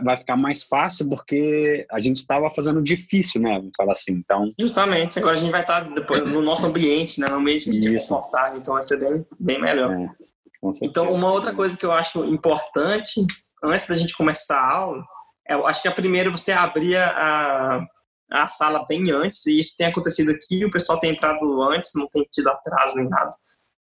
vai 0.03 0.15
ficar 0.15 0.37
mais 0.37 0.63
fácil 0.63 1.09
porque 1.09 1.85
a 1.91 1.99
gente 1.99 2.17
estava 2.17 2.49
fazendo 2.49 2.81
difícil, 2.81 3.41
né? 3.41 3.57
Vamos 3.57 3.71
falar 3.75 3.93
assim. 3.93 4.13
Então, 4.13 4.53
justamente. 4.59 5.17
Agora 5.17 5.35
a 5.35 5.39
gente 5.39 5.51
vai 5.51 5.61
estar 5.61 5.81
depois 5.93 6.31
no 6.31 6.41
nosso 6.41 6.67
ambiente, 6.67 7.19
né? 7.19 7.27
No 7.29 7.37
ambiente 7.37 7.65
que 7.65 7.71
a 7.71 7.73
gente 7.73 7.95
é 7.95 7.99
confortável, 7.99 8.59
então 8.59 8.73
vai 8.73 8.83
ser 8.83 8.99
bem, 8.99 9.25
bem 9.39 9.59
melhor. 9.59 9.91
É, 9.91 10.09
então, 10.83 11.11
uma 11.11 11.31
outra 11.31 11.53
coisa 11.53 11.77
que 11.77 11.85
eu 11.85 11.91
acho 11.91 12.25
importante 12.25 13.25
antes 13.63 13.87
da 13.87 13.95
gente 13.95 14.15
começar 14.15 14.59
a 14.59 14.75
aula, 14.75 15.03
eu 15.47 15.65
acho 15.65 15.81
que 15.81 15.87
a 15.87 15.91
primeira 15.91 16.29
você 16.31 16.51
abria 16.51 17.05
a 17.05 17.85
a 18.31 18.47
sala 18.47 18.85
bem 18.85 19.09
antes, 19.11 19.45
e 19.47 19.59
isso 19.59 19.75
tem 19.77 19.87
acontecido 19.87 20.31
aqui, 20.31 20.63
o 20.63 20.71
pessoal 20.71 20.99
tem 20.99 21.11
entrado 21.11 21.61
antes, 21.63 21.91
não 21.95 22.07
tem 22.07 22.27
tido 22.31 22.49
atraso 22.49 22.95
nem 22.95 23.09
nada. 23.09 23.31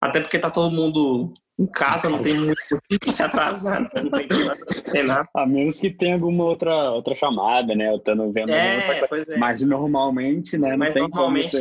Até 0.00 0.20
porque 0.20 0.38
tá 0.38 0.50
todo 0.50 0.74
mundo 0.74 1.32
em 1.58 1.66
casa, 1.66 2.10
não 2.10 2.22
tem 2.22 2.34
muito 2.34 2.60
que 3.00 3.10
se 3.12 3.22
atrasar, 3.22 3.80
não 3.80 4.10
tem 4.10 5.06
nada. 5.06 5.26
A 5.34 5.46
menos 5.46 5.80
que 5.80 5.88
tenha 5.88 6.14
alguma 6.14 6.44
outra, 6.44 6.90
outra 6.90 7.14
chamada, 7.14 7.74
né? 7.74 7.90
Eu 7.90 7.98
tô 7.98 8.14
vendo 8.30 8.50
é, 8.50 8.86
outra 8.86 9.08
coisa. 9.08 9.34
É. 9.34 9.38
Mas 9.38 9.62
normalmente, 9.66 10.58
né? 10.58 10.72
Não 10.72 10.78
Mas 10.78 10.94
normalmente, 10.94 11.56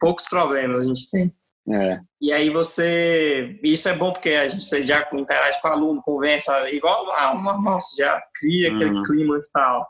poucos 0.00 0.26
problemas 0.28 0.82
a 0.82 0.84
gente 0.86 1.08
tem. 1.08 1.32
É. 1.70 2.00
E 2.20 2.32
aí 2.32 2.50
você. 2.50 3.60
Isso 3.62 3.88
é 3.88 3.94
bom 3.94 4.12
porque 4.12 4.30
a 4.30 4.48
gente 4.48 4.64
você 4.64 4.82
já 4.82 5.06
interage 5.12 5.60
com 5.60 5.68
o 5.68 5.72
aluno, 5.72 6.02
conversa, 6.02 6.68
igual 6.70 7.12
ah, 7.12 7.34
normal, 7.34 7.80
você 7.80 8.02
já 8.04 8.20
cria 8.34 8.74
aquele 8.74 8.90
uhum. 8.90 9.02
clima 9.02 9.36
e 9.36 9.50
tal. 9.52 9.86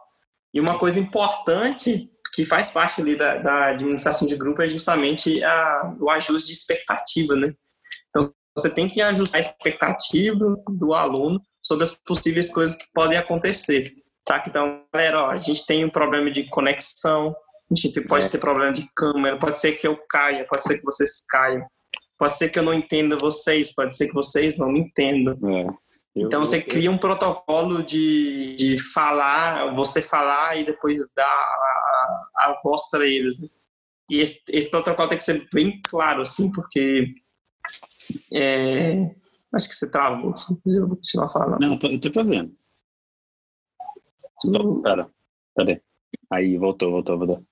E 0.52 0.60
uma 0.60 0.78
coisa 0.78 0.98
importante 0.98 2.10
que 2.38 2.46
faz 2.46 2.70
parte 2.70 3.00
ali 3.00 3.16
da, 3.16 3.36
da 3.38 3.66
administração 3.66 4.28
de 4.28 4.36
grupo 4.36 4.62
é 4.62 4.68
justamente 4.68 5.42
a, 5.42 5.92
o 5.98 6.08
ajuste 6.08 6.46
de 6.46 6.52
expectativa, 6.52 7.34
né? 7.34 7.52
você 8.56 8.70
tem 8.70 8.86
que 8.86 9.00
ajustar 9.00 9.38
a 9.38 9.40
expectativa 9.40 10.56
do 10.68 10.94
aluno 10.94 11.40
sobre 11.60 11.82
as 11.82 11.94
possíveis 11.94 12.48
coisas 12.50 12.76
que 12.76 12.86
podem 12.94 13.18
acontecer. 13.18 13.92
Sabe? 14.26 14.44
Então, 14.48 14.82
galera, 14.92 15.22
ó, 15.22 15.30
a 15.30 15.38
gente 15.38 15.66
tem 15.66 15.84
um 15.84 15.90
problema 15.90 16.30
de 16.30 16.44
conexão, 16.48 17.34
a 17.70 17.74
gente 17.74 18.00
pode 18.02 18.26
é. 18.26 18.28
ter 18.28 18.38
problema 18.38 18.72
de 18.72 18.88
câmera, 18.94 19.36
pode 19.36 19.58
ser 19.58 19.72
que 19.72 19.86
eu 19.86 19.96
caia, 20.08 20.46
pode 20.48 20.62
ser 20.62 20.78
que 20.78 20.84
vocês 20.84 21.24
caiam, 21.28 21.66
pode 22.16 22.36
ser 22.36 22.50
que 22.50 22.58
eu 22.58 22.64
não 22.64 22.74
entenda 22.74 23.16
vocês, 23.20 23.74
pode 23.74 23.96
ser 23.96 24.08
que 24.08 24.14
vocês 24.14 24.58
não 24.58 24.70
me 24.70 24.80
entendam. 24.80 25.36
É. 25.48 25.66
Então 26.26 26.40
você 26.40 26.60
cria 26.60 26.90
um 26.90 26.98
protocolo 26.98 27.82
de, 27.82 28.54
de 28.56 28.78
falar, 28.92 29.74
você 29.74 30.02
falar 30.02 30.56
e 30.56 30.64
depois 30.64 31.10
dar 31.14 31.24
a, 31.24 32.22
a 32.36 32.60
voz 32.62 32.88
para 32.90 33.06
eles. 33.06 33.40
Né? 33.40 33.48
E 34.10 34.20
esse, 34.20 34.42
esse 34.48 34.70
protocolo 34.70 35.08
tem 35.08 35.18
que 35.18 35.24
ser 35.24 35.46
bem 35.52 35.80
claro, 35.82 36.22
assim, 36.22 36.50
porque 36.52 37.14
é... 38.32 39.14
Acho 39.54 39.68
que 39.68 39.74
você 39.74 39.90
travou. 39.90 40.34
Mas 40.64 40.76
eu 40.76 40.86
vou 40.86 40.96
continuar 40.96 41.30
falando. 41.30 41.60
Não, 41.60 41.72
eu 41.72 41.78
tô, 41.78 41.88
eu 41.88 42.00
tô 42.00 42.10
te 42.10 42.18
ouvindo. 42.18 42.54
Pera, 44.82 45.10
pera 45.54 45.82
aí. 46.30 46.56
voltou, 46.56 46.90
voltou, 46.90 47.18
voltou. 47.18 47.44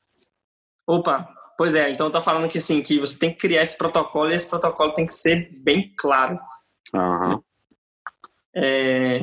Opa, 0.86 1.28
pois 1.58 1.74
é, 1.74 1.90
então 1.90 2.10
tô 2.10 2.20
falando 2.20 2.48
que 2.48 2.58
assim, 2.58 2.82
que 2.82 3.00
você 3.00 3.18
tem 3.18 3.30
que 3.30 3.38
criar 3.38 3.62
esse 3.62 3.76
protocolo 3.76 4.30
e 4.30 4.34
esse 4.34 4.48
protocolo 4.48 4.94
tem 4.94 5.06
que 5.06 5.12
ser 5.12 5.50
bem 5.62 5.92
claro. 5.96 6.38
Uhum. 6.94 7.42
É, 8.56 9.20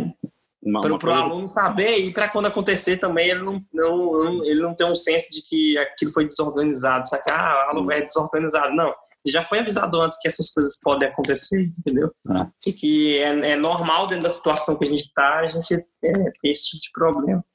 para 1.00 1.10
o 1.10 1.12
aluno 1.12 1.48
saber 1.48 1.98
e 1.98 2.14
para 2.14 2.30
quando 2.30 2.46
acontecer 2.46 2.98
também 2.98 3.30
ele 3.30 3.42
não, 3.42 3.66
não, 3.74 4.46
ele 4.46 4.62
não 4.62 4.74
tem 4.74 4.90
um 4.90 4.96
senso 4.96 5.32
de 5.32 5.42
que 5.42 5.78
aquilo 5.78 6.12
foi 6.12 6.26
desorganizado, 6.26 7.08
sabe? 7.08 7.24
Ah, 7.32 7.70
aluno 7.70 7.92
é 7.92 8.02
desorganizado. 8.02 8.74
Não, 8.74 8.94
já 9.26 9.44
foi 9.44 9.60
avisado 9.60 10.02
antes 10.02 10.18
que 10.20 10.28
essas 10.28 10.52
coisas 10.52 10.80
podem 10.80 11.10
acontecer, 11.10 11.72
entendeu? 11.80 12.12
Ah. 12.30 12.50
E 12.66 12.72
que 12.72 13.18
é, 13.20 13.52
é, 13.52 13.56
normal 13.56 14.08
dentro 14.08 14.24
da 14.24 14.30
situação 14.30 14.78
que 14.78 14.86
a 14.86 14.90
gente 14.90 15.02
está, 15.02 15.40
a 15.40 15.48
gente 15.48 15.74
é, 15.74 16.12
ter 16.12 16.50
esse 16.50 16.70
tipo 16.72 16.84
de 16.84 16.92
problema. 16.92 17.46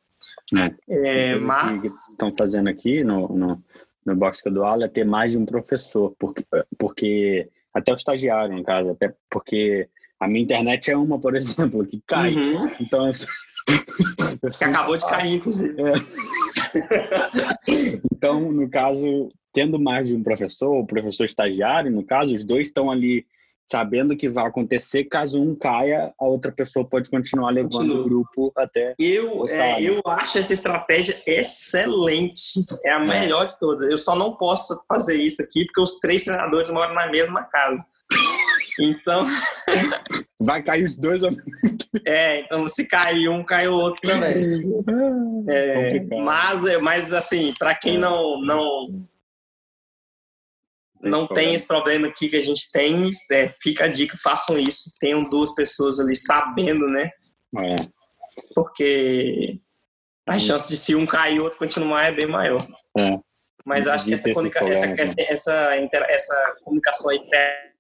É. 0.57 1.33
é 1.33 1.37
mas... 1.37 1.79
O 1.79 1.83
que 1.83 1.87
estão 1.87 2.35
fazendo 2.39 2.69
aqui 2.69 3.05
no, 3.05 3.29
no, 3.29 3.63
no 4.05 4.17
box 4.17 4.43
que 4.43 4.49
eu 4.49 4.53
dou 4.53 4.65
aula 4.65 4.85
é 4.85 4.89
ter 4.89 5.05
mais 5.05 5.33
de 5.33 5.39
um 5.39 5.47
professor, 5.47 6.15
porque, 6.19 6.45
porque 6.79 7.49
até 7.73 7.93
o 7.93 7.97
estagiário, 7.97 8.57
no 8.57 8.65
caso, 8.65 8.91
até 8.91 9.15
porque 9.31 9.89
a 10.21 10.27
minha 10.27 10.43
internet 10.43 10.91
é 10.91 10.97
uma, 10.97 11.19
por 11.19 11.37
exemplo, 11.37 11.87
que 11.87 12.03
cai. 12.07 12.35
Uhum. 12.35 12.71
Então, 12.81 13.05
assim, 13.05 13.27
que 14.59 14.65
acabou 14.65 14.97
de 14.97 15.07
cair, 15.07 15.35
inclusive. 15.35 15.77
É. 15.81 15.93
então, 18.13 18.53
no 18.53 18.69
caso, 18.69 19.29
tendo 19.53 19.79
mais 19.79 20.09
de 20.09 20.17
um 20.17 20.23
professor, 20.23 20.75
ou 20.75 20.87
professor 20.87 21.25
estagiário, 21.25 21.91
no 21.91 22.05
caso, 22.05 22.35
os 22.35 22.45
dois 22.45 22.67
estão 22.67 22.91
ali 22.91 23.27
sabendo 23.71 24.15
o 24.15 24.17
que 24.17 24.29
vai 24.29 24.47
acontecer. 24.47 25.05
Caso 25.05 25.43
um 25.43 25.55
caia, 25.55 26.13
a 26.19 26.25
outra 26.25 26.51
pessoa 26.51 26.89
pode 26.89 27.11
continuar 27.11 27.51
levando 27.51 27.73
Continua. 27.73 28.01
o 28.01 28.05
grupo 28.05 28.53
até. 28.57 28.95
Eu, 28.99 29.47
é, 29.47 29.81
eu 29.83 30.01
acho 30.07 30.39
essa 30.39 30.55
estratégia 30.55 31.17
excelente. 31.27 32.65
É 32.83 32.91
a 32.91 33.01
é. 33.01 33.07
melhor 33.07 33.45
de 33.45 33.59
todas. 33.59 33.91
Eu 33.91 33.99
só 33.99 34.17
não 34.17 34.35
posso 34.35 34.75
fazer 34.89 35.17
isso 35.17 35.43
aqui 35.43 35.67
porque 35.67 35.83
os 35.83 35.99
três 36.01 36.25
treinadores 36.25 36.71
moram 36.71 36.95
na 36.95 37.09
mesma 37.09 37.43
casa. 37.43 37.85
Então. 38.81 39.27
Vai 40.41 40.63
cair 40.63 40.85
os 40.85 40.97
dois 40.97 41.23
É, 42.07 42.41
então 42.41 42.69
se 42.69 42.87
cair 42.87 43.29
um, 43.29 43.45
cai 43.45 43.67
o 43.67 43.75
outro 43.75 44.01
também. 44.03 44.35
É, 45.49 46.01
mas, 46.23 46.63
mas, 46.83 47.13
assim, 47.13 47.53
para 47.59 47.75
quem 47.75 47.97
é. 47.97 47.99
não, 47.99 48.41
não 48.41 49.09
não 51.01 51.27
tem 51.27 51.55
esse 51.55 51.67
problema 51.67 52.09
aqui 52.09 52.29
que 52.29 52.37
a 52.37 52.41
gente 52.41 52.71
tem, 52.73 53.11
é, 53.31 53.49
fica 53.61 53.85
a 53.85 53.89
dica, 53.89 54.17
façam 54.21 54.59
isso, 54.59 54.93
tenham 54.99 55.23
duas 55.23 55.55
pessoas 55.55 56.01
ali 56.01 56.17
sabendo, 56.17 56.89
né? 56.89 57.11
É. 57.57 57.77
Porque 58.55 59.61
a 60.27 60.35
hum. 60.35 60.39
chance 60.39 60.69
de 60.69 60.77
se 60.77 60.95
um 60.95 61.07
cair 61.07 61.37
e 61.37 61.41
outro 61.41 61.59
continuar 61.59 62.05
é 62.05 62.13
bem 62.13 62.27
maior. 62.27 62.67
É. 62.97 63.19
Mas 63.67 63.87
acho 63.87 64.07
que 64.07 64.15
essa, 64.15 64.33
comunica 64.33 64.67
essa, 64.69 64.87
essa, 65.01 65.21
essa, 65.21 65.75
essa, 66.09 66.57
comunicação 66.65 67.11
aí, 67.11 67.21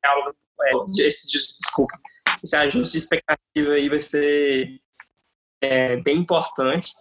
é, 0.05 1.03
esse, 1.07 1.27
desculpa, 1.29 1.97
esse 2.43 2.57
ajuste 2.57 2.93
de 2.93 2.99
expectativa 2.99 3.73
aí 3.73 3.89
vai 3.89 4.01
ser 4.01 4.81
é, 5.61 5.97
bem 5.97 6.19
importante. 6.19 6.93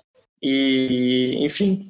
E, 0.42 1.38
enfim, 1.40 1.88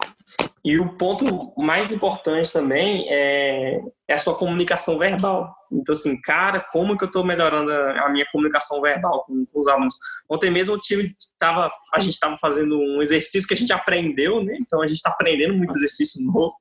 e 0.67 0.77
o 0.77 0.97
ponto 0.97 1.53
mais 1.57 1.93
importante 1.93 2.51
também 2.51 3.07
é, 3.07 3.79
é 4.05 4.13
a 4.13 4.17
sua 4.17 4.37
comunicação 4.37 4.97
verbal. 4.97 5.55
Então, 5.71 5.93
assim, 5.93 6.19
cara, 6.19 6.59
como 6.59 6.97
que 6.97 7.05
eu 7.05 7.07
estou 7.07 7.23
melhorando 7.23 7.71
a, 7.71 8.09
minha 8.09 8.25
comunicação 8.33 8.81
verbal 8.81 9.23
com, 9.23 9.45
com, 9.45 9.59
os 9.61 9.67
alunos? 9.69 9.95
Ontem 10.29 10.51
mesmo 10.51 10.75
o 10.75 10.77
time 10.77 11.15
tava, 11.39 11.71
a 11.93 11.99
gente 12.01 12.15
estava 12.15 12.37
fazendo 12.37 12.77
um 12.77 13.01
exercício 13.01 13.47
que 13.47 13.53
a 13.53 13.57
gente 13.57 13.71
aprendeu, 13.71 14.43
né? 14.43 14.57
Então, 14.59 14.81
a 14.81 14.87
gente 14.87 14.97
está 14.97 15.09
aprendendo 15.09 15.53
muito 15.53 15.71
exercício 15.71 16.21
novo. 16.25 16.53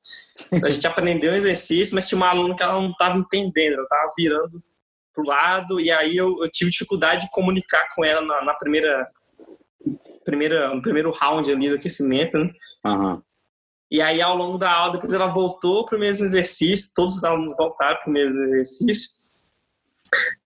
Então, 0.52 0.68
a 0.68 0.70
gente 0.70 0.86
aprendeu 0.86 1.32
um 1.32 1.36
exercício, 1.36 1.92
mas 1.92 2.06
tinha 2.06 2.16
uma 2.16 2.28
aluna 2.28 2.54
que 2.54 2.62
ela 2.62 2.80
não 2.80 2.92
estava 2.92 3.18
entendendo, 3.18 3.74
ela 3.74 3.82
estava 3.82 4.12
virando 4.16 4.62
pro 5.12 5.26
lado, 5.26 5.80
e 5.80 5.90
aí 5.90 6.16
eu, 6.16 6.44
eu, 6.44 6.48
tive 6.48 6.70
dificuldade 6.70 7.22
de 7.22 7.30
comunicar 7.32 7.92
com 7.92 8.04
ela 8.04 8.20
na, 8.20 8.44
na 8.44 8.54
primeira, 8.54 9.10
primeira, 10.24 10.72
no 10.72 10.80
primeiro 10.80 11.10
round 11.10 11.50
ali 11.50 11.70
do 11.70 11.74
aquecimento, 11.74 12.38
né? 12.38 12.52
Uhum. 12.84 13.20
E 13.90 14.02
aí, 14.02 14.20
ao 14.20 14.36
longo 14.36 14.58
da 14.58 14.70
aula, 14.70 14.94
depois 14.94 15.12
ela 15.12 15.28
voltou 15.28 15.86
para 15.86 15.96
o 15.96 16.00
mesmo 16.00 16.26
exercício, 16.26 16.90
todos 16.94 17.16
os 17.16 17.24
alunos 17.24 17.56
voltaram 17.56 17.96
para 17.98 18.10
o 18.10 18.12
mesmo 18.12 18.38
exercício. 18.44 19.16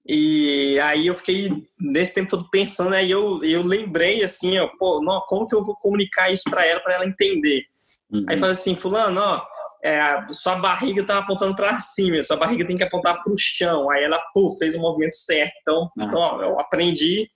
E 0.07 0.79
aí 0.81 1.07
eu 1.07 1.15
fiquei 1.15 1.51
nesse 1.79 2.15
tempo 2.15 2.31
todo 2.31 2.51
pensando, 2.51 2.95
aí 2.95 3.11
eu, 3.11 3.43
eu 3.45 3.63
lembrei 3.63 4.25
assim, 4.25 4.59
ó, 4.59 4.69
pô, 4.79 5.01
não, 5.03 5.21
como 5.23 5.47
que 5.47 5.55
eu 5.55 5.63
vou 5.63 5.77
comunicar 5.77 6.33
isso 6.33 6.45
para 6.51 6.67
ela, 6.67 6.81
para 6.81 6.95
ela 6.95 7.07
entender? 7.07 7.65
Uhum. 8.11 8.25
Aí 8.29 8.39
falei 8.39 8.53
assim, 8.53 8.75
fulano, 8.75 9.21
ó, 9.21 9.47
é, 9.83 10.27
sua 10.33 10.57
barriga 10.57 11.05
tá 11.05 11.19
apontando 11.19 11.55
para 11.55 11.79
cima, 11.79 12.23
sua 12.23 12.37
barriga 12.37 12.67
tem 12.67 12.77
que 12.77 12.83
apontar 12.83 13.23
para 13.23 13.33
o 13.33 13.39
chão. 13.39 13.91
Aí 13.91 14.03
ela, 14.03 14.19
pô, 14.35 14.51
fez 14.59 14.75
o 14.75 14.81
movimento 14.81 15.15
certo. 15.15 15.53
Então, 15.63 15.91
ah. 15.99 16.05
então 16.05 16.19
ó, 16.19 16.43
eu 16.43 16.61
aprendi, 16.61 17.31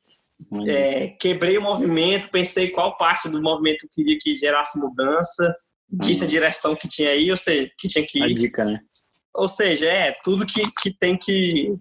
uhum. 0.50 0.68
é, 0.68 1.08
quebrei 1.20 1.56
o 1.56 1.62
movimento, 1.62 2.30
pensei 2.30 2.70
qual 2.70 2.96
parte 2.96 3.28
do 3.28 3.40
movimento 3.40 3.84
eu 3.84 3.90
queria 3.92 4.18
que 4.20 4.36
gerasse 4.36 4.78
mudança, 4.80 5.54
disse 5.98 6.24
a 6.24 6.28
direção 6.28 6.74
que 6.76 6.88
tinha 6.88 7.11
aí, 7.11 7.30
ou 7.30 7.37
seja, 7.37 7.70
que 7.78 7.88
tinha 7.88 8.07
que 8.07 8.18
ir. 8.18 8.22
A 8.22 8.33
dica, 8.33 8.64
né? 8.64 8.80
Ou 9.35 9.48
seja, 9.48 9.87
é 9.87 10.12
tudo 10.22 10.46
que, 10.46 10.62
que 10.80 10.92
tem 10.92 11.16
que, 11.16 11.74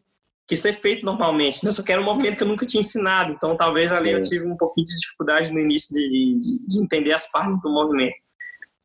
que 0.48 0.56
ser 0.56 0.74
feito 0.74 1.06
normalmente. 1.06 1.64
Eu 1.64 1.72
só 1.72 1.84
quero 1.84 2.02
um 2.02 2.06
movimento 2.06 2.36
que 2.38 2.44
eu 2.44 2.48
nunca 2.48 2.66
tinha 2.66 2.82
ensinado, 2.82 3.32
então 3.32 3.56
talvez 3.56 3.92
ali 3.92 4.10
é. 4.10 4.16
eu 4.16 4.24
tive 4.24 4.48
um 4.48 4.58
pouquinho 4.58 4.86
de 4.86 4.98
dificuldade 4.98 5.52
no 5.52 5.60
início 5.60 5.94
de, 5.96 6.40
de, 6.40 6.68
de 6.68 6.80
entender 6.80 7.14
as 7.14 7.30
partes 7.30 7.60
do 7.62 7.70
movimento. 7.70 8.16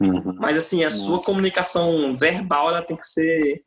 Uhum. 0.00 0.36
Mas 0.38 0.56
assim, 0.56 0.84
a 0.84 0.90
sua 0.90 1.20
comunicação 1.20 2.16
verbal 2.16 2.68
ela 2.68 2.82
tem 2.82 2.96
que 2.96 3.06
ser 3.06 3.62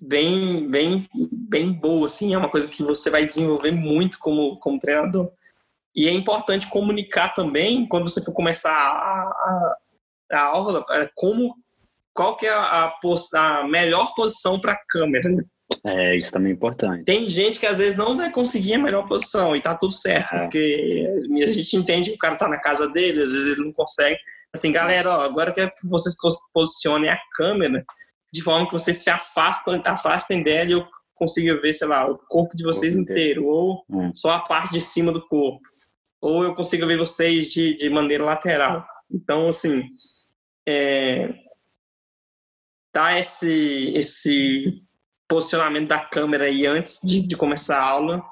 bem, 0.00 0.68
bem, 0.68 1.08
bem 1.14 1.72
boa, 1.72 2.06
assim, 2.06 2.34
é 2.34 2.38
uma 2.38 2.48
coisa 2.48 2.68
que 2.68 2.82
você 2.82 3.10
vai 3.10 3.26
desenvolver 3.26 3.70
muito 3.70 4.18
como, 4.18 4.56
como 4.58 4.80
treinador. 4.80 5.30
E 5.94 6.08
é 6.08 6.12
importante 6.12 6.70
comunicar 6.70 7.34
também 7.34 7.86
quando 7.86 8.08
você 8.08 8.22
for 8.22 8.32
começar 8.32 8.72
a, 8.72 8.74
a, 8.74 9.76
a 10.34 10.44
aula, 10.44 10.84
é, 10.90 11.08
como 11.14 11.54
qual 12.14 12.36
que 12.36 12.46
é 12.46 12.52
a, 12.52 12.92
a 13.34 13.66
melhor 13.66 14.14
posição 14.14 14.60
para 14.60 14.72
a 14.72 14.80
câmera. 14.88 15.28
Né? 15.28 15.44
É, 15.84 16.16
isso 16.16 16.30
também 16.30 16.52
é 16.52 16.54
importante. 16.54 17.04
Tem 17.04 17.26
gente 17.26 17.58
que 17.58 17.66
às 17.66 17.78
vezes 17.78 17.96
não 17.96 18.16
vai 18.16 18.30
conseguir 18.30 18.74
a 18.74 18.78
melhor 18.78 19.08
posição 19.08 19.56
e 19.56 19.60
tá 19.60 19.74
tudo 19.74 19.92
certo, 19.92 20.34
é. 20.34 20.40
porque 20.40 21.06
a 21.42 21.46
gente 21.46 21.76
entende 21.76 22.10
que 22.10 22.16
o 22.16 22.18
cara 22.18 22.36
tá 22.36 22.48
na 22.48 22.58
casa 22.58 22.88
dele, 22.88 23.22
às 23.22 23.32
vezes 23.32 23.52
ele 23.52 23.64
não 23.64 23.72
consegue. 23.72 24.18
Assim, 24.54 24.70
galera, 24.70 25.10
ó, 25.10 25.22
agora 25.22 25.52
que 25.52 25.70
vocês 25.84 26.14
posicionem 26.52 27.08
a 27.08 27.18
câmera 27.34 27.84
de 28.32 28.42
forma 28.42 28.66
que 28.66 28.72
vocês 28.72 28.98
se 28.98 29.10
afastam, 29.10 29.80
afastem 29.84 30.42
dela 30.42 30.70
e 30.70 30.72
eu 30.72 30.86
consiga 31.14 31.60
ver, 31.60 31.72
sei 31.72 31.86
lá, 31.86 32.10
o 32.10 32.18
corpo 32.28 32.56
de 32.56 32.64
vocês 32.64 32.94
corpo 32.94 33.10
inteiro, 33.10 33.42
inteiro, 33.42 33.46
ou 33.46 33.84
hum. 33.88 34.10
só 34.14 34.32
a 34.32 34.40
parte 34.40 34.72
de 34.72 34.80
cima 34.80 35.12
do 35.12 35.26
corpo, 35.26 35.60
ou 36.20 36.44
eu 36.44 36.54
consiga 36.54 36.86
ver 36.86 36.98
vocês 36.98 37.50
de, 37.50 37.74
de 37.74 37.90
maneira 37.90 38.24
lateral. 38.24 38.84
Então, 39.10 39.48
assim, 39.48 39.84
é, 40.66 41.34
dar 42.94 43.18
esse, 43.18 43.92
esse 43.94 44.82
posicionamento 45.28 45.88
da 45.88 46.00
câmera 46.00 46.44
aí 46.44 46.66
antes 46.66 47.00
de, 47.02 47.26
de 47.26 47.36
começar 47.36 47.78
a 47.78 47.88
aula 47.88 48.22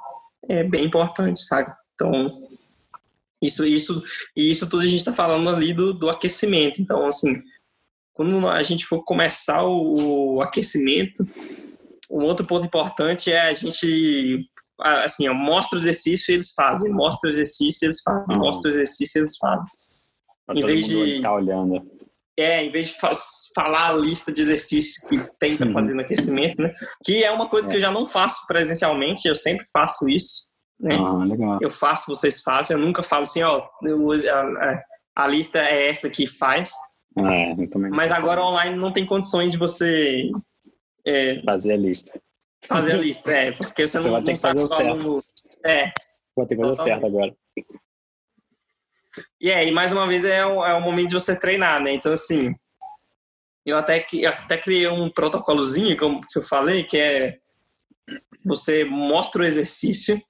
é 0.48 0.64
bem 0.64 0.84
importante, 0.84 1.40
sabe? 1.40 1.70
Então, 1.94 2.28
isso, 3.42 3.64
isso, 3.64 4.02
e 4.36 4.50
isso 4.50 4.68
tudo 4.68 4.82
a 4.82 4.86
gente 4.86 4.98
está 4.98 5.12
falando 5.12 5.48
ali 5.48 5.72
do, 5.72 5.94
do 5.94 6.10
aquecimento. 6.10 6.80
Então, 6.80 7.06
assim, 7.06 7.40
quando 8.12 8.46
a 8.48 8.62
gente 8.62 8.84
for 8.84 9.02
começar 9.04 9.64
o, 9.64 10.34
o 10.36 10.42
aquecimento, 10.42 11.26
um 12.10 12.24
outro 12.24 12.44
ponto 12.44 12.66
importante 12.66 13.32
é 13.32 13.48
a 13.48 13.52
gente, 13.52 14.46
assim, 14.78 15.28
ó, 15.28 15.34
mostra 15.34 15.78
o 15.78 15.80
exercício 15.80 16.30
e 16.30 16.34
eles 16.34 16.52
fazem, 16.52 16.92
mostra 16.92 17.28
o 17.28 17.32
exercício 17.32 17.84
e 17.84 17.86
eles 17.86 18.02
fazem, 18.02 18.36
mostra 18.36 18.68
o 18.68 18.72
exercício 18.72 19.18
e 19.18 19.22
eles 19.22 19.36
fazem. 19.38 19.66
Pra 20.44 20.58
em 20.58 20.66
vez 20.66 20.86
de 20.86 21.14
ficar 21.16 21.34
olhando. 21.34 21.99
É, 22.40 22.64
em 22.64 22.70
vez 22.70 22.88
de 22.88 22.96
falar 23.54 23.90
a 23.90 23.92
lista 23.92 24.32
de 24.32 24.40
exercícios 24.40 25.06
que 25.08 25.18
tem 25.38 25.56
para 25.56 25.72
fazer 25.72 25.94
no 25.94 26.00
aquecimento, 26.00 26.62
né? 26.62 26.74
Que 27.04 27.22
é 27.24 27.30
uma 27.30 27.48
coisa 27.48 27.68
é. 27.68 27.70
que 27.70 27.76
eu 27.76 27.80
já 27.80 27.90
não 27.90 28.08
faço 28.08 28.46
presencialmente, 28.46 29.28
eu 29.28 29.36
sempre 29.36 29.66
faço 29.72 30.08
isso. 30.08 30.50
Né? 30.80 30.96
Ah, 30.96 31.24
legal. 31.24 31.58
Eu 31.60 31.70
faço, 31.70 32.06
vocês 32.06 32.40
fazem, 32.40 32.76
eu 32.76 32.82
nunca 32.82 33.02
falo 33.02 33.24
assim, 33.24 33.42
ó, 33.42 33.68
eu, 33.82 34.12
a, 34.12 34.82
a, 35.16 35.26
lista 35.26 35.58
é 35.58 35.88
essa 35.88 36.08
que 36.08 36.26
faz. 36.26 36.72
É, 37.18 37.52
eu 37.52 37.68
também 37.68 37.90
Mas 37.90 38.10
agora 38.10 38.42
online 38.42 38.76
não 38.76 38.92
tem 38.92 39.04
condições 39.04 39.52
de 39.52 39.58
você 39.58 40.30
é, 41.06 41.42
fazer 41.44 41.74
a 41.74 41.76
lista. 41.76 42.18
Fazer 42.64 42.92
a 42.92 42.96
lista, 42.96 43.30
é, 43.30 43.52
porque 43.52 43.86
você, 43.86 43.98
você 43.98 44.04
não, 44.04 44.12
vai 44.12 44.22
ter 44.22 44.32
que 44.34 44.40
fazer 44.40 44.60
o 44.60 44.68
certo. 44.68 45.20
É. 45.64 45.92
Vou 46.34 46.46
ter 46.46 46.56
que 46.56 46.62
fazer 46.62 46.72
o 46.72 46.84
certo 46.84 47.06
agora. 47.06 47.34
E 49.40 49.50
é, 49.50 49.66
e 49.66 49.70
mais 49.70 49.92
uma 49.92 50.06
vez 50.06 50.24
é 50.24 50.44
o, 50.44 50.64
é 50.64 50.74
o 50.74 50.80
momento 50.80 51.08
de 51.08 51.14
você 51.14 51.38
treinar, 51.38 51.82
né? 51.82 51.92
Então, 51.92 52.12
assim, 52.12 52.54
eu 53.64 53.76
até, 53.76 54.06
eu 54.12 54.28
até 54.28 54.58
criei 54.58 54.88
um 54.88 55.08
protocolozinho, 55.08 55.96
como 55.96 56.20
que 56.20 56.38
eu 56.38 56.42
falei, 56.42 56.84
que 56.84 56.98
é 56.98 57.20
você 58.44 58.84
mostra 58.84 59.42
o 59.42 59.44
exercício, 59.44 60.20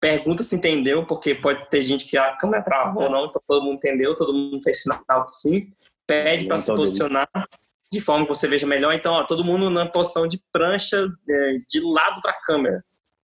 pergunta 0.00 0.42
se 0.42 0.56
entendeu, 0.56 1.06
porque 1.06 1.34
pode 1.34 1.68
ter 1.68 1.82
gente 1.82 2.06
que 2.06 2.16
a 2.16 2.36
câmera 2.36 2.62
travou 2.62 3.04
ou 3.04 3.10
não, 3.10 3.26
então 3.26 3.42
todo 3.46 3.64
mundo 3.64 3.76
entendeu, 3.76 4.14
todo 4.14 4.32
mundo 4.32 4.62
fez 4.62 4.82
sinal 4.82 5.26
que 5.26 5.36
sim. 5.36 5.72
Pede 6.06 6.46
para 6.46 6.58
se 6.58 6.74
posicionar 6.74 7.28
de 7.92 8.00
forma 8.00 8.24
que 8.24 8.34
você 8.34 8.48
veja 8.48 8.66
melhor. 8.66 8.92
Então, 8.92 9.14
ó, 9.14 9.24
todo 9.24 9.44
mundo 9.44 9.70
na 9.70 9.86
posição 9.86 10.26
de 10.26 10.40
prancha 10.52 10.96
é, 11.28 11.58
de 11.68 11.80
lado 11.80 12.20
para 12.20 12.32
a 12.32 12.40
câmera. 12.42 12.84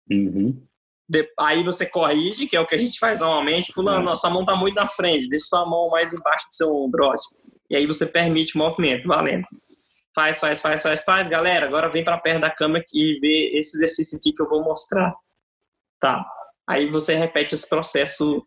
Uhum. 0.09 0.61
De, 1.07 1.27
aí 1.39 1.63
você 1.63 1.85
corrige, 1.85 2.47
que 2.47 2.55
é 2.55 2.59
o 2.59 2.65
que 2.65 2.75
a 2.75 2.77
gente 2.77 2.99
faz 2.99 3.19
normalmente. 3.19 3.71
Fulano, 3.71 4.01
é. 4.01 4.03
nossa 4.03 4.29
mão 4.29 4.41
está 4.41 4.55
muito 4.55 4.75
na 4.75 4.87
frente, 4.87 5.29
deixa 5.29 5.45
sua 5.47 5.65
mão 5.65 5.89
mais 5.89 6.11
embaixo 6.11 6.47
do 6.49 6.55
seu 6.55 6.75
ombro. 6.75 7.11
E 7.69 7.75
aí 7.75 7.85
você 7.85 8.05
permite 8.05 8.55
o 8.55 8.59
movimento, 8.59 9.07
valendo. 9.07 9.45
Faz, 10.13 10.39
faz, 10.39 10.61
faz, 10.61 10.81
faz, 10.81 11.03
faz. 11.03 11.27
Galera, 11.27 11.65
agora 11.65 11.89
vem 11.89 12.03
para 12.03 12.17
perto 12.17 12.41
da 12.41 12.49
câmera 12.49 12.85
e 12.93 13.19
vê 13.19 13.57
esse 13.57 13.77
exercício 13.77 14.17
aqui 14.17 14.31
que 14.31 14.41
eu 14.41 14.49
vou 14.49 14.63
mostrar. 14.63 15.13
Tá. 15.99 16.25
Aí 16.67 16.89
você 16.89 17.15
repete 17.15 17.53
esse 17.53 17.67
processo 17.67 18.45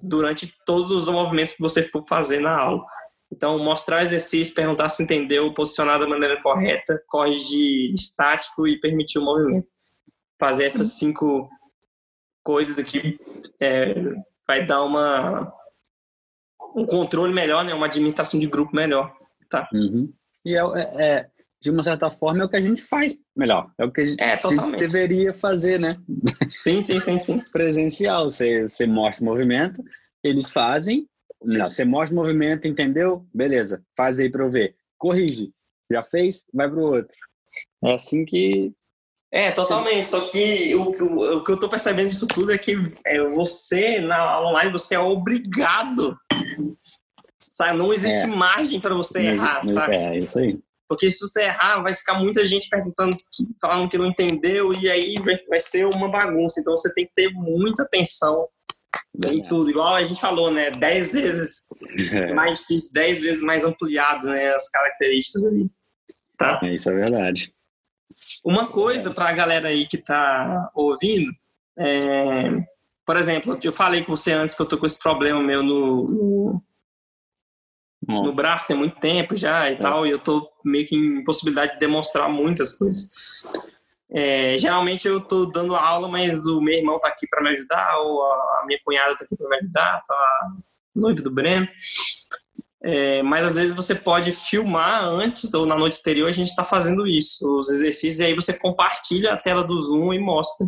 durante 0.00 0.52
todos 0.64 0.90
os 0.90 1.08
movimentos 1.08 1.54
que 1.54 1.62
você 1.62 1.82
for 1.82 2.06
fazer 2.06 2.40
na 2.40 2.56
aula. 2.56 2.84
Então, 3.32 3.58
mostrar 3.58 3.96
o 3.96 4.04
exercício, 4.04 4.54
perguntar 4.54 4.90
se 4.90 5.02
entendeu, 5.02 5.52
posicionar 5.54 5.98
da 5.98 6.06
maneira 6.06 6.40
correta, 6.42 7.02
corrigir 7.08 7.92
estático 7.94 8.68
e 8.68 8.78
permitir 8.78 9.18
o 9.18 9.24
movimento. 9.24 9.66
Fazer 10.38 10.64
essas 10.64 10.98
cinco 10.98 11.48
coisas 12.42 12.78
aqui 12.78 13.18
é, 13.60 13.94
vai 14.46 14.66
dar 14.66 14.82
uma 14.84 15.52
um 16.74 16.86
controle 16.86 17.32
melhor, 17.32 17.64
né? 17.64 17.74
Uma 17.74 17.86
administração 17.86 18.40
de 18.40 18.46
grupo 18.46 18.74
melhor, 18.74 19.14
tá? 19.48 19.68
Uhum. 19.72 20.12
E 20.44 20.56
é, 20.56 20.60
é, 20.60 21.04
é 21.04 21.30
de 21.62 21.70
uma 21.70 21.84
certa 21.84 22.10
forma, 22.10 22.42
é 22.42 22.44
o 22.44 22.48
que 22.48 22.56
a 22.56 22.60
gente 22.60 22.82
faz 22.82 23.16
melhor. 23.36 23.70
É 23.78 23.84
o 23.84 23.92
que 23.92 24.00
a 24.00 24.04
gente, 24.04 24.20
é, 24.20 24.34
a 24.34 24.48
gente 24.48 24.76
deveria 24.76 25.32
fazer, 25.32 25.78
né? 25.78 25.96
Sim, 26.64 26.82
sim, 26.82 26.98
sim, 26.98 27.18
sim. 27.18 27.38
Presencial. 27.52 28.24
Você, 28.24 28.62
você 28.62 28.84
mostra 28.84 29.24
o 29.24 29.28
movimento, 29.28 29.82
eles 30.24 30.50
fazem. 30.50 31.06
Não, 31.40 31.70
você 31.70 31.84
mostra 31.84 32.16
o 32.16 32.20
movimento, 32.20 32.66
entendeu? 32.66 33.24
Beleza, 33.32 33.80
faz 33.96 34.18
aí 34.18 34.28
para 34.28 34.44
eu 34.44 34.50
ver. 34.50 34.74
Corrige. 34.98 35.52
Já 35.90 36.02
fez? 36.02 36.44
Vai 36.52 36.68
para 36.68 36.78
o 36.78 36.94
outro. 36.94 37.16
É 37.84 37.94
assim 37.94 38.24
que. 38.24 38.72
É, 39.32 39.50
totalmente. 39.50 40.06
Sim. 40.06 40.10
Só 40.10 40.28
que 40.28 40.74
o, 40.74 40.82
o, 40.82 41.36
o, 41.38 41.44
que 41.44 41.50
eu 41.50 41.58
tô 41.58 41.66
percebendo 41.66 42.08
disso 42.08 42.26
tudo 42.26 42.52
é 42.52 42.58
que 42.58 42.76
é, 43.06 43.18
você, 43.30 43.98
na 43.98 44.40
online, 44.42 44.70
você 44.70 44.94
é 44.94 45.00
obrigado. 45.00 46.14
Sabe? 47.48 47.78
Não 47.78 47.92
existe 47.92 48.24
é. 48.24 48.26
margem 48.26 48.78
para 48.80 48.94
você 48.94 49.22
errar, 49.22 49.64
sabe? 49.64 49.96
É, 49.96 50.18
isso 50.18 50.38
aí. 50.38 50.54
Porque 50.86 51.08
se 51.08 51.20
você 51.20 51.44
errar, 51.44 51.80
vai 51.80 51.94
ficar 51.94 52.18
muita 52.18 52.44
gente 52.44 52.68
perguntando, 52.68 53.16
falando 53.58 53.88
que 53.88 53.96
não 53.96 54.06
entendeu, 54.06 54.74
e 54.74 54.90
aí 54.90 55.14
vai 55.48 55.58
ser 55.58 55.86
uma 55.86 56.08
bagunça. 56.10 56.60
Então 56.60 56.76
você 56.76 56.92
tem 56.92 57.06
que 57.06 57.12
ter 57.14 57.30
muita 57.30 57.84
atenção 57.84 58.46
em 59.26 59.42
tudo. 59.46 59.70
Igual 59.70 59.94
a 59.94 60.04
gente 60.04 60.20
falou, 60.20 60.50
né? 60.50 60.70
Dez 60.70 61.14
vezes 61.14 61.66
é. 62.12 62.34
mais 62.34 62.58
difícil, 62.58 62.90
dez 62.92 63.22
vezes 63.22 63.42
mais 63.42 63.64
ampliado, 63.64 64.26
né? 64.26 64.50
As 64.54 64.68
características 64.68 65.46
ali. 65.46 65.70
Tá? 66.36 66.60
É, 66.62 66.74
isso 66.74 66.90
é 66.90 66.94
verdade. 66.94 67.54
Uma 68.44 68.66
coisa 68.66 69.10
para 69.10 69.28
a 69.28 69.32
galera 69.32 69.68
aí 69.68 69.86
que 69.86 69.98
tá 69.98 70.70
ouvindo, 70.74 71.32
é, 71.78 72.64
por 73.06 73.16
exemplo, 73.16 73.58
eu 73.62 73.72
falei 73.72 74.04
com 74.04 74.16
você 74.16 74.32
antes 74.32 74.54
que 74.54 74.62
eu 74.62 74.68
tô 74.68 74.78
com 74.78 74.86
esse 74.86 74.98
problema 74.98 75.42
meu 75.42 75.62
no, 75.62 76.08
no 76.08 76.62
no 78.06 78.32
braço 78.32 78.66
tem 78.66 78.76
muito 78.76 78.98
tempo 78.98 79.36
já 79.36 79.70
e 79.70 79.74
é. 79.74 79.76
tal, 79.76 80.06
e 80.06 80.10
eu 80.10 80.18
tô 80.18 80.50
meio 80.64 80.86
que 80.86 80.96
em 80.96 81.22
possibilidade 81.24 81.74
de 81.74 81.78
demonstrar 81.78 82.28
muitas 82.28 82.72
coisas. 82.72 83.10
É, 84.10 84.58
geralmente 84.58 85.06
eu 85.06 85.20
tô 85.20 85.46
dando 85.46 85.74
aula, 85.74 86.08
mas 86.08 86.46
o 86.46 86.60
meu 86.60 86.74
irmão 86.74 86.98
tá 86.98 87.08
aqui 87.08 87.26
para 87.26 87.42
me 87.42 87.50
ajudar, 87.50 87.96
ou 87.98 88.22
a 88.22 88.64
minha 88.66 88.78
cunhada 88.84 89.16
tá 89.16 89.24
aqui 89.24 89.36
para 89.36 89.48
me 89.48 89.56
ajudar, 89.56 90.02
tá 90.06 90.14
a 90.14 90.52
noiva 90.94 91.22
do 91.22 91.30
Breno. 91.30 91.66
É, 92.84 93.22
mas 93.22 93.44
às 93.44 93.54
vezes 93.54 93.74
você 93.74 93.94
pode 93.94 94.32
filmar 94.32 95.04
antes 95.04 95.54
ou 95.54 95.64
na 95.64 95.76
noite 95.76 95.98
anterior 96.00 96.28
a 96.28 96.32
gente 96.32 96.48
está 96.48 96.64
fazendo 96.64 97.06
isso, 97.06 97.46
os 97.56 97.70
exercícios, 97.70 98.18
e 98.18 98.24
aí 98.24 98.34
você 98.34 98.52
compartilha 98.52 99.32
a 99.32 99.36
tela 99.36 99.62
do 99.62 99.80
Zoom 99.80 100.12
e 100.12 100.18
mostra. 100.18 100.66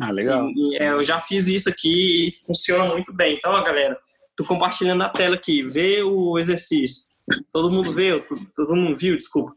Ah, 0.00 0.10
legal. 0.10 0.48
E, 0.50 0.76
é, 0.78 0.90
eu 0.90 1.04
já 1.04 1.20
fiz 1.20 1.46
isso 1.46 1.68
aqui 1.68 2.28
e 2.28 2.46
funciona 2.46 2.84
muito 2.86 3.12
bem. 3.12 3.36
Então, 3.36 3.52
ó, 3.52 3.62
galera, 3.62 3.96
tô 4.36 4.44
compartilhando 4.44 5.02
a 5.02 5.08
tela 5.08 5.36
aqui, 5.36 5.62
vê 5.62 6.02
o 6.02 6.38
exercício. 6.38 7.04
Todo 7.52 7.70
mundo 7.70 7.92
viu? 7.92 8.20
Todo 8.56 8.74
mundo 8.74 8.96
viu, 8.96 9.16
desculpa. 9.16 9.52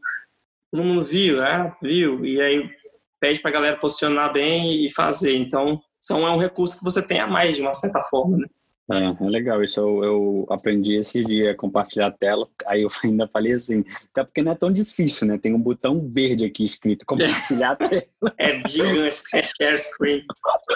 Todo 0.70 0.84
mundo 0.84 1.02
viu, 1.02 1.42
é? 1.42 1.74
Viu. 1.82 2.24
E 2.24 2.40
aí 2.40 2.70
pede 3.18 3.40
pra 3.40 3.50
galera 3.50 3.76
posicionar 3.76 4.32
bem 4.32 4.86
e 4.86 4.92
fazer. 4.92 5.36
Então, 5.36 5.80
são, 5.98 6.26
é 6.26 6.30
um 6.30 6.38
recurso 6.38 6.78
que 6.78 6.84
você 6.84 7.02
tem 7.02 7.18
a 7.18 7.26
mais, 7.26 7.56
de 7.56 7.62
uma 7.62 7.74
certa 7.74 8.02
forma, 8.04 8.36
né? 8.36 8.46
É, 8.88 9.24
é 9.24 9.28
legal, 9.28 9.64
isso 9.64 9.80
eu, 9.80 10.04
eu, 10.04 10.46
aprendi 10.48 10.94
esse 10.94 11.24
dia, 11.24 11.56
compartilhar 11.56 12.06
a 12.06 12.12
tela, 12.12 12.48
aí 12.66 12.82
eu 12.82 12.88
ainda 13.02 13.26
falei 13.26 13.52
assim, 13.52 13.84
até 14.12 14.22
porque 14.22 14.42
não 14.42 14.52
é 14.52 14.54
tão 14.54 14.72
difícil, 14.72 15.26
né? 15.26 15.36
Tem 15.38 15.52
um 15.52 15.60
botão 15.60 15.98
verde 16.08 16.44
aqui 16.44 16.64
escrito, 16.64 17.04
compartilhar 17.04 17.72
a 17.72 17.76
tela. 17.76 18.02
É 18.38 18.62
gigante, 18.68 19.22
é 19.34 19.42
share 19.42 19.78
screen. 19.78 20.24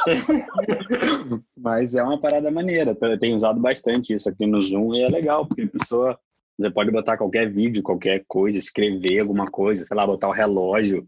Mas 1.57 1.95
é 1.95 2.03
uma 2.03 2.19
parada 2.19 2.51
maneira, 2.51 2.97
eu 3.01 3.19
tenho 3.19 3.37
usado 3.37 3.61
bastante 3.61 4.13
isso 4.13 4.29
aqui 4.29 4.45
no 4.45 4.61
Zoom 4.61 4.95
e 4.95 5.05
é 5.05 5.09
legal, 5.09 5.47
porque 5.47 5.63
a 5.63 5.69
pessoa, 5.69 6.19
você 6.59 6.69
pode 6.69 6.91
botar 6.91 7.17
qualquer 7.17 7.49
vídeo, 7.49 7.83
qualquer 7.83 8.25
coisa, 8.27 8.59
escrever 8.59 9.21
alguma 9.21 9.45
coisa, 9.45 9.85
sei 9.85 9.97
lá, 9.97 10.05
botar 10.05 10.29
o 10.29 10.33
relógio 10.33 11.07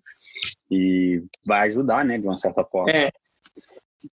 e 0.70 1.20
vai 1.44 1.66
ajudar, 1.66 2.04
né, 2.04 2.16
de 2.16 2.28
uma 2.28 2.38
certa 2.38 2.64
forma. 2.64 2.92
É, 2.92 3.10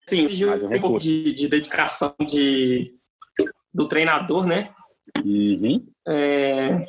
Sim, 0.09 0.27
um, 0.45 0.77
um 0.77 0.81
pouco 0.81 0.99
de, 0.99 1.33
de, 1.33 1.49
dedicação 1.49 2.15
de, 2.27 2.93
do 3.73 3.89
treinador, 3.89 4.47
né? 4.47 4.71
Uhum. 5.25 5.87
É, 6.09 6.87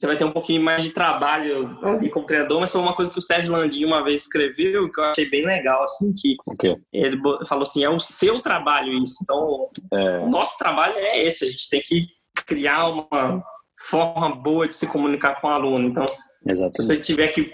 você 0.00 0.06
vai 0.06 0.16
ter 0.16 0.24
um 0.24 0.32
pouquinho 0.32 0.62
mais 0.62 0.82
de 0.82 0.90
trabalho 0.90 1.78
ali 1.82 2.08
como 2.08 2.24
treinador, 2.24 2.58
mas 2.58 2.72
foi 2.72 2.80
uma 2.80 2.94
coisa 2.94 3.12
que 3.12 3.18
o 3.18 3.22
Sérgio 3.22 3.52
Landim 3.52 3.84
uma 3.84 4.02
vez 4.02 4.22
escreveu 4.22 4.90
que 4.90 4.98
eu 4.98 5.04
achei 5.04 5.28
bem 5.28 5.44
legal, 5.44 5.82
assim, 5.82 6.14
que 6.16 6.36
okay. 6.46 6.74
ele 6.90 7.18
falou 7.46 7.62
assim, 7.62 7.84
é 7.84 7.90
o 7.90 7.98
seu 7.98 8.40
trabalho 8.40 8.94
isso. 9.02 9.18
Então, 9.22 9.68
é... 9.92 10.20
o 10.20 10.30
nosso 10.30 10.56
trabalho 10.56 10.94
é 10.96 11.22
esse, 11.22 11.44
a 11.44 11.48
gente 11.48 11.68
tem 11.68 11.82
que 11.82 12.06
criar 12.46 12.88
uma 12.88 13.44
forma 13.82 14.34
boa 14.34 14.66
de 14.66 14.74
se 14.74 14.86
comunicar 14.86 15.38
com 15.38 15.48
o 15.48 15.50
aluno. 15.50 15.88
Então, 15.88 16.06
Exatamente. 16.46 16.76
se 16.76 16.82
você 16.82 16.98
tiver 16.98 17.28
que 17.28 17.52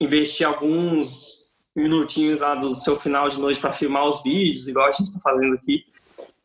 investir 0.00 0.46
alguns 0.46 1.53
minutinhos 1.74 2.40
lá 2.40 2.54
do 2.54 2.74
seu 2.74 2.98
final 2.98 3.28
de 3.28 3.38
noite 3.38 3.60
para 3.60 3.72
filmar 3.72 4.06
os 4.06 4.22
vídeos, 4.22 4.68
igual 4.68 4.88
a 4.88 4.92
gente 4.92 5.08
está 5.08 5.20
fazendo 5.20 5.54
aqui, 5.54 5.84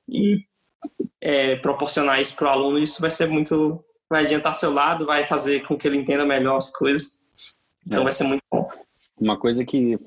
e 0.07 0.43
é, 1.21 1.55
proporcionar 1.57 2.19
isso 2.19 2.35
para 2.35 2.47
o 2.47 2.49
aluno, 2.49 2.79
isso 2.79 3.01
vai 3.01 3.11
ser 3.11 3.27
muito. 3.27 3.83
vai 4.09 4.23
adiantar 4.23 4.55
seu 4.55 4.73
lado, 4.73 5.05
vai 5.05 5.25
fazer 5.25 5.65
com 5.67 5.77
que 5.77 5.87
ele 5.87 5.97
entenda 5.97 6.25
melhor 6.25 6.57
as 6.57 6.71
coisas. 6.71 7.29
Então 7.85 8.01
é. 8.01 8.03
vai 8.03 8.13
ser 8.13 8.23
muito 8.23 8.41
bom. 8.51 8.69
Uma 9.19 9.37
coisa 9.37 9.65
que 9.65 9.97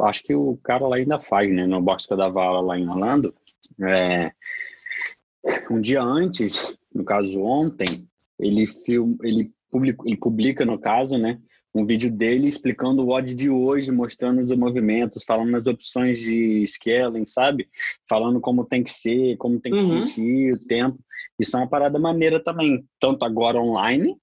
acho 0.00 0.22
que 0.22 0.34
o 0.34 0.58
cara 0.62 0.86
lá 0.86 0.96
ainda 0.96 1.18
faz, 1.18 1.50
né? 1.50 1.66
No 1.66 1.80
box 1.80 2.06
que 2.06 2.12
eu 2.12 2.18
dava 2.18 2.42
aula 2.42 2.60
lá 2.60 2.78
em 2.78 2.88
Orlando, 2.88 3.34
é, 3.80 4.32
um 5.70 5.80
dia 5.80 6.02
antes, 6.02 6.76
no 6.94 7.04
caso 7.04 7.42
ontem, 7.42 8.06
ele, 8.38 8.66
film, 8.66 9.16
ele, 9.22 9.50
publica, 9.70 10.02
ele 10.06 10.16
publica, 10.16 10.64
no 10.64 10.78
caso, 10.78 11.16
né? 11.16 11.40
Um 11.78 11.86
vídeo 11.86 12.10
dele 12.10 12.48
explicando 12.48 13.04
o 13.04 13.10
odd 13.10 13.34
de 13.34 13.48
hoje, 13.48 13.92
mostrando 13.92 14.42
os 14.42 14.52
movimentos, 14.56 15.24
falando 15.24 15.54
as 15.56 15.66
opções 15.66 16.20
de 16.20 16.64
scaling, 16.66 17.24
sabe? 17.24 17.68
Falando 18.08 18.40
como 18.40 18.64
tem 18.64 18.82
que 18.82 18.90
ser, 18.90 19.36
como 19.36 19.60
tem 19.60 19.72
que 19.72 19.78
uhum. 19.78 20.04
sentir 20.04 20.52
o 20.52 20.66
tempo. 20.66 20.98
Isso 21.38 21.56
é 21.56 21.60
uma 21.60 21.68
parada 21.68 21.98
maneira 21.98 22.42
também, 22.42 22.84
tanto 23.00 23.24
agora 23.24 23.60
online 23.60 24.16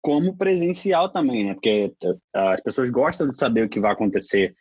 como 0.00 0.36
presencial 0.36 1.08
também, 1.08 1.46
né? 1.46 1.54
Porque 1.54 1.92
as 2.32 2.60
pessoas 2.60 2.90
gostam 2.90 3.28
de 3.28 3.36
saber 3.36 3.64
o 3.64 3.68
que 3.68 3.80
vai 3.80 3.92
acontecer 3.92 4.54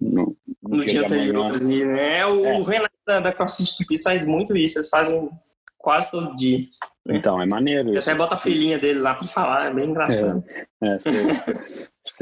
no, 0.00 0.36
no, 0.62 0.76
no 0.76 0.80
dia, 0.80 0.92
dia 0.92 1.04
anterior. 1.04 1.60
Né? 1.60 2.24
O 2.26 2.46
é. 2.46 2.62
Renato 2.62 2.94
da, 3.04 3.18
da 3.18 3.32
CrossFit 3.32 3.76
Tupi 3.78 4.00
faz 4.00 4.24
muito 4.24 4.56
isso, 4.56 4.78
eles 4.78 4.88
fazem 4.88 5.28
quase 5.76 6.10
todo 6.10 6.36
dia. 6.36 6.60
Então, 7.08 7.40
é 7.40 7.46
maneiro. 7.46 7.90
Ele 7.90 7.98
até 7.98 8.14
bota 8.14 8.34
a 8.34 8.38
filhinha 8.38 8.78
dele 8.78 9.00
lá 9.00 9.14
para 9.14 9.28
falar, 9.28 9.70
é 9.70 9.74
bem 9.74 9.90
engraçado. 9.90 10.44
É, 10.82 10.96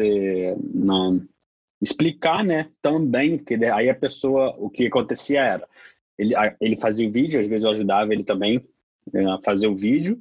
é 0.00 0.56
não 0.74 1.26
explicar, 1.82 2.42
né, 2.44 2.70
também, 2.80 3.36
porque 3.36 3.54
aí 3.66 3.90
a 3.90 3.94
pessoa, 3.94 4.54
o 4.58 4.70
que 4.70 4.86
acontecia 4.86 5.40
era, 5.40 5.68
ele, 6.18 6.32
ele 6.60 6.76
fazia 6.78 7.06
o 7.06 7.12
vídeo, 7.12 7.38
às 7.38 7.48
vezes 7.48 7.64
eu 7.64 7.70
ajudava 7.70 8.12
ele 8.12 8.24
também 8.24 8.64
é, 9.12 9.24
a 9.26 9.38
fazer 9.44 9.68
o 9.68 9.76
vídeo, 9.76 10.18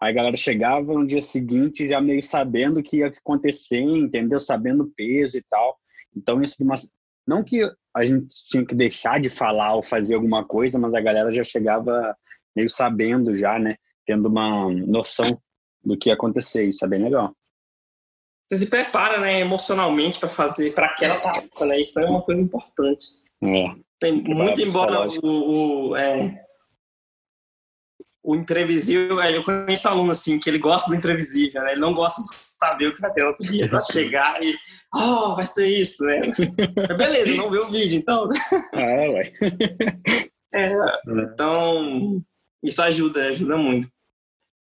aí 0.00 0.10
a 0.10 0.14
galera 0.14 0.36
chegava 0.36 0.92
no 0.92 1.06
dia 1.06 1.22
seguinte 1.22 1.86
já 1.86 2.00
meio 2.00 2.22
sabendo 2.22 2.80
o 2.80 2.82
que 2.82 2.98
ia 2.98 3.06
acontecer, 3.06 3.80
entendeu? 3.80 4.38
Sabendo 4.38 4.82
o 4.82 4.90
peso 4.94 5.38
e 5.38 5.44
tal. 5.48 5.78
Então 6.14 6.42
isso 6.42 6.56
de 6.58 6.64
uma... 6.64 6.74
não 7.26 7.42
que 7.42 7.62
a 7.94 8.04
gente 8.04 8.26
tinha 8.46 8.64
que 8.64 8.74
deixar 8.74 9.18
de 9.18 9.30
falar 9.30 9.74
ou 9.74 9.82
fazer 9.82 10.16
alguma 10.16 10.44
coisa, 10.44 10.78
mas 10.78 10.94
a 10.94 11.00
galera 11.00 11.32
já 11.32 11.42
chegava 11.42 12.14
meio 12.54 12.68
sabendo 12.68 13.32
já, 13.34 13.58
né? 13.58 13.76
Tendo 14.06 14.28
uma 14.28 14.70
noção 14.70 15.40
do 15.84 15.98
que 15.98 16.08
ia 16.08 16.14
acontecer. 16.14 16.64
Isso 16.64 16.84
é 16.84 16.88
bem 16.88 17.02
legal. 17.02 17.34
Você 18.42 18.58
se 18.58 18.70
prepara, 18.70 19.18
né, 19.18 19.40
emocionalmente 19.40 20.20
para 20.20 20.28
fazer 20.28 20.72
para 20.72 20.86
aquela 20.86 21.18
tarefa, 21.20 21.66
né? 21.66 21.80
Isso 21.80 21.98
é 21.98 22.06
uma 22.06 22.22
coisa 22.22 22.40
importante. 22.40 23.06
É. 23.42 23.74
Tem 23.98 24.12
muito 24.22 24.60
embora 24.60 25.08
o, 25.22 25.90
o, 25.90 25.96
é, 25.96 26.46
o 28.26 28.34
imprevisível, 28.34 29.20
é, 29.20 29.36
eu 29.36 29.44
conheço 29.44 29.88
aluno 29.88 30.10
assim 30.10 30.38
que 30.38 30.50
ele 30.50 30.58
gosta 30.58 30.90
do 30.90 30.96
imprevisível, 30.96 31.62
né? 31.62 31.72
Ele 31.72 31.80
não 31.80 31.94
gosta 31.94 32.20
de 32.20 32.28
saber 32.58 32.88
o 32.88 32.94
que 32.94 33.00
vai 33.00 33.12
ter 33.12 33.22
no 33.22 33.28
outro 33.28 33.46
dia, 33.46 33.68
para 33.68 33.80
chegar 33.92 34.42
e 34.42 34.54
oh, 34.94 35.34
vai 35.34 35.46
ser 35.46 35.68
isso, 35.68 36.04
né? 36.04 36.20
Beleza, 36.98 37.36
não 37.36 37.50
vê 37.50 37.58
o 37.58 37.70
vídeo, 37.70 37.98
então. 37.98 38.28
É, 38.72 39.08
ué. 39.08 39.22
É, 40.54 40.72
então, 41.06 42.22
isso 42.62 42.80
ajuda, 42.80 43.26
ajuda 43.26 43.58
muito. 43.58 43.90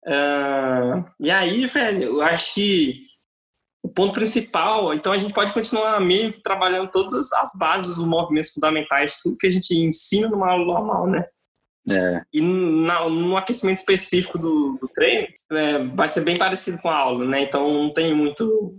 Uh, 0.06 1.04
e 1.20 1.30
aí, 1.30 1.66
velho, 1.66 2.04
eu 2.04 2.22
acho 2.22 2.54
que 2.54 3.10
o 3.82 3.88
ponto 3.88 4.12
principal, 4.12 4.92
então 4.92 5.12
a 5.12 5.18
gente 5.18 5.32
pode 5.32 5.52
continuar 5.52 6.00
meio 6.00 6.32
que 6.32 6.42
trabalhando 6.42 6.90
todas 6.90 7.32
as 7.32 7.52
bases, 7.58 7.96
os 7.96 8.06
movimentos 8.06 8.50
fundamentais, 8.50 9.18
tudo 9.22 9.38
que 9.38 9.46
a 9.46 9.50
gente 9.50 9.74
ensina 9.74 10.28
numa 10.28 10.50
aula 10.50 10.64
normal, 10.64 11.06
né? 11.06 11.24
É. 11.90 12.22
E 12.32 12.42
na, 12.42 13.08
no 13.08 13.36
aquecimento 13.36 13.78
específico 13.78 14.38
do, 14.38 14.78
do 14.80 14.88
treino, 14.88 15.28
é, 15.50 15.84
vai 15.84 16.08
ser 16.08 16.20
bem 16.22 16.36
parecido 16.36 16.78
com 16.78 16.90
a 16.90 16.96
aula, 16.96 17.24
né? 17.24 17.42
Então 17.42 17.72
não 17.72 17.92
tem 17.92 18.14
muito 18.14 18.74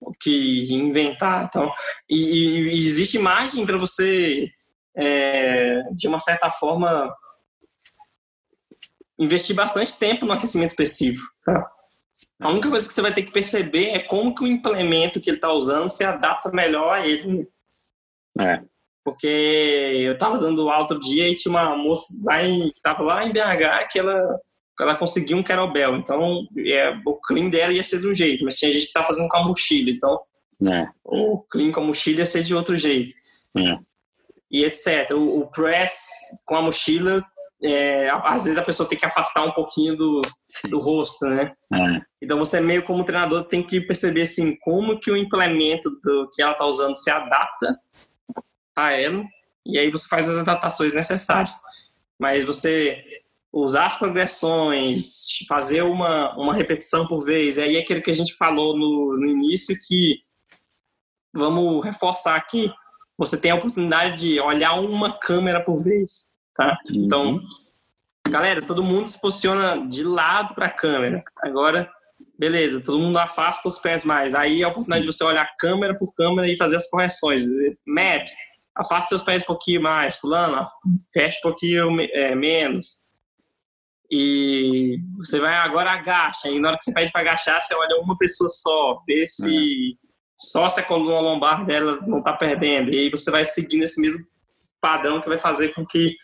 o 0.00 0.12
que 0.12 0.72
inventar. 0.72 1.44
Então, 1.44 1.70
e, 2.08 2.70
e 2.70 2.84
existe 2.84 3.18
margem 3.18 3.66
para 3.66 3.76
você, 3.76 4.48
é, 4.96 5.82
de 5.92 6.08
uma 6.08 6.18
certa 6.18 6.48
forma, 6.48 7.14
investir 9.18 9.54
bastante 9.54 9.98
tempo 9.98 10.26
no 10.26 10.32
aquecimento 10.32 10.70
específico. 10.70 11.26
Tá? 11.44 11.70
A 12.40 12.50
única 12.50 12.68
coisa 12.68 12.86
que 12.86 12.92
você 12.92 13.00
vai 13.00 13.14
ter 13.14 13.22
que 13.22 13.32
perceber 13.32 13.88
é 13.88 13.98
como 14.00 14.34
que 14.34 14.44
o 14.44 14.46
implemento 14.46 15.20
que 15.20 15.30
ele 15.30 15.38
está 15.38 15.50
usando 15.52 15.88
se 15.88 16.04
adapta 16.04 16.50
melhor 16.50 16.92
a 16.92 17.06
ele. 17.06 17.48
É. 18.38 18.60
Porque 19.02 19.26
eu 19.26 20.12
estava 20.12 20.38
dando 20.38 20.68
aula 20.68 20.82
outro 20.82 21.00
dia 21.00 21.28
e 21.28 21.34
tinha 21.34 21.50
uma 21.50 21.76
moça 21.76 22.12
lá 22.24 22.44
em, 22.44 22.70
que 22.72 22.78
estava 22.78 23.02
lá 23.02 23.24
em 23.24 23.32
BH 23.32 23.88
que 23.90 23.98
ela, 23.98 24.40
ela 24.80 24.96
conseguiu 24.96 25.38
um 25.38 25.42
kettlebell. 25.42 25.96
Então, 25.96 26.46
é, 26.58 26.90
o 27.06 27.14
clean 27.14 27.48
dela 27.48 27.72
ia 27.72 27.82
ser 27.82 28.00
de 28.00 28.08
um 28.08 28.14
jeito, 28.14 28.44
mas 28.44 28.58
tinha 28.58 28.70
gente 28.70 28.82
que 28.82 28.88
estava 28.88 29.06
fazendo 29.06 29.28
com 29.28 29.36
a 29.38 29.44
mochila. 29.44 29.90
Então, 29.90 30.20
é. 30.70 30.88
o 31.04 31.38
clean 31.50 31.72
com 31.72 31.80
a 31.80 31.84
mochila 31.84 32.18
ia 32.18 32.26
ser 32.26 32.42
de 32.42 32.54
outro 32.54 32.76
jeito. 32.76 33.14
É. 33.56 33.78
E 34.50 34.64
etc. 34.64 35.12
O, 35.12 35.40
o 35.40 35.46
press 35.46 36.44
com 36.44 36.56
a 36.56 36.62
mochila 36.62 37.24
é, 37.62 38.10
às 38.10 38.44
vezes 38.44 38.58
a 38.58 38.62
pessoa 38.64 38.88
tem 38.88 38.98
que 38.98 39.06
afastar 39.06 39.44
um 39.44 39.52
pouquinho 39.52 39.96
do, 39.96 40.20
do 40.68 40.78
rosto, 40.78 41.24
né? 41.26 41.52
É. 41.72 42.00
Então 42.22 42.38
você 42.38 42.60
meio 42.60 42.82
como 42.84 43.04
treinador 43.04 43.44
tem 43.44 43.62
que 43.62 43.80
perceber 43.80 44.22
assim 44.22 44.56
como 44.60 45.00
que 45.00 45.10
o 45.10 45.16
implemento 45.16 45.90
do, 46.02 46.28
que 46.32 46.42
ela 46.42 46.52
está 46.52 46.66
usando 46.66 46.94
se 46.96 47.10
adapta 47.10 47.78
a 48.76 48.92
ela 48.92 49.24
e 49.64 49.78
aí 49.78 49.90
você 49.90 50.06
faz 50.06 50.28
as 50.28 50.36
adaptações 50.36 50.92
necessárias. 50.92 51.54
Mas 52.18 52.44
você 52.44 53.02
usar 53.52 53.86
as 53.86 53.98
progressões, 53.98 55.38
fazer 55.48 55.82
uma, 55.82 56.36
uma 56.36 56.54
repetição 56.54 57.06
por 57.06 57.24
vez, 57.24 57.58
aí 57.58 57.76
é 57.76 57.80
aquilo 57.80 58.02
que 58.02 58.10
a 58.10 58.14
gente 58.14 58.34
falou 58.34 58.76
no, 58.76 59.16
no 59.16 59.26
início 59.26 59.74
que 59.88 60.20
vamos 61.34 61.82
reforçar 61.84 62.36
aqui, 62.36 62.70
você 63.16 63.40
tem 63.40 63.50
a 63.50 63.54
oportunidade 63.54 64.18
de 64.18 64.40
olhar 64.40 64.74
uma 64.74 65.18
câmera 65.18 65.62
por 65.62 65.82
vez 65.82 66.35
Tá? 66.56 66.78
Então, 66.90 67.40
galera, 68.28 68.62
todo 68.62 68.82
mundo 68.82 69.08
se 69.08 69.20
posiciona 69.20 69.86
de 69.86 70.02
lado 70.02 70.54
para 70.54 70.66
a 70.66 70.70
câmera. 70.70 71.22
Agora, 71.42 71.90
beleza, 72.38 72.82
todo 72.82 72.98
mundo 72.98 73.18
afasta 73.18 73.68
os 73.68 73.78
pés 73.78 74.04
mais. 74.04 74.34
Aí 74.34 74.62
é 74.62 74.64
a 74.64 74.68
oportunidade 74.68 75.06
de 75.06 75.12
você 75.12 75.24
olhar 75.24 75.48
câmera 75.58 75.94
por 75.94 76.14
câmera 76.14 76.50
e 76.50 76.56
fazer 76.56 76.76
as 76.76 76.88
correções. 76.88 77.44
Matt, 77.86 78.30
afasta 78.74 79.10
seus 79.10 79.22
pés 79.22 79.42
um 79.42 79.46
pouquinho 79.46 79.82
mais. 79.82 80.16
Fulano, 80.16 80.66
fecha 81.12 81.38
um 81.38 81.50
pouquinho 81.50 82.00
é, 82.00 82.34
menos. 82.34 83.06
E 84.10 84.98
você 85.16 85.40
vai 85.40 85.54
agora 85.56 85.90
agacha. 85.90 86.48
E 86.48 86.58
na 86.58 86.68
hora 86.68 86.78
que 86.78 86.84
você 86.84 86.92
pede 86.92 87.10
para 87.10 87.22
agachar, 87.22 87.60
você 87.60 87.74
olha 87.74 88.00
uma 88.00 88.16
pessoa 88.16 88.48
só. 88.48 89.02
Vê 89.06 89.26
se 89.26 89.92
é. 89.92 90.06
só 90.38 90.68
se 90.68 90.80
a 90.80 90.84
coluna 90.84 91.20
lombar 91.20 91.64
dela 91.64 92.00
não 92.06 92.18
está 92.18 92.32
perdendo. 92.32 92.92
E 92.92 92.98
aí 92.98 93.10
você 93.10 93.30
vai 93.30 93.44
seguindo 93.44 93.82
esse 93.82 94.00
mesmo 94.00 94.24
padrão 94.80 95.20
que 95.20 95.28
vai 95.28 95.38
fazer 95.38 95.74
com 95.74 95.84
que 95.84 96.16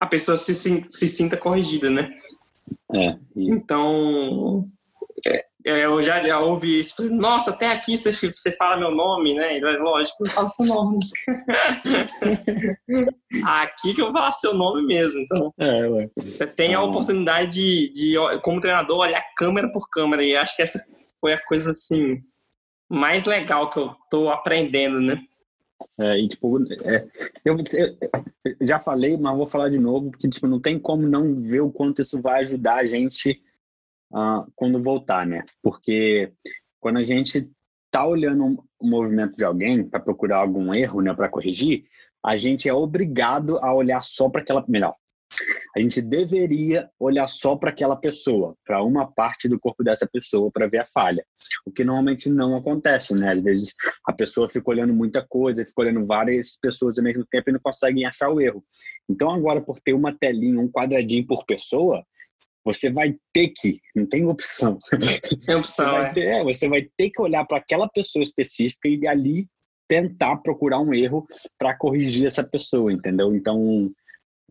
a 0.00 0.06
pessoa 0.06 0.36
se, 0.36 0.54
se 0.54 1.08
sinta 1.08 1.36
corrigida, 1.36 1.90
né? 1.90 2.10
É, 2.94 3.16
e... 3.34 3.50
Então, 3.50 4.68
é, 5.26 5.44
é, 5.66 5.84
eu 5.84 6.00
já, 6.00 6.24
já 6.24 6.38
ouvi 6.38 6.78
isso. 6.78 7.12
Nossa, 7.12 7.50
até 7.50 7.72
aqui 7.72 7.96
você, 7.96 8.12
você 8.12 8.52
fala 8.52 8.76
meu 8.76 8.92
nome, 8.92 9.34
né? 9.34 9.58
Lógico, 9.80 10.22
eu 10.24 10.30
falo 10.30 10.46
seu 10.46 10.66
nome. 10.66 10.98
aqui 13.44 13.92
que 13.92 14.00
eu 14.00 14.06
vou 14.06 14.14
falar 14.14 14.30
seu 14.30 14.54
nome 14.54 14.86
mesmo. 14.86 15.22
Então, 15.22 15.52
é, 15.58 15.88
ué. 15.88 16.08
você 16.16 16.46
tem 16.46 16.74
a 16.74 16.78
ah. 16.78 16.84
oportunidade 16.84 17.50
de, 17.50 17.92
de, 17.92 18.14
como 18.42 18.60
treinador, 18.60 18.98
olhar 18.98 19.24
câmera 19.36 19.68
por 19.72 19.90
câmera. 19.90 20.22
E 20.22 20.36
acho 20.36 20.54
que 20.54 20.62
essa 20.62 20.78
foi 21.20 21.32
a 21.32 21.44
coisa, 21.44 21.72
assim, 21.72 22.22
mais 22.88 23.24
legal 23.24 23.68
que 23.68 23.80
eu 23.80 23.92
tô 24.08 24.30
aprendendo, 24.30 25.00
né? 25.00 25.20
É, 25.98 26.18
e, 26.18 26.28
tipo, 26.28 26.58
é, 26.84 27.06
eu, 27.44 27.56
eu, 27.56 28.56
já 28.60 28.80
falei, 28.80 29.16
mas 29.16 29.36
vou 29.36 29.46
falar 29.46 29.68
de 29.68 29.78
novo, 29.78 30.10
porque 30.10 30.28
tipo, 30.28 30.46
não 30.46 30.60
tem 30.60 30.78
como 30.78 31.06
não 31.08 31.40
ver 31.40 31.60
o 31.60 31.70
quanto 31.70 32.02
isso 32.02 32.20
vai 32.20 32.40
ajudar 32.40 32.76
a 32.76 32.86
gente 32.86 33.42
uh, 34.12 34.50
quando 34.54 34.82
voltar, 34.82 35.26
né? 35.26 35.44
Porque 35.62 36.32
quando 36.80 36.98
a 36.98 37.02
gente 37.02 37.50
tá 37.90 38.06
olhando 38.06 38.64
o 38.78 38.86
movimento 38.86 39.36
de 39.36 39.44
alguém 39.44 39.88
para 39.88 40.00
procurar 40.00 40.38
algum 40.38 40.74
erro, 40.74 41.00
né, 41.00 41.14
para 41.14 41.28
corrigir, 41.28 41.84
a 42.24 42.36
gente 42.36 42.68
é 42.68 42.74
obrigado 42.74 43.58
a 43.58 43.72
olhar 43.72 44.02
só 44.02 44.28
para 44.28 44.42
aquela 44.42 44.64
melhor. 44.68 44.94
A 45.76 45.80
gente 45.80 46.00
deveria 46.00 46.88
olhar 46.98 47.26
só 47.26 47.56
para 47.56 47.70
aquela 47.70 47.96
pessoa, 47.96 48.56
para 48.64 48.82
uma 48.82 49.10
parte 49.12 49.48
do 49.48 49.58
corpo 49.60 49.84
dessa 49.84 50.08
pessoa 50.10 50.50
para 50.50 50.66
ver 50.66 50.78
a 50.78 50.86
falha. 50.86 51.24
O 51.66 51.70
que 51.70 51.84
normalmente 51.84 52.28
não 52.28 52.56
acontece, 52.56 53.14
né? 53.14 53.32
Às 53.32 53.42
vezes 53.42 53.74
a 54.06 54.12
pessoa 54.12 54.48
fica 54.48 54.70
olhando 54.70 54.94
muita 54.94 55.24
coisa, 55.26 55.64
fica 55.64 55.82
olhando 55.82 56.06
várias 56.06 56.56
pessoas 56.60 56.98
ao 56.98 57.04
mesmo 57.04 57.26
tempo 57.30 57.50
e 57.50 57.52
não 57.52 57.60
consegue 57.60 58.04
achar 58.04 58.30
o 58.30 58.40
erro. 58.40 58.64
Então 59.08 59.30
agora 59.30 59.60
por 59.60 59.78
ter 59.80 59.92
uma 59.92 60.16
telinha, 60.16 60.60
um 60.60 60.70
quadradinho 60.70 61.26
por 61.26 61.44
pessoa, 61.44 62.04
você 62.64 62.90
vai 62.90 63.14
ter 63.32 63.52
que, 63.56 63.80
não 63.94 64.06
tem 64.06 64.26
opção. 64.26 64.76
Tem 65.46 65.54
opção, 65.54 65.86
você 65.86 65.98
vai, 65.98 66.12
ter, 66.12 66.24
é, 66.24 66.42
você 66.42 66.68
vai 66.68 66.88
ter 66.96 67.10
que 67.10 67.22
olhar 67.22 67.44
para 67.44 67.58
aquela 67.58 67.88
pessoa 67.88 68.22
específica 68.22 68.88
e 68.88 69.06
ali 69.06 69.46
tentar 69.88 70.38
procurar 70.38 70.80
um 70.80 70.92
erro 70.92 71.24
para 71.56 71.76
corrigir 71.76 72.26
essa 72.26 72.42
pessoa, 72.42 72.92
entendeu? 72.92 73.34
Então, 73.36 73.88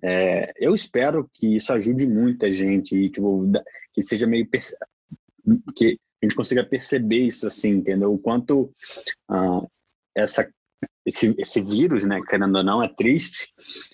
é, 0.02 0.54
eu 0.58 0.74
espero 0.74 1.30
que 1.34 1.56
isso 1.56 1.74
ajude 1.74 2.08
muita 2.08 2.52
gente 2.52 2.98
e 2.98 3.10
tipo, 3.10 3.46
que 3.94 4.02
seja 4.02 4.28
meio 4.28 4.48
que 5.76 6.00
a 6.22 6.26
gente 6.26 6.36
consiga 6.36 6.64
perceber 6.64 7.26
isso 7.26 7.48
assim, 7.48 7.72
entendeu? 7.72 8.14
O 8.14 8.20
quanto 8.20 8.74
uh, 9.30 9.70
essa 10.16 10.50
esse, 11.06 11.36
esse 11.38 11.62
vírus, 11.62 12.04
né, 12.04 12.18
querendo 12.28 12.58
ou 12.58 12.64
não, 12.64 12.82
é 12.82 12.88
triste, 12.88 13.54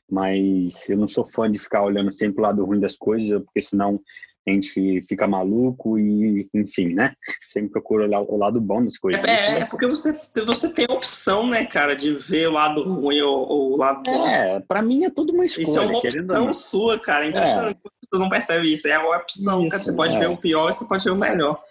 mas 0.10 0.90
eu 0.90 0.98
não 0.98 1.08
sou 1.08 1.26
fã 1.26 1.52
de 1.52 1.60
ficar 1.60 1.84
olhando 1.84 2.10
sempre 2.12 2.40
o 2.40 2.44
lado 2.44 2.64
ruim 2.64 2.80
das 2.80 2.96
coisas, 2.96 3.44
porque 3.44 3.60
senão 3.60 4.02
a 4.48 4.52
gente 4.52 5.04
fica 5.04 5.28
maluco 5.28 6.00
e, 6.00 6.50
enfim, 6.54 6.94
né? 6.94 7.14
Sempre 7.50 7.72
procura 7.72 8.06
olhar 8.06 8.22
o 8.22 8.38
lado 8.38 8.60
bom 8.60 8.84
das 8.84 8.98
coisas. 8.98 9.24
É, 9.24 9.60
é 9.60 9.62
porque 9.70 9.86
você, 9.86 10.12
você 10.44 10.70
tem 10.74 10.88
a 10.90 10.94
opção, 10.94 11.48
né, 11.48 11.66
cara, 11.66 11.96
de 11.96 12.16
ver 12.16 12.50
o 12.50 12.54
lado 12.54 12.84
ruim 12.84 13.22
ou, 13.22 13.48
ou 13.48 13.74
o 13.74 13.78
lado 13.78 14.02
bom. 14.04 14.28
É, 14.28 14.60
pra 14.62 14.82
mim 14.82 15.06
é 15.06 15.10
tudo 15.12 15.32
uma 15.34 15.46
escolha. 15.46 15.64
Isso 15.64 15.80
é 15.80 15.86
uma 15.86 15.98
opção 15.98 16.54
sua, 16.54 17.00
cara. 17.00 17.26
É 17.26 17.30
impressionante. 17.30 17.76
É. 17.76 17.88
As 17.88 18.10
pessoas 18.10 18.22
não 18.22 18.30
percebem 18.30 18.74
isso. 18.74 18.88
É 18.88 18.98
uma 18.98 19.18
opção, 19.18 19.62
isso, 19.62 19.70
cara. 19.70 19.84
Você 19.84 19.94
pode 19.94 20.16
é. 20.16 20.20
ver 20.20 20.30
o 20.30 20.38
pior 20.38 20.70
e 20.70 20.74
você 20.74 20.86
pode 20.86 21.04
ver 21.04 21.12
o 21.12 21.16
melhor. 21.16 21.62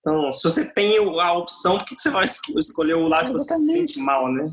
Então, 0.00 0.32
se 0.32 0.42
você 0.42 0.64
tem 0.64 0.96
a 0.98 1.32
opção, 1.34 1.78
por 1.78 1.84
que 1.84 1.98
você 1.98 2.10
vai 2.10 2.24
escolher 2.24 2.94
o 2.94 3.08
lado 3.08 3.32
que 3.32 3.32
você 3.32 3.54
se 3.54 3.66
sente 3.66 3.98
mal, 3.98 4.32
né? 4.32 4.44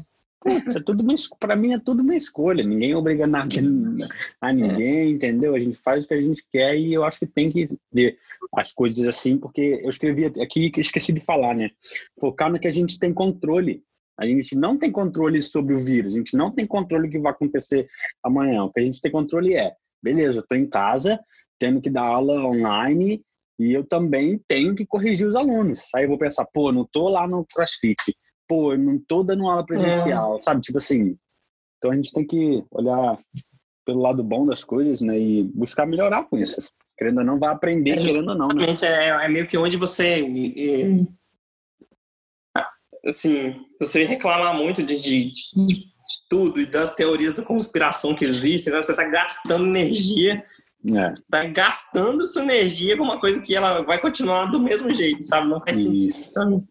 Putz, 0.43 0.75
é 0.75 0.82
tudo 0.82 1.06
para 1.39 1.56
mim 1.56 1.73
é 1.73 1.79
tudo 1.79 2.03
uma 2.03 2.17
escolha. 2.17 2.65
Ninguém 2.65 2.93
obriga 2.93 3.25
nada 3.25 3.47
a 4.41 4.51
ninguém, 4.51 5.12
entendeu? 5.12 5.56
A 5.56 5.60
gente 5.60 5.77
faz 5.77 6.03
o 6.03 6.08
que 6.08 6.13
a 6.13 6.17
gente 6.17 6.43
quer 6.51 6.75
e 6.75 6.93
eu 6.93 7.06
acho 7.06 7.19
que 7.19 7.25
tem 7.25 7.49
que 7.49 7.65
ver 7.93 8.17
as 8.53 8.73
coisas 8.73 9.08
assim, 9.08 9.38
porque 9.38 9.79
eu 9.82 9.89
escrevi 9.89 10.25
aqui 10.25 10.69
que 10.69 10.82
esqueci 10.82 11.13
de 11.13 11.23
falar, 11.23 11.56
né? 11.56 11.69
Focar 12.19 12.51
no 12.51 12.60
que 12.60 12.67
a 12.67 12.71
gente 12.71 12.99
tem 12.99 13.13
controle. 13.13 13.82
A 14.19 14.25
gente 14.25 14.53
não 14.56 14.77
tem 14.77 14.91
controle 14.91 15.41
sobre 15.41 15.73
o 15.73 15.79
vírus, 15.79 16.13
a 16.13 16.17
gente 16.17 16.36
não 16.36 16.51
tem 16.51 16.67
controle 16.67 17.08
do 17.08 17.12
que 17.12 17.19
vai 17.19 17.32
acontecer 17.32 17.88
amanhã. 18.21 18.65
O 18.65 18.71
que 18.71 18.82
a 18.82 18.84
gente 18.84 19.01
tem 19.01 19.12
controle 19.12 19.56
é, 19.56 19.73
beleza, 20.03 20.39
eu 20.39 20.45
tô 20.45 20.56
em 20.56 20.67
casa, 20.67 21.17
tendo 21.58 21.79
que 21.79 21.89
dar 21.89 22.03
aula 22.03 22.45
online 22.45 23.23
e 23.58 23.71
eu 23.71 23.86
também 23.86 24.39
tenho 24.45 24.75
que 24.75 24.86
corrigir 24.86 25.25
os 25.25 25.36
alunos. 25.38 25.88
Aí 25.95 26.03
eu 26.03 26.10
vou 26.10 26.17
pensar, 26.17 26.45
pô, 26.53 26.69
não 26.71 26.86
tô 26.91 27.08
lá 27.08 27.25
no 27.25 27.45
CrossFit 27.53 28.13
pô, 28.47 28.73
eu 28.73 28.77
não 28.77 28.99
tô 28.99 29.23
dando 29.23 29.47
aula 29.47 29.65
presencial, 29.65 30.36
é. 30.36 30.38
sabe? 30.39 30.62
Tipo 30.62 30.77
assim, 30.77 31.17
então 31.77 31.91
a 31.91 31.95
gente 31.95 32.12
tem 32.12 32.25
que 32.25 32.63
olhar 32.71 33.17
pelo 33.86 34.01
lado 34.01 34.23
bom 34.23 34.45
das 34.45 34.63
coisas, 34.63 35.01
né? 35.01 35.19
E 35.19 35.43
buscar 35.43 35.86
melhorar 35.86 36.23
com 36.23 36.38
isso. 36.38 36.71
Querendo 36.97 37.19
ou 37.19 37.23
não, 37.23 37.39
vai 37.39 37.49
aprender, 37.49 37.91
é, 37.91 37.97
querendo 37.97 38.29
ou 38.29 38.36
não, 38.36 38.47
né? 38.49 38.67
É, 38.82 39.25
é 39.25 39.27
meio 39.27 39.47
que 39.47 39.58
onde 39.58 39.77
você... 39.77 40.23
É, 42.56 42.65
assim, 43.06 43.56
você 43.79 44.06
reclamar 44.06 44.56
muito 44.56 44.82
de, 44.84 44.95
de, 45.01 45.32
de, 45.32 45.56
de, 45.65 45.93
tudo 46.29 46.62
e 46.62 46.65
das 46.65 46.95
teorias 46.95 47.34
da 47.34 47.43
conspiração 47.43 48.15
que 48.15 48.23
existem, 48.23 48.71
né? 48.71 48.82
você 48.82 48.95
tá 48.95 49.03
gastando 49.03 49.65
energia 49.65 50.45
é. 50.91 51.15
Você 51.15 51.27
tá 51.29 51.45
gastando 51.45 52.25
sua 52.27 52.43
energia 52.43 52.97
com 52.97 53.03
uma 53.03 53.19
coisa 53.19 53.41
que 53.41 53.56
ela 53.56 53.82
vai 53.84 54.01
continuar 54.01 54.47
do 54.47 54.60
mesmo 54.60 54.93
jeito, 54.93 55.23
sabe? 55.23 55.47
Não 55.47 55.62
faz 55.62 55.77
sentido. 55.77 56.67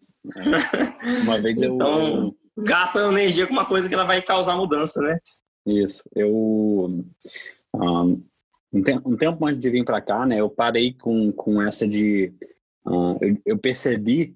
Uma 1.23 1.41
vez 1.41 1.61
eu. 1.61 1.75
Então, 1.75 2.35
gasta 2.59 2.99
energia 2.99 3.45
com 3.45 3.53
uma 3.53 3.65
coisa 3.65 3.87
que 3.87 3.93
ela 3.93 4.05
vai 4.05 4.21
causar 4.21 4.55
mudança, 4.55 5.01
né? 5.01 5.19
Isso. 5.65 6.03
Eu. 6.15 6.31
Um, 7.75 8.23
um, 8.73 9.17
tempo, 9.17 9.45
antes 9.45 9.59
de 9.59 9.69
vir 9.69 9.83
para 9.83 10.01
cá, 10.01 10.25
né, 10.25 10.39
eu 10.39 10.49
parei 10.49 10.93
com, 10.93 11.31
com 11.31 11.61
essa 11.61 11.87
de. 11.87 12.33
Uh, 12.85 13.17
eu, 13.21 13.37
eu 13.45 13.57
percebi 13.57 14.35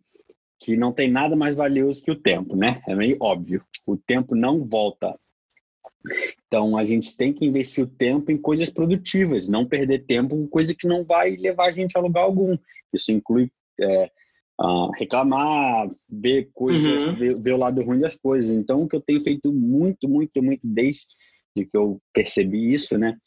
que 0.60 0.76
não 0.76 0.92
tem 0.92 1.12
nada 1.12 1.36
mais 1.36 1.56
valioso 1.56 2.02
que 2.04 2.12
o 2.12 2.20
tempo, 2.20 2.56
né? 2.56 2.82
É 2.88 2.96
meio 2.96 3.18
óbvio. 3.20 3.64
O 3.86 3.96
tempo 3.96 4.36
não 4.36 4.66
volta. 4.66 5.18
Então 6.48 6.78
a 6.78 6.84
gente 6.84 7.16
tem 7.16 7.34
que 7.34 7.46
investir 7.46 7.84
o 7.84 7.88
tempo 7.88 8.32
em 8.32 8.38
coisas 8.38 8.70
produtivas, 8.70 9.48
não 9.48 9.66
perder 9.66 10.06
tempo 10.06 10.36
com 10.36 10.48
coisa 10.48 10.74
que 10.74 10.88
não 10.88 11.04
vai 11.04 11.36
levar 11.36 11.68
a 11.68 11.72
gente 11.72 11.98
a 11.98 12.02
lugar 12.02 12.24
algum. 12.24 12.56
Isso 12.94 13.12
inclui 13.12 13.52
é, 13.80 14.12
uh, 14.60 14.92
reclamar, 14.98 15.88
ver 16.10 16.50
coisas, 16.54 17.08
uhum. 17.08 17.16
ver, 17.16 17.42
ver, 17.42 17.54
o 17.54 17.58
lado 17.58 17.82
ruim 17.84 18.00
das 18.00 18.16
coisas. 18.16 18.52
Então, 18.52 18.84
o 18.84 18.88
que 18.88 18.96
eu 18.96 19.02
tenho 19.02 19.22
feito 19.22 19.52
muito, 19.54 20.08
muito, 20.08 20.42
muito 20.42 20.62
desde 20.64 21.08
que 21.56 21.78
eu 21.78 22.00
percebi 22.14 22.74
isso, 22.74 22.98
né? 22.98 23.18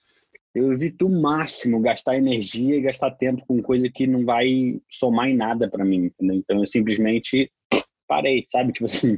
Eu 0.54 0.72
evito 0.72 1.06
o 1.06 1.22
máximo 1.22 1.80
gastar 1.80 2.16
energia 2.16 2.76
e 2.76 2.80
gastar 2.80 3.12
tempo 3.12 3.44
com 3.46 3.62
coisa 3.62 3.88
que 3.88 4.06
não 4.06 4.24
vai 4.24 4.80
somar 4.88 5.28
em 5.28 5.36
nada 5.36 5.68
para 5.68 5.84
mim. 5.84 6.10
Né? 6.20 6.34
Então, 6.34 6.58
eu 6.58 6.66
simplesmente 6.66 7.50
parei, 8.08 8.44
sabe? 8.48 8.72
Tipo 8.74 8.86
assim, 8.86 9.16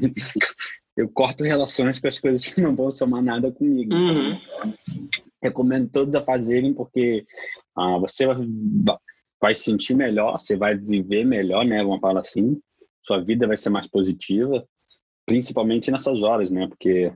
eu 0.97 1.09
corto 1.09 1.43
relações 1.43 1.99
com 1.99 2.09
as 2.09 2.21
coisas 2.21 2.45
que 2.45 2.61
não 2.61 2.77
vão 2.77 2.91
somar 2.91 3.23
nada 3.23 3.51
comigo. 3.51 3.95
Uhum. 3.95 4.39
recomendo 5.43 5.89
todos 5.91 6.15
a 6.15 6.23
fazerem 6.23 6.75
porque 6.75 7.25
ah, 7.77 7.99
você 7.99 8.27
vai 8.27 8.37
vai 9.43 9.55
se 9.55 9.65
sentir 9.65 9.95
melhor, 9.95 10.39
você 10.39 10.57
vai 10.57 10.77
viver 10.77 11.25
melhor, 11.25 11.65
né? 11.65 11.83
Vamos 11.83 12.01
falar 12.01 12.21
assim. 12.21 12.61
Sua 13.05 13.19
vida 13.19 13.49
vai 13.49 13.57
ser 13.57 13.71
mais 13.71 13.89
positiva, 13.89 14.65
principalmente 15.27 15.91
nessas 15.91 16.23
horas, 16.23 16.49
né? 16.49 16.69
Porque 16.69 17.13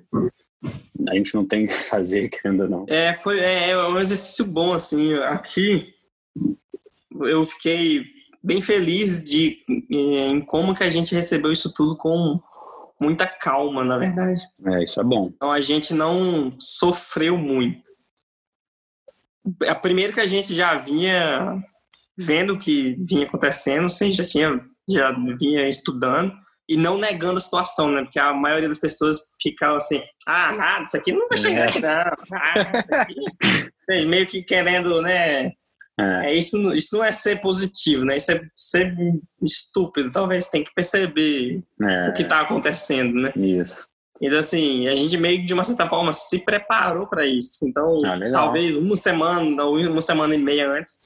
a 1.09 1.15
gente 1.15 1.33
não 1.37 1.47
tem 1.47 1.67
que 1.67 1.73
fazer, 1.73 2.29
querendo 2.29 2.65
ou 2.65 2.69
não. 2.69 2.87
É, 2.89 3.15
foi, 3.15 3.39
é, 3.39 3.71
é 3.71 3.79
um 3.87 3.99
exercício 4.01 4.45
bom, 4.45 4.75
assim. 4.75 5.15
Aqui 5.15 5.95
eu 7.21 7.47
fiquei 7.47 8.05
bem 8.43 8.61
feliz 8.61 9.25
de 9.25 9.61
em 9.89 10.41
como 10.41 10.75
que 10.75 10.83
a 10.83 10.91
gente 10.91 11.15
recebeu 11.15 11.53
isso 11.53 11.73
tudo 11.73 11.97
com 11.97 12.41
muita 13.01 13.29
calma, 13.29 13.85
na 13.85 13.99
verdade. 13.99 14.41
É, 14.67 14.83
isso 14.83 15.01
é 15.01 15.05
bom. 15.05 15.31
Então 15.33 15.53
a 15.53 15.61
gente 15.61 15.95
não 15.95 16.53
sofreu 16.59 17.39
muito. 17.39 17.89
A 19.69 19.77
primeira 19.77 20.13
que 20.13 20.21
a 20.21 20.27
gente 20.27 20.53
já 20.53 20.77
vinha 20.77 21.63
vendo 22.17 22.55
o 22.55 22.59
que 22.59 22.97
vinha 23.09 23.27
acontecendo, 23.27 23.89
você 23.89 24.11
já 24.11 24.25
tinha 24.25 24.61
já 24.89 25.11
vinha 25.39 25.69
estudando 25.69 26.33
e 26.69 26.77
não 26.77 26.99
negando 26.99 27.37
a 27.37 27.41
situação, 27.41 27.91
né? 27.93 28.03
Porque 28.03 28.19
a 28.19 28.33
maioria 28.33 28.69
das 28.69 28.79
pessoas 28.79 29.19
ficava 29.41 29.77
assim, 29.77 30.03
ah, 30.27 30.53
nada, 30.53 30.85
isso 30.85 30.97
aqui 30.97 31.13
não 31.13 31.29
vai 31.29 31.39
chegar 31.39 31.69
aqui, 31.69 31.81
não. 31.81 31.91
Ah, 31.91 32.73
isso 32.79 32.95
aqui 32.95 34.07
meio 34.07 34.27
que 34.27 34.43
querendo, 34.43 35.01
né? 35.01 35.53
É. 35.99 36.27
é. 36.27 36.35
isso, 36.35 36.75
isso 36.75 36.97
não 36.97 37.05
é 37.05 37.11
ser 37.11 37.41
positivo, 37.41 38.05
né? 38.05 38.17
Isso 38.17 38.33
é 38.33 38.41
ser 38.55 38.95
estúpido. 39.43 40.11
Talvez 40.11 40.49
tem 40.49 40.65
que 40.65 40.75
perceber 40.75 41.63
é. 41.83 42.09
o 42.09 42.13
que 42.13 42.23
está 42.23 42.41
acontecendo, 42.41 43.15
né? 43.15 43.33
Isso. 43.37 43.87
Então, 44.21 44.39
assim, 44.39 44.89
a 44.89 44.95
gente 44.95 45.17
meio 45.17 45.41
que, 45.41 45.47
de 45.47 45.55
uma 45.55 45.65
certa 45.65 45.89
forma, 45.89 46.13
se 46.13 46.45
preparou 46.45 47.07
para 47.07 47.27
isso. 47.27 47.67
Então, 47.67 48.03
ah, 48.05 48.19
talvez 48.33 48.77
uma 48.77 48.97
semana, 48.97 49.65
uma 49.65 50.03
semana 50.03 50.35
e 50.35 50.39
meia 50.39 50.71
antes, 50.71 51.01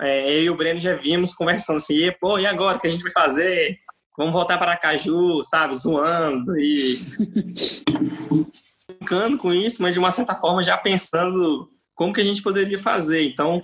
é, 0.00 0.30
eu 0.38 0.42
e 0.42 0.50
o 0.50 0.56
Breno 0.56 0.80
já 0.80 0.94
vimos 0.94 1.34
conversando 1.34 1.76
assim, 1.76 1.94
e, 1.94 2.12
pô, 2.12 2.38
e 2.38 2.46
agora, 2.46 2.76
o 2.76 2.80
que 2.80 2.86
a 2.86 2.90
gente 2.90 3.02
vai 3.02 3.12
fazer? 3.12 3.78
Vamos 4.16 4.32
voltar 4.32 4.58
para 4.58 4.76
Caju, 4.76 5.42
sabe? 5.44 5.76
Zoando 5.76 6.58
e... 6.58 6.94
brincando 8.98 9.38
com 9.38 9.52
isso, 9.52 9.82
mas 9.82 9.92
de 9.92 9.98
uma 9.98 10.10
certa 10.10 10.34
forma 10.34 10.62
já 10.62 10.76
pensando 10.76 11.68
como 11.94 12.12
que 12.12 12.20
a 12.20 12.24
gente 12.24 12.42
poderia 12.42 12.78
fazer. 12.78 13.24
Então, 13.24 13.62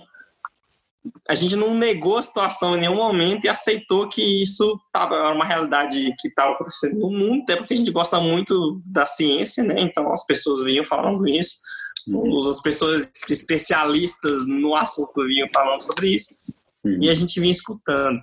a 1.27 1.35
gente 1.35 1.55
não 1.55 1.75
negou 1.75 2.17
a 2.17 2.21
situação 2.21 2.77
em 2.77 2.81
nenhum 2.81 2.95
momento 2.95 3.45
e 3.45 3.49
aceitou 3.49 4.07
que 4.07 4.41
isso 4.41 4.79
estava 4.87 5.31
uma 5.31 5.45
realidade 5.45 6.13
que 6.19 6.29
estava 6.29 6.53
acontecendo 6.53 6.99
no 6.99 7.09
mundo, 7.09 7.43
até 7.43 7.55
porque 7.55 7.73
a 7.73 7.77
gente 7.77 7.91
gosta 7.91 8.19
muito 8.19 8.81
da 8.85 9.05
ciência, 9.05 9.63
né? 9.63 9.75
Então 9.81 10.11
as 10.11 10.25
pessoas 10.25 10.63
vinham 10.63 10.85
falando 10.85 11.27
isso, 11.27 11.57
as 12.49 12.61
pessoas 12.61 13.09
especialistas 13.29 14.47
no 14.47 14.75
assunto 14.75 15.25
vinham 15.25 15.47
falando 15.53 15.81
sobre 15.81 16.15
isso 16.15 16.35
e 16.85 17.09
a 17.09 17.13
gente 17.13 17.39
vinha 17.39 17.51
escutando. 17.51 18.19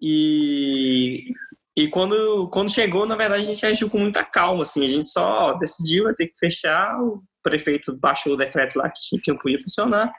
E 0.00 1.32
e 1.76 1.88
quando, 1.88 2.48
quando 2.52 2.70
chegou, 2.70 3.06
na 3.06 3.16
verdade, 3.16 3.42
a 3.42 3.46
gente 3.46 3.64
agiu 3.64 3.88
com 3.88 3.98
muita 3.98 4.24
calma, 4.24 4.62
assim, 4.62 4.84
a 4.84 4.88
gente 4.88 5.08
só 5.08 5.50
ó, 5.50 5.52
decidiu, 5.54 6.04
vai 6.04 6.14
ter 6.14 6.26
que 6.26 6.34
fechar, 6.38 7.00
o 7.00 7.22
prefeito 7.42 7.96
baixou 7.96 8.34
o 8.34 8.36
decreto 8.36 8.76
lá 8.76 8.90
que, 8.90 9.18
que 9.18 9.30
não 9.30 9.38
podia 9.38 9.62
funcionar. 9.62 10.12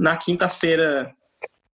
Na 0.00 0.16
quinta-feira 0.16 1.14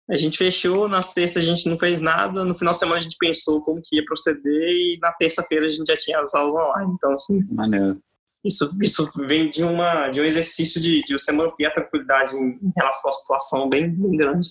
a 0.10 0.18
gente 0.18 0.38
fechou, 0.38 0.88
na 0.88 1.02
sexta 1.02 1.40
a 1.40 1.44
gente 1.44 1.68
não 1.70 1.78
fez 1.78 2.00
nada, 2.00 2.46
no 2.46 2.58
final 2.58 2.72
de 2.72 2.80
semana 2.80 2.98
a 2.98 3.02
gente 3.02 3.18
pensou 3.20 3.62
como 3.62 3.82
que 3.84 3.98
ia 3.98 4.06
proceder 4.06 4.72
e 4.72 4.98
na 5.02 5.12
terça-feira 5.12 5.68
a 5.68 5.70
gente 5.70 5.86
já 5.86 5.98
tinha 5.98 6.20
as 6.20 6.34
aulas 6.34 6.56
online. 6.56 6.94
Então, 6.96 7.12
assim, 7.12 7.54
Maneiro. 7.54 8.02
Isso, 8.48 8.72
isso 8.82 9.12
vem 9.26 9.50
de, 9.50 9.64
uma, 9.64 10.10
de 10.10 10.22
um 10.22 10.24
exercício 10.24 10.82
de, 10.82 11.02
de 11.04 11.14
você 11.14 11.32
manter 11.32 11.66
a 11.66 11.74
tranquilidade 11.74 12.36
em, 12.36 12.60
em 12.62 12.74
relação 12.78 13.10
à 13.10 13.14
situação 13.14 13.70
bem, 13.70 13.90
bem 13.90 14.18
grande. 14.18 14.48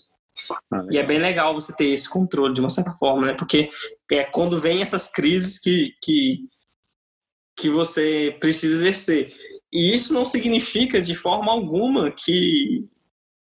Ah, 0.72 0.84
e 0.90 0.98
é 0.98 1.06
bem 1.06 1.18
legal 1.18 1.54
você 1.54 1.74
ter 1.74 1.86
esse 1.86 2.08
controle 2.08 2.52
de 2.52 2.60
uma 2.60 2.70
certa 2.70 2.92
forma, 2.92 3.26
né? 3.26 3.34
Porque 3.34 3.70
é 4.12 4.24
quando 4.24 4.60
vem 4.60 4.82
essas 4.82 5.10
crises 5.10 5.58
que, 5.58 5.94
que, 6.02 6.46
que 7.56 7.70
você 7.70 8.36
precisa 8.38 8.76
exercer. 8.76 9.34
E 9.72 9.94
isso 9.94 10.12
não 10.12 10.26
significa 10.26 11.00
de 11.00 11.14
forma 11.14 11.50
alguma 11.50 12.10
que 12.10 12.86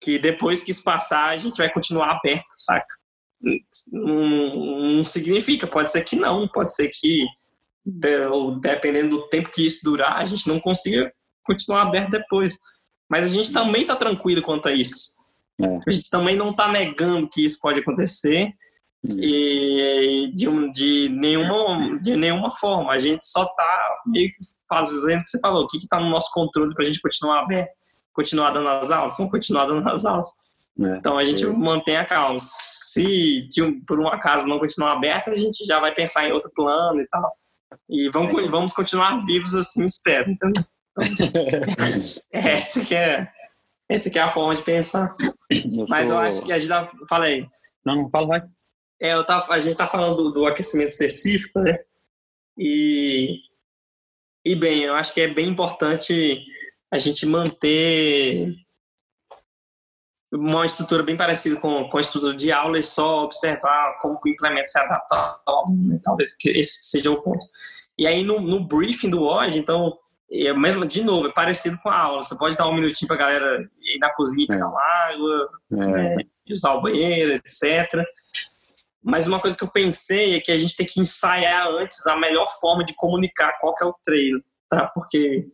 que 0.00 0.18
depois 0.18 0.62
que 0.62 0.70
isso 0.70 0.82
passar, 0.84 1.30
a 1.30 1.36
gente 1.36 1.56
vai 1.56 1.72
continuar 1.72 2.10
aberto, 2.10 2.46
saca? 2.50 2.94
Não, 3.92 4.96
não 4.96 5.04
significa, 5.04 5.66
pode 5.66 5.90
ser 5.90 6.04
que 6.04 6.16
não, 6.16 6.48
pode 6.48 6.74
ser 6.74 6.88
que, 6.88 7.24
dependendo 8.60 9.16
do 9.16 9.28
tempo 9.28 9.50
que 9.50 9.66
isso 9.66 9.80
durar, 9.84 10.16
a 10.16 10.24
gente 10.24 10.48
não 10.48 10.58
consiga 10.58 11.12
continuar 11.44 11.82
aberto 11.82 12.10
depois. 12.10 12.56
Mas 13.08 13.24
a 13.24 13.34
gente 13.34 13.52
também 13.52 13.82
está 13.82 13.94
tranquilo 13.94 14.42
quanto 14.42 14.68
a 14.68 14.72
isso. 14.72 15.10
É. 15.60 15.78
A 15.86 15.92
gente 15.92 16.10
também 16.10 16.36
não 16.36 16.50
está 16.50 16.68
negando 16.68 17.28
que 17.28 17.44
isso 17.44 17.58
pode 17.60 17.80
acontecer 17.80 18.52
hum. 19.04 19.16
e 19.18 20.32
de, 20.34 20.70
de, 20.72 21.08
nenhuma, 21.10 22.00
de 22.02 22.16
nenhuma 22.16 22.50
forma. 22.56 22.92
A 22.92 22.98
gente 22.98 23.24
só 23.24 23.44
está 23.44 24.02
meio 24.06 24.28
que 24.28 24.36
fazendo 24.68 25.20
o 25.20 25.24
que 25.24 25.30
você 25.30 25.40
falou, 25.40 25.64
o 25.64 25.68
que 25.68 25.76
está 25.76 26.00
no 26.00 26.10
nosso 26.10 26.30
controle 26.32 26.74
para 26.74 26.82
a 26.82 26.86
gente 26.86 27.00
continuar 27.00 27.42
aberto 27.42 27.70
continuar 28.16 28.50
dando 28.50 28.68
as 28.70 28.90
aulas? 28.90 29.16
Vamos 29.18 29.30
continuar 29.30 29.66
dando 29.66 29.86
as 29.88 30.06
aulas. 30.06 30.26
É, 30.80 30.96
então 30.96 31.18
a 31.18 31.24
gente 31.24 31.44
é. 31.44 31.48
mantém 31.48 31.98
a 31.98 32.04
calma. 32.04 32.38
Se 32.40 33.46
por 33.86 34.00
um 34.00 34.08
acaso 34.08 34.48
não 34.48 34.58
continuar 34.58 34.92
aberto, 34.92 35.28
a 35.30 35.34
gente 35.34 35.64
já 35.66 35.78
vai 35.78 35.94
pensar 35.94 36.26
em 36.26 36.32
outro 36.32 36.50
plano 36.54 37.00
e 37.00 37.06
tal. 37.06 37.36
E 37.88 38.08
vamos, 38.10 38.44
é. 38.44 38.48
vamos 38.48 38.72
continuar 38.72 39.24
vivos 39.24 39.54
assim, 39.54 39.84
espero. 39.84 40.30
Então, 40.30 40.52
essa 42.32 42.84
que 42.84 42.94
é 42.94 43.28
essa 43.88 44.10
que 44.10 44.18
é 44.18 44.22
a 44.22 44.30
forma 44.30 44.56
de 44.56 44.62
pensar. 44.62 45.14
Eu 45.50 45.86
Mas 45.88 46.08
sou... 46.08 46.16
eu 46.16 46.20
acho 46.20 46.44
que 46.44 46.52
a 46.52 46.58
gente 46.58 46.68
tá, 46.68 46.90
falei. 47.08 47.48
Não, 47.84 48.02
não 48.02 48.10
fala, 48.10 48.26
vai. 48.26 48.42
É, 49.00 49.12
eu 49.12 49.24
tava, 49.24 49.52
a 49.52 49.60
gente 49.60 49.76
tá 49.76 49.86
falando 49.86 50.16
do, 50.16 50.32
do 50.32 50.46
aquecimento 50.46 50.88
específico, 50.88 51.60
né? 51.60 51.78
E 52.58 53.38
e 54.44 54.54
bem, 54.54 54.84
eu 54.84 54.94
acho 54.94 55.12
que 55.12 55.20
é 55.20 55.26
bem 55.26 55.48
importante 55.48 56.40
a 56.92 56.98
gente 56.98 57.26
manter 57.26 58.54
uma 60.36 60.64
estrutura 60.66 61.02
bem 61.02 61.16
parecida 61.16 61.60
com, 61.60 61.88
com 61.88 61.96
a 61.96 62.00
estrutura 62.00 62.34
de 62.34 62.52
aula 62.52 62.78
e 62.78 62.82
só 62.82 63.24
observar 63.24 63.98
como 64.00 64.18
o 64.22 64.28
implemento 64.28 64.68
se 64.68 64.78
adapta 64.78 65.40
ao 65.44 65.70
né? 65.70 65.98
Talvez 66.02 66.36
que 66.36 66.50
esse 66.50 66.84
seja 66.84 67.10
o 67.10 67.22
ponto. 67.22 67.44
E 67.98 68.06
aí 68.06 68.22
no, 68.22 68.40
no 68.40 68.64
briefing 68.64 69.10
do 69.10 69.22
WOD, 69.22 69.58
então, 69.58 69.96
é 70.30 70.52
mesmo, 70.52 70.84
de 70.84 71.02
novo, 71.02 71.28
é 71.28 71.32
parecido 71.32 71.78
com 71.82 71.88
a 71.88 71.98
aula. 71.98 72.22
Você 72.22 72.36
pode 72.36 72.56
dar 72.56 72.68
um 72.68 72.74
minutinho 72.74 73.08
para 73.08 73.16
a 73.16 73.20
galera 73.20 73.70
ir 73.80 73.98
na 73.98 74.10
cozinha 74.10 74.46
pegar 74.46 74.68
uma 74.68 74.82
água, 74.82 75.50
é. 75.72 75.76
né, 75.76 76.16
usar 76.50 76.74
o 76.74 76.82
banheiro, 76.82 77.32
etc. 77.32 78.04
Mas 79.02 79.26
uma 79.26 79.40
coisa 79.40 79.56
que 79.56 79.62
eu 79.62 79.68
pensei 79.68 80.34
é 80.34 80.40
que 80.40 80.50
a 80.50 80.58
gente 80.58 80.76
tem 80.76 80.84
que 80.84 81.00
ensaiar 81.00 81.68
antes 81.68 82.06
a 82.06 82.16
melhor 82.16 82.48
forma 82.60 82.84
de 82.84 82.94
comunicar 82.94 83.56
qual 83.60 83.74
que 83.74 83.84
é 83.84 83.86
o 83.86 83.94
treino, 84.04 84.42
tá? 84.68 84.86
Porque 84.88 85.46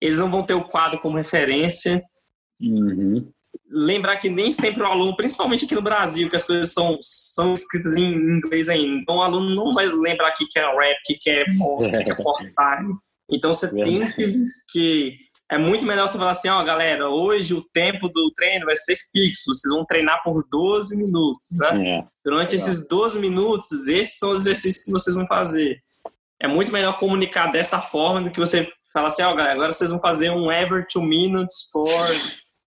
eles 0.00 0.18
não 0.18 0.30
vão 0.30 0.42
ter 0.42 0.54
o 0.54 0.64
quadro 0.64 0.98
como 0.98 1.18
referência. 1.18 2.02
Uhum. 2.60 3.30
Lembrar 3.76 4.18
que 4.18 4.28
nem 4.28 4.52
sempre 4.52 4.82
o 4.82 4.86
aluno, 4.86 5.16
principalmente 5.16 5.64
aqui 5.64 5.74
no 5.74 5.82
Brasil, 5.82 6.30
que 6.30 6.36
as 6.36 6.44
coisas 6.44 6.72
são, 6.72 6.96
são 7.00 7.52
escritas 7.52 7.94
em 7.94 8.14
inglês 8.14 8.68
ainda, 8.68 9.00
então 9.00 9.16
o 9.16 9.22
aluno 9.22 9.52
não 9.52 9.72
vai 9.72 9.86
lembrar 9.86 10.30
o 10.30 10.32
que 10.32 10.46
é 10.56 10.62
rap, 10.62 10.96
o 11.10 11.18
que 11.18 11.30
é 11.30 11.44
pop, 11.58 11.90
que 11.90 11.96
é 11.96 12.04
time. 12.78 12.94
Então 13.28 13.52
você 13.52 13.74
tem 13.74 14.12
que, 14.12 14.32
que 14.70 15.16
é 15.50 15.58
muito 15.58 15.84
melhor 15.84 16.08
você 16.08 16.16
falar 16.16 16.30
assim, 16.30 16.48
ó, 16.48 16.60
oh, 16.60 16.64
galera, 16.64 17.08
hoje 17.08 17.52
o 17.52 17.64
tempo 17.72 18.08
do 18.08 18.30
treino 18.32 18.66
vai 18.66 18.76
ser 18.76 18.96
fixo, 19.12 19.52
vocês 19.52 19.74
vão 19.74 19.84
treinar 19.84 20.22
por 20.22 20.46
12 20.50 20.96
minutos, 20.96 21.48
né? 21.58 21.88
É. 21.88 22.04
Durante 22.24 22.54
esses 22.54 22.86
12 22.86 23.18
minutos, 23.18 23.88
esses 23.88 24.18
são 24.18 24.30
os 24.30 24.40
exercícios 24.40 24.84
que 24.84 24.90
vocês 24.90 25.14
vão 25.14 25.26
fazer. 25.26 25.78
É 26.40 26.46
muito 26.46 26.72
melhor 26.72 26.96
comunicar 26.96 27.50
dessa 27.50 27.80
forma 27.80 28.22
do 28.22 28.30
que 28.30 28.40
você 28.40 28.70
fala 28.92 29.08
assim, 29.08 29.22
ó, 29.22 29.32
oh, 29.32 29.34
galera, 29.34 29.54
agora 29.54 29.72
vocês 29.72 29.90
vão 29.90 30.00
fazer 30.00 30.30
um 30.30 30.50
ever 30.50 30.86
two 30.90 31.02
minutes 31.02 31.68
for 31.72 31.88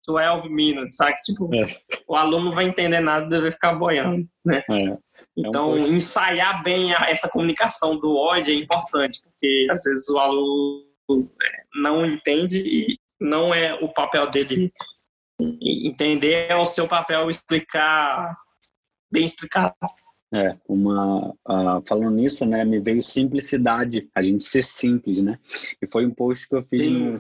12 0.07 0.49
minutes, 0.49 0.97
sabe? 0.97 1.17
Tipo, 1.25 1.53
é. 1.55 1.67
o 2.07 2.17
aluno 2.17 2.47
não 2.47 2.53
vai 2.53 2.65
entender 2.65 3.01
nada, 3.01 3.27
deve 3.27 3.53
ficar 3.53 3.75
boiando, 3.75 4.29
né? 4.45 4.63
É. 4.71 4.97
Então, 5.37 5.77
é 5.77 5.83
um 5.83 5.93
ensaiar 5.93 6.63
bem 6.63 6.95
a, 6.95 7.11
essa 7.11 7.29
comunicação 7.29 7.99
do 7.99 8.17
ódio 8.17 8.55
é 8.55 8.57
importante, 8.57 9.21
porque 9.23 9.67
às 9.71 9.83
vezes 9.83 10.09
o 10.09 10.19
aluno 10.19 10.87
é, 11.43 11.63
não 11.75 12.07
entende 12.07 12.59
e 12.59 12.99
não 13.21 13.55
é 13.55 13.75
o 13.75 13.89
papel 13.89 14.31
dele 14.31 14.73
entender, 15.39 16.51
é 16.51 16.57
o 16.57 16.65
seu 16.65 16.89
papel 16.89 17.29
explicar 17.29 18.35
bem 19.11 19.25
explicado. 19.25 19.75
É, 20.35 20.57
uma, 20.69 21.31
uh, 21.31 21.83
falando 21.87 22.11
nisso, 22.11 22.45
né, 22.45 22.65
me 22.65 22.81
veio 22.81 23.01
simplicidade, 23.01 24.09
a 24.13 24.21
gente 24.21 24.43
ser 24.43 24.63
simples, 24.63 25.21
né? 25.21 25.39
E 25.81 25.87
foi 25.87 26.05
um 26.05 26.11
post 26.11 26.49
que 26.49 26.57
eu 26.57 26.65
fiz, 26.65 26.91
no, 26.91 27.17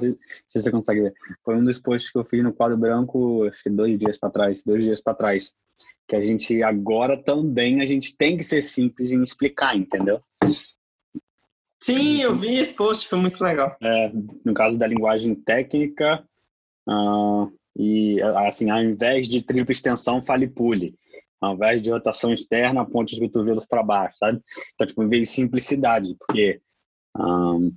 se 0.49 0.61
você 0.61 0.71
consegue 0.73 1.03
ver, 1.03 1.15
foi 1.45 1.55
um 1.55 1.65
dos 1.65 1.79
posts 1.79 2.11
que 2.11 2.19
eu 2.19 2.25
fiz 2.25 2.43
no 2.43 2.53
quadro 2.53 2.77
branco, 2.77 3.45
acho 3.45 3.63
que 3.63 3.71
dois 3.71 3.97
dias 3.97 4.19
para 4.19 4.31
trás, 4.31 4.65
dois 4.65 4.85
dias 4.85 5.01
para 5.01 5.15
trás, 5.15 5.55
que 6.09 6.17
a 6.17 6.21
gente 6.21 6.61
agora 6.65 7.17
também 7.17 7.81
a 7.81 7.85
gente 7.85 8.17
tem 8.17 8.37
que 8.37 8.43
ser 8.43 8.61
simples 8.61 9.13
em 9.13 9.23
explicar, 9.23 9.77
entendeu? 9.77 10.19
Sim, 11.81 12.21
eu 12.21 12.35
vi 12.35 12.57
esse 12.57 12.75
post, 12.75 13.07
foi 13.07 13.21
muito 13.21 13.43
legal. 13.43 13.77
É, 13.81 14.11
no 14.45 14.53
caso 14.53 14.77
da 14.77 14.87
linguagem 14.89 15.33
técnica, 15.37 16.25
uh, 16.89 17.53
e 17.79 18.21
assim, 18.49 18.69
ao 18.69 18.83
invés 18.83 19.29
de 19.29 19.43
tripla 19.43 19.71
extensão, 19.71 20.21
fale 20.21 20.49
pule 20.49 20.97
ao 21.41 21.55
invés 21.55 21.83
de 21.83 21.91
rotação 21.91 22.33
externa, 22.33 22.85
ponte 22.85 23.15
os 23.15 23.21
cotovelos 23.21 23.67
para 23.67 23.83
baixo, 23.83 24.17
sabe? 24.19 24.41
Então, 24.75 24.87
tipo, 24.87 25.09
veio 25.09 25.27
simplicidade, 25.27 26.17
porque 26.19 26.61
um, 27.17 27.73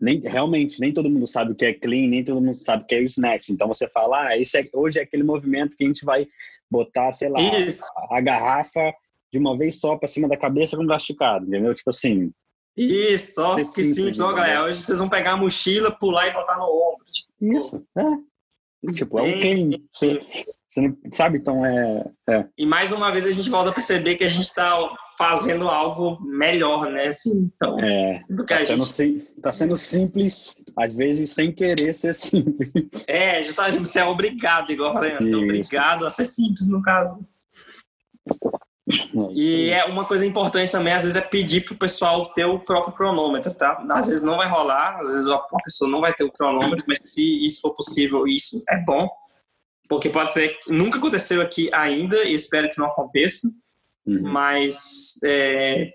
nem, 0.00 0.20
realmente 0.20 0.80
nem 0.80 0.92
todo 0.92 1.10
mundo 1.10 1.26
sabe 1.26 1.52
o 1.52 1.54
que 1.54 1.64
é 1.64 1.72
clean, 1.72 2.08
nem 2.08 2.24
todo 2.24 2.40
mundo 2.40 2.54
sabe 2.54 2.82
o 2.82 2.86
que 2.86 2.94
é 2.94 2.98
o 2.98 3.04
snatch. 3.04 3.48
Então, 3.50 3.68
você 3.68 3.88
fala, 3.88 4.28
ah, 4.28 4.38
esse 4.38 4.58
é, 4.58 4.68
hoje 4.72 4.98
é 4.98 5.02
aquele 5.02 5.22
movimento 5.22 5.76
que 5.76 5.84
a 5.84 5.86
gente 5.86 6.04
vai 6.04 6.26
botar, 6.70 7.12
sei 7.12 7.28
lá, 7.28 7.38
a, 7.40 8.16
a, 8.18 8.20
garrafa 8.20 8.92
de 9.32 9.38
uma 9.38 9.56
vez 9.56 9.80
só 9.80 9.96
para 9.96 10.08
cima 10.08 10.28
da 10.28 10.36
cabeça 10.36 10.76
com 10.76 10.86
gás 10.86 11.02
esticado, 11.02 11.46
entendeu? 11.46 11.74
Tipo 11.74 11.90
assim. 11.90 12.32
Isso, 12.76 13.34
só 13.34 13.54
que 13.54 13.84
simples, 13.84 14.18
ó, 14.18 14.32
galera. 14.32 14.64
Hoje 14.64 14.80
vocês 14.80 14.98
vão 14.98 15.08
pegar 15.08 15.32
a 15.32 15.36
mochila, 15.36 15.96
pular 15.96 16.26
e 16.26 16.32
botar 16.32 16.56
no 16.58 16.64
ombro. 16.64 17.04
Tipo, 17.06 17.56
Isso, 17.56 17.86
é. 17.96 18.92
Tipo, 18.92 19.18
é 19.20 19.22
o 19.22 19.40
quem. 19.40 19.88
Você, 19.90 20.20
você 20.74 20.80
não 20.80 20.96
sabe, 21.12 21.38
então 21.38 21.64
é, 21.64 22.04
é, 22.28 22.44
E 22.58 22.66
mais 22.66 22.90
uma 22.90 23.12
vez 23.12 23.24
a 23.26 23.30
gente 23.30 23.48
volta 23.48 23.70
a 23.70 23.72
perceber 23.72 24.16
que 24.16 24.24
a 24.24 24.28
gente 24.28 24.46
está 24.46 24.76
fazendo 25.16 25.68
algo 25.68 26.20
melhor, 26.20 26.90
né? 26.90 27.06
Assim, 27.06 27.48
então, 27.54 27.78
é, 27.78 28.24
do 28.28 28.44
que 28.44 28.52
tá, 28.52 28.60
a 28.60 28.66
sendo, 28.66 28.84
gente... 28.84 29.40
tá 29.40 29.52
sendo 29.52 29.76
simples, 29.76 30.56
às 30.76 30.96
vezes 30.96 31.30
sem 31.30 31.52
querer 31.52 31.94
ser 31.94 32.12
simples. 32.12 32.72
É, 33.06 33.44
justamente 33.44 33.78
você 33.78 34.00
é 34.00 34.04
obrigado, 34.04 34.72
igual 34.72 34.88
eu 34.88 34.94
falei, 34.94 35.16
você 35.16 35.34
é 35.34 35.36
obrigado 35.36 36.06
a 36.06 36.10
ser 36.10 36.24
simples 36.24 36.66
no 36.66 36.82
caso. 36.82 37.24
É 38.90 39.32
e 39.32 39.70
é 39.70 39.84
uma 39.84 40.04
coisa 40.04 40.26
importante 40.26 40.72
também, 40.72 40.92
às 40.92 41.04
vezes, 41.04 41.16
é 41.16 41.20
pedir 41.20 41.64
pro 41.64 41.76
pessoal 41.76 42.32
ter 42.32 42.46
o 42.46 42.58
próprio 42.58 42.96
cronômetro, 42.96 43.54
tá? 43.54 43.80
Às 43.90 44.08
vezes 44.08 44.22
não 44.22 44.38
vai 44.38 44.48
rolar, 44.48 44.98
às 45.00 45.08
vezes 45.08 45.28
a 45.28 45.38
pessoa 45.64 45.88
não 45.88 46.00
vai 46.00 46.12
ter 46.12 46.24
o 46.24 46.32
cronômetro, 46.32 46.84
mas 46.88 46.98
se 47.04 47.44
isso 47.44 47.60
for 47.60 47.74
possível, 47.74 48.26
isso 48.26 48.62
é 48.68 48.76
bom. 48.84 49.08
Porque 49.88 50.08
pode 50.08 50.32
ser, 50.32 50.56
nunca 50.66 50.98
aconteceu 50.98 51.40
aqui 51.40 51.68
ainda, 51.72 52.24
e 52.24 52.34
espero 52.34 52.70
que 52.70 52.78
não 52.78 52.86
aconteça, 52.86 53.46
uhum. 54.06 54.22
mas 54.22 55.18
é, 55.24 55.90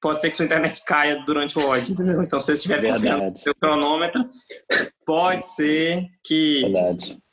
pode 0.00 0.20
ser 0.20 0.30
que 0.30 0.36
sua 0.36 0.44
internet 0.44 0.84
caia 0.84 1.22
durante 1.24 1.58
o 1.58 1.66
ódio, 1.66 1.92
entendeu? 1.92 2.22
Então, 2.24 2.38
se 2.38 2.46
você 2.46 2.52
estiver 2.52 2.82
confiando 2.82 3.30
no 3.30 3.36
seu 3.36 3.54
cronômetro, 3.54 4.28
pode 5.06 5.46
ser 5.46 6.06
que 6.22 6.62
Verdade 6.62 7.24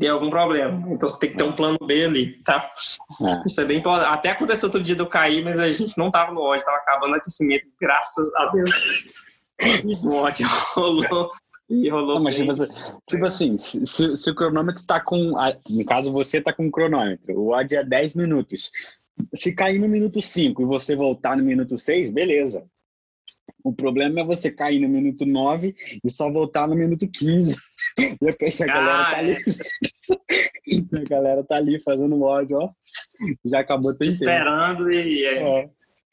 de 0.00 0.08
algum 0.08 0.30
problema. 0.30 0.82
Então 0.92 1.06
você 1.06 1.20
tem 1.20 1.30
que 1.30 1.36
ter 1.36 1.44
um 1.44 1.52
plano 1.52 1.78
B 1.86 2.06
ali, 2.06 2.42
tá? 2.42 2.70
É. 3.20 3.46
Isso 3.46 3.60
é 3.60 3.64
bem 3.64 3.78
importante. 3.78 4.08
Até 4.10 4.30
aconteceu 4.30 4.68
outro 4.68 4.82
dia 4.82 4.96
eu 4.96 5.06
cair, 5.06 5.44
mas 5.44 5.58
a 5.58 5.70
gente 5.70 5.98
não 5.98 6.10
tava 6.10 6.32
no 6.32 6.40
ódio, 6.40 6.64
tava 6.64 6.78
acabando 6.78 7.12
o 7.12 7.16
aquecimento, 7.16 7.66
graças 7.78 8.34
a 8.36 8.46
Deus. 8.46 9.08
o 10.02 10.14
ódio 10.14 10.46
rolou. 10.74 11.30
E 11.70 11.88
rolou 11.88 12.16
não, 12.16 12.24
mas 12.24 12.34
tipo, 12.34 12.50
assim, 12.50 12.66
tipo 13.08 13.24
assim, 13.24 13.56
se, 13.56 14.16
se, 14.16 14.30
o 14.30 14.34
cronômetro 14.34 14.82
tá 14.84 14.98
com. 15.00 15.34
No 15.70 15.84
caso, 15.84 16.12
você 16.12 16.40
tá 16.40 16.52
com 16.52 16.66
o 16.66 16.70
cronômetro, 16.70 17.38
o 17.38 17.50
ódio 17.50 17.78
é 17.78 17.84
10 17.84 18.16
minutos. 18.16 18.72
Se 19.32 19.54
cair 19.54 19.78
no 19.78 19.86
minuto 19.86 20.20
5 20.20 20.62
e 20.62 20.64
você 20.64 20.96
voltar 20.96 21.36
no 21.36 21.44
minuto 21.44 21.78
6, 21.78 22.10
beleza. 22.10 22.64
O 23.62 23.72
problema 23.72 24.20
é 24.20 24.24
você 24.24 24.50
cair 24.50 24.80
no 24.80 24.88
minuto 24.88 25.24
9 25.24 25.74
e 26.02 26.10
só 26.10 26.30
voltar 26.30 26.66
no 26.66 26.74
minuto 26.74 27.06
15. 27.06 27.56
De 27.96 28.16
repente 28.22 28.62
a 28.64 28.66
galera 28.66 29.04
tá 29.04 29.18
ali. 29.18 29.36
a 31.04 31.08
galera 31.08 31.44
tá 31.44 31.56
ali 31.56 31.80
fazendo 31.80 32.20
ódio, 32.20 32.58
ó. 32.58 32.70
Já 33.44 33.60
acabou 33.60 33.96
Te 33.96 34.08
esperando 34.08 34.90
e. 34.90 35.24
É. 35.24 35.60
É. 35.60 35.66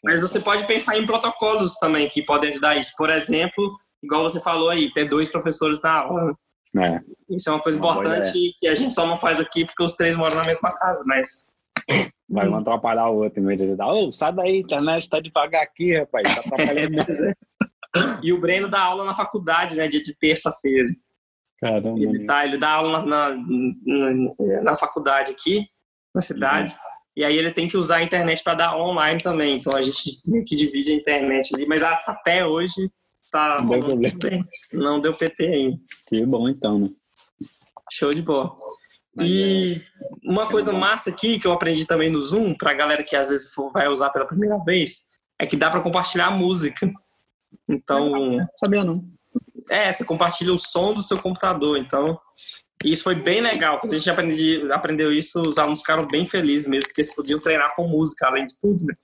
Mas 0.04 0.22
você 0.22 0.40
pode 0.40 0.68
pensar 0.68 0.98
em 0.98 1.06
protocolos 1.06 1.76
também 1.80 2.08
que 2.10 2.22
podem 2.22 2.52
ajudar 2.52 2.78
isso. 2.78 2.92
Por 2.96 3.10
exemplo, 3.10 3.78
igual 4.08 4.24
você 4.24 4.42
falou 4.42 4.70
aí, 4.70 4.92
ter 4.92 5.06
dois 5.06 5.30
professores 5.30 5.80
na 5.82 5.92
aula. 5.92 6.34
É. 6.76 7.02
Isso 7.30 7.50
é 7.50 7.54
uma 7.54 7.62
coisa 7.62 7.80
uma 7.80 7.92
importante 7.92 8.54
que 8.60 8.68
a 8.68 8.76
gente 8.76 8.94
só 8.94 9.06
não 9.06 9.20
faz 9.20 9.40
aqui 9.40 9.66
porque 9.66 9.84
os 9.84 9.94
três 9.94 10.16
moram 10.16 10.38
na 10.38 10.48
mesma 10.48 10.72
casa, 10.72 11.02
mas. 11.06 11.56
Vai 12.30 12.48
um 12.48 12.58
atrapalhar 12.58 13.10
o 13.10 13.24
outro 13.24 13.40
em 13.40 13.46
vez 13.46 13.60
de 13.60 13.66
ajudar. 13.66 13.88
Ô, 13.88 14.12
sai 14.12 14.34
daí, 14.34 14.60
internet 14.60 15.10
tá 15.10 15.20
devagar 15.20 15.64
aqui, 15.64 15.98
rapaz. 15.98 16.36
Tá 16.36 16.42
atrapalhando. 16.42 16.98
é. 17.00 17.34
E 18.22 18.34
o 18.34 18.42
Breno 18.42 18.68
dá 18.68 18.82
aula 18.82 19.06
na 19.06 19.16
faculdade, 19.16 19.76
né? 19.76 19.88
Dia 19.88 20.02
de 20.02 20.18
terça-feira. 20.18 20.88
Caramba. 21.60 22.00
Ele, 22.00 22.26
tá, 22.26 22.46
ele 22.46 22.58
dá 22.58 22.72
aula 22.72 23.06
na, 23.06 23.32
na, 23.32 24.62
na 24.62 24.76
faculdade 24.76 25.32
aqui, 25.32 25.66
na 26.14 26.22
cidade. 26.22 26.74
Uhum. 26.74 26.98
E 27.18 27.24
aí 27.24 27.36
ele 27.36 27.52
tem 27.52 27.68
que 27.68 27.78
usar 27.78 27.98
a 27.98 28.04
internet 28.04 28.44
para 28.44 28.54
dar 28.54 28.78
online 28.78 29.20
também. 29.20 29.58
Então 29.58 29.76
a 29.76 29.82
gente 29.82 30.20
meio 30.26 30.46
que 30.46 30.56
divide 30.56 30.92
a 30.92 30.96
internet 30.96 31.56
ali. 31.56 31.66
Mas 31.66 31.82
até 31.82 32.46
hoje 32.46 32.92
tá 33.32 33.62
não 33.62 33.80
deu, 33.80 33.98
bem. 33.98 34.46
não 34.74 35.00
deu 35.00 35.14
PT 35.14 35.46
ainda. 35.46 35.78
Que 36.08 36.26
bom 36.26 36.48
então, 36.48 36.80
né? 36.80 36.90
Show 37.92 38.10
de 38.10 38.22
bola. 38.22 38.56
Mas 39.16 39.28
e 39.28 39.76
é... 39.76 40.30
uma 40.30 40.48
coisa 40.48 40.72
massa 40.72 41.10
aqui 41.10 41.40
que 41.40 41.48
eu 41.48 41.52
aprendi 41.52 41.86
também 41.86 42.12
no 42.12 42.24
Zoom, 42.24 42.56
pra 42.56 42.74
galera 42.74 43.04
que 43.04 43.16
às 43.16 43.30
vezes 43.30 43.54
vai 43.74 43.88
usar 43.88 44.10
pela 44.12 44.26
primeira 44.26 44.58
vez, 44.64 45.18
é 45.40 45.46
que 45.46 45.56
dá 45.56 45.70
para 45.70 45.82
compartilhar 45.82 46.28
a 46.28 46.32
música. 46.32 46.92
Então. 47.68 48.10
Não 48.10 48.48
sabia 48.64 48.84
não. 48.84 49.04
É, 49.70 49.92
você 49.92 50.06
compartilha 50.06 50.54
o 50.54 50.58
som 50.58 50.94
do 50.94 51.02
seu 51.02 51.20
computador. 51.20 51.78
Então, 51.78 52.20
isso 52.86 53.04
foi 53.04 53.16
bem 53.16 53.42
legal. 53.42 53.80
Quando 53.80 53.94
a 53.94 53.98
gente 53.98 54.10
aprendi, 54.10 54.72
aprendeu 54.72 55.12
isso, 55.12 55.42
os 55.42 55.58
alunos 55.58 55.80
ficaram 55.80 56.08
bem 56.08 56.28
felizes 56.28 56.68
mesmo, 56.68 56.88
porque 56.88 57.02
eles 57.02 57.16
podiam 57.16 57.40
treinar 57.40 57.76
com 57.76 57.88
música, 57.88 58.28
além 58.28 58.46
de 58.46 58.58
tudo, 58.60 58.86
né? 58.86 58.96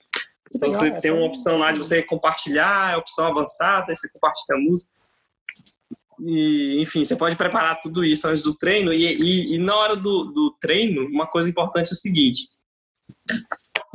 Então, 0.53 0.71
você 0.71 0.91
tem 0.99 1.11
uma 1.11 1.25
opção 1.25 1.57
lá 1.57 1.71
de 1.71 1.77
você 1.77 2.03
compartilhar, 2.03 2.93
a 2.93 2.97
opção 2.97 3.25
avançada, 3.25 3.87
aí 3.89 3.95
você 3.95 4.09
compartilha 4.11 4.57
a 4.57 4.61
música. 4.61 4.91
E, 6.19 6.81
enfim, 6.81 7.03
você 7.03 7.15
pode 7.15 7.35
preparar 7.35 7.81
tudo 7.81 8.05
isso 8.05 8.27
antes 8.27 8.43
do 8.43 8.55
treino. 8.55 8.93
E, 8.93 9.13
e, 9.13 9.55
e 9.55 9.57
na 9.57 9.75
hora 9.75 9.95
do, 9.95 10.25
do, 10.25 10.55
treino, 10.61 11.05
uma 11.07 11.27
coisa 11.27 11.49
importante 11.49 11.89
é 11.89 11.93
o 11.93 11.95
seguinte. 11.95 12.47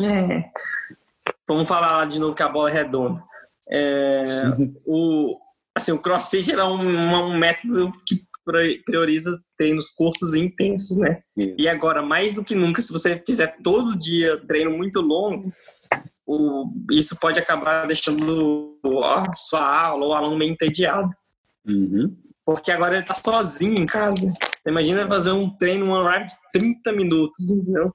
É, 0.00 0.44
vamos 1.46 1.68
falar 1.68 2.06
de 2.06 2.18
novo 2.18 2.34
que 2.34 2.42
a 2.42 2.48
bola 2.48 2.70
é 2.70 2.72
redonda. 2.72 3.22
É, 3.70 4.24
o, 4.84 5.38
assim, 5.74 5.92
o 5.92 5.98
crossfit 5.98 6.52
é 6.52 6.64
um, 6.64 6.80
um 6.80 7.38
método 7.38 7.92
que 8.06 8.26
prioriza 8.84 9.38
treinos 9.58 9.90
curtos 9.90 10.34
e 10.34 10.40
intensos, 10.40 10.96
né? 10.96 11.22
Isso. 11.36 11.54
E 11.58 11.68
agora, 11.68 12.02
mais 12.02 12.34
do 12.34 12.44
que 12.44 12.54
nunca, 12.54 12.80
se 12.80 12.92
você 12.92 13.22
fizer 13.24 13.58
todo 13.62 13.96
dia 13.96 14.38
treino 14.46 14.70
muito 14.70 15.00
longo, 15.00 15.52
o, 16.28 16.70
isso 16.90 17.18
pode 17.18 17.40
acabar 17.40 17.86
deixando 17.86 18.78
a 19.02 19.34
sua 19.34 19.86
aula 19.86 20.04
ou 20.04 20.10
o 20.10 20.14
aluno 20.14 20.36
meio 20.36 20.52
entediado. 20.52 21.10
Uhum. 21.66 22.14
Porque 22.44 22.70
agora 22.70 22.96
ele 22.96 23.06
tá 23.06 23.14
sozinho 23.14 23.80
em 23.80 23.86
casa. 23.86 24.30
Imagina 24.66 25.08
fazer 25.08 25.32
um 25.32 25.48
treino, 25.48 25.86
um 25.86 26.06
ride 26.06 26.26
de 26.26 26.60
30 26.60 26.92
minutos, 26.92 27.50
entendeu? 27.50 27.94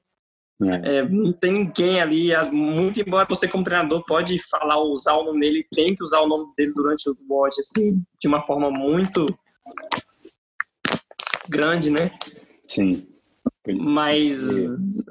É. 0.64 0.98
É, 0.98 1.10
não 1.10 1.32
tem 1.32 1.52
ninguém 1.52 2.02
ali. 2.02 2.32
Muito 2.52 3.00
embora 3.00 3.28
você, 3.30 3.48
como 3.48 3.64
treinador, 3.64 4.04
pode 4.06 4.40
falar 4.50 4.82
usar 4.82 5.14
o 5.14 5.26
nome 5.26 5.40
dele, 5.40 5.68
tem 5.76 5.96
que 5.96 6.04
usar 6.04 6.22
o 6.22 6.28
nome 6.28 6.52
dele 6.58 6.74
durante 6.74 7.08
o 7.10 7.18
watch, 7.30 7.60
assim, 7.60 8.04
de 8.20 8.28
uma 8.28 8.42
forma 8.42 8.72
muito 8.72 9.28
grande, 11.48 11.92
né? 11.92 12.12
Sim. 12.64 13.13
Mas 13.68 14.38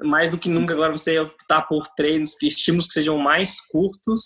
mais 0.03 0.29
do 0.29 0.37
que 0.37 0.49
nunca 0.49 0.73
agora 0.73 0.91
você 0.91 1.19
optar 1.19 1.63
por 1.63 1.87
treinos 1.95 2.35
que 2.35 2.45
estímulos 2.45 2.87
que 2.87 2.93
sejam 2.93 3.17
mais 3.17 3.59
curtos 3.59 4.21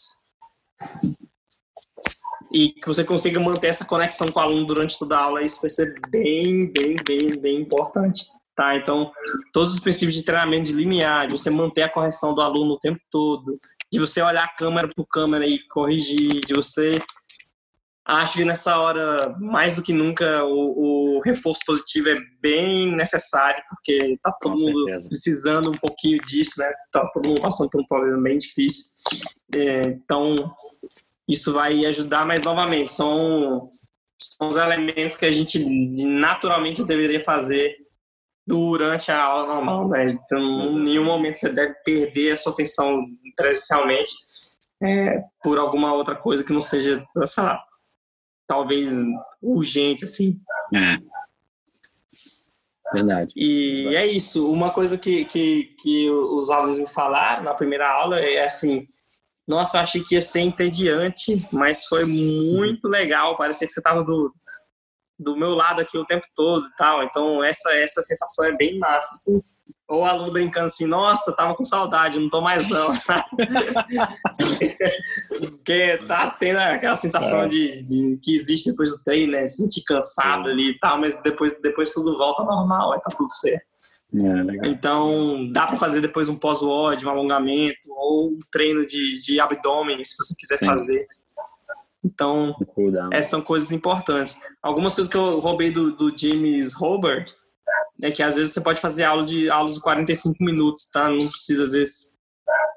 e 2.51 2.69
que 2.69 2.87
você 2.87 3.03
consiga 3.03 3.39
manter 3.39 3.67
essa 3.67 3.85
conexão 3.85 4.27
com 4.27 4.39
o 4.39 4.43
aluno 4.43 4.65
durante 4.65 4.97
toda 4.97 5.17
a 5.17 5.23
aula, 5.23 5.43
isso 5.43 5.61
vai 5.61 5.69
ser 5.69 5.93
bem, 6.09 6.71
bem, 6.71 6.95
bem, 7.05 7.39
bem 7.39 7.61
importante. 7.61 8.25
Tá? 8.55 8.75
Então, 8.75 9.11
todos 9.53 9.73
os 9.73 9.79
princípios 9.79 10.15
de 10.15 10.23
treinamento 10.23 10.65
de 10.65 10.73
limiar, 10.73 11.27
de 11.27 11.31
você 11.31 11.49
manter 11.49 11.83
a 11.83 11.89
correção 11.89 12.33
do 12.33 12.41
aluno 12.41 12.73
o 12.73 12.79
tempo 12.79 12.99
todo, 13.11 13.59
de 13.91 13.99
você 13.99 14.21
olhar 14.21 14.45
a 14.45 14.55
câmera 14.55 14.89
por 14.95 15.05
câmera 15.05 15.45
e 15.45 15.59
corrigir, 15.67 16.41
de 16.41 16.53
você. 16.53 16.91
Acho 18.07 18.37
que 18.37 18.45
nessa 18.45 18.79
hora, 18.79 19.35
mais 19.37 19.75
do 19.75 19.81
que 19.81 19.91
nunca, 19.91 20.45
o, 20.45 21.17
o 21.17 21.21
reforço 21.21 21.59
positivo 21.65 22.07
é 22.07 22.17
bem 22.41 22.95
necessário, 22.95 23.61
porque 23.69 24.17
tá 24.23 24.31
todo 24.39 24.53
Com 24.53 24.61
mundo 24.61 24.85
certeza. 24.85 25.09
precisando 25.09 25.71
um 25.71 25.77
pouquinho 25.77 26.17
disso, 26.23 26.53
né? 26.57 26.71
Tá 26.89 27.05
todo 27.13 27.27
mundo 27.27 27.41
passando 27.41 27.69
por 27.69 27.81
um 27.81 27.85
problema 27.85 28.21
bem 28.21 28.37
difícil. 28.37 28.85
É, 29.53 29.81
então, 29.89 30.35
isso 31.27 31.51
vai 31.51 31.85
ajudar, 31.85 32.25
mas 32.25 32.41
novamente, 32.43 32.89
são, 32.89 33.69
são 34.17 34.47
os 34.47 34.55
elementos 34.55 35.17
que 35.17 35.25
a 35.25 35.31
gente 35.31 35.59
naturalmente 36.05 36.85
deveria 36.85 37.21
fazer 37.25 37.75
durante 38.47 39.11
a 39.11 39.21
aula 39.21 39.53
normal, 39.53 39.89
né? 39.89 40.07
Então, 40.07 40.39
em 40.39 40.83
nenhum 40.85 41.03
momento 41.03 41.39
você 41.39 41.49
deve 41.49 41.73
perder 41.83 42.31
a 42.31 42.37
sua 42.37 42.53
atenção 42.53 43.05
presencialmente 43.35 44.11
é, 44.81 45.21
por 45.43 45.57
alguma 45.57 45.93
outra 45.93 46.15
coisa 46.15 46.41
que 46.41 46.53
não 46.53 46.61
seja, 46.61 47.05
sei 47.25 47.43
lá, 47.43 47.61
talvez 48.47 48.89
urgente, 49.41 50.05
assim. 50.05 50.39
É. 50.73 50.97
Verdade. 52.93 53.33
E 53.35 53.93
é 53.95 54.07
isso. 54.07 54.49
Uma 54.49 54.71
coisa 54.71 54.97
que, 54.97 55.25
que, 55.25 55.75
que 55.79 56.09
os 56.09 56.49
alunos 56.49 56.79
me 56.79 56.87
falaram 56.87 57.43
na 57.43 57.53
primeira 57.53 57.89
aula 57.89 58.19
é 58.19 58.45
assim: 58.45 58.87
nossa, 59.47 59.77
eu 59.77 59.81
achei 59.81 60.03
que 60.03 60.15
ia 60.15 60.21
ser 60.21 60.41
entediante, 60.41 61.47
mas 61.51 61.85
foi 61.85 62.05
muito 62.05 62.87
legal. 62.87 63.37
Parecia 63.37 63.67
que 63.67 63.73
você 63.73 63.79
estava 63.79 64.03
do, 64.03 64.33
do 65.19 65.35
meu 65.35 65.53
lado 65.53 65.81
aqui 65.81 65.97
o 65.97 66.05
tempo 66.05 66.25
todo 66.35 66.65
e 66.65 66.75
tal. 66.75 67.03
Então, 67.03 67.43
essa, 67.43 67.71
essa 67.73 68.01
sensação 68.01 68.45
é 68.45 68.55
bem 68.55 68.77
massa, 68.77 69.15
assim. 69.15 69.41
Ou 69.87 70.01
o 70.01 70.05
aluno 70.05 70.33
brincando 70.33 70.65
assim, 70.65 70.85
nossa, 70.85 71.33
tava 71.33 71.55
com 71.55 71.63
saudade, 71.63 72.19
não 72.19 72.29
tô 72.29 72.41
mais 72.41 72.69
não, 72.69 72.91
sabe? 72.95 73.23
Porque 75.39 75.97
tá 76.07 76.29
tendo 76.31 76.57
aquela 76.57 76.95
sensação 76.95 77.43
é. 77.43 77.47
de, 77.47 77.83
de, 77.85 78.19
que 78.21 78.35
existe 78.35 78.71
depois 78.71 78.91
do 78.91 79.03
treino, 79.03 79.31
né? 79.31 79.47
Se 79.47 79.57
sentir 79.57 79.83
cansado 79.83 80.45
Sim. 80.45 80.51
ali 80.51 80.71
e 80.71 80.79
tal, 80.79 80.99
mas 80.99 81.21
depois, 81.21 81.57
depois 81.61 81.93
tudo 81.93 82.17
volta 82.17 82.43
normal, 82.43 82.93
aí 82.93 82.99
tá 82.99 83.11
tudo 83.11 83.29
certo. 83.29 83.65
É, 84.13 84.67
então, 84.69 85.49
dá 85.51 85.67
para 85.67 85.77
fazer 85.77 86.01
depois 86.01 86.29
um 86.29 86.35
pós-WOD, 86.35 87.05
um 87.05 87.09
alongamento, 87.09 87.89
ou 87.89 88.29
um 88.31 88.39
treino 88.51 88.85
de, 88.85 89.13
de 89.21 89.39
abdômen, 89.39 90.03
se 90.03 90.15
você 90.17 90.33
quiser 90.37 90.57
Sim. 90.57 90.65
fazer. 90.65 91.07
Então, 92.03 92.55
essas 93.11 93.31
são 93.31 93.41
coisas 93.41 93.71
importantes. 93.71 94.39
Algumas 94.61 94.95
coisas 94.95 95.11
que 95.11 95.17
eu 95.17 95.39
roubei 95.39 95.71
do, 95.71 95.95
do 95.95 96.15
James 96.15 96.73
Robert 96.73 97.33
É 98.01 98.11
que 98.11 98.21
às 98.21 98.35
vezes 98.35 98.53
você 98.53 98.61
pode 98.61 98.79
fazer 98.79 99.03
aula 99.03 99.25
de 99.25 99.49
aulas 99.49 99.73
de 99.75 99.81
45 99.81 100.43
minutos, 100.43 100.89
tá? 100.89 101.09
Não 101.09 101.27
precisa, 101.27 101.63
às 101.63 101.71
vezes, 101.71 102.15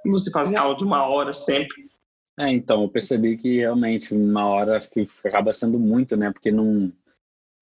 você 0.06 0.30
fazer 0.30 0.56
aula 0.56 0.74
de 0.76 0.84
uma 0.84 1.06
hora 1.06 1.32
sempre. 1.32 1.88
É, 2.38 2.48
então, 2.50 2.82
eu 2.82 2.88
percebi 2.88 3.36
que 3.36 3.58
realmente 3.58 4.14
uma 4.14 4.46
hora 4.46 4.76
acho 4.78 4.88
que 4.90 5.06
acaba 5.24 5.52
sendo 5.52 5.78
muito, 5.78 6.16
né? 6.16 6.32
Porque 6.32 6.50
não. 6.50 6.90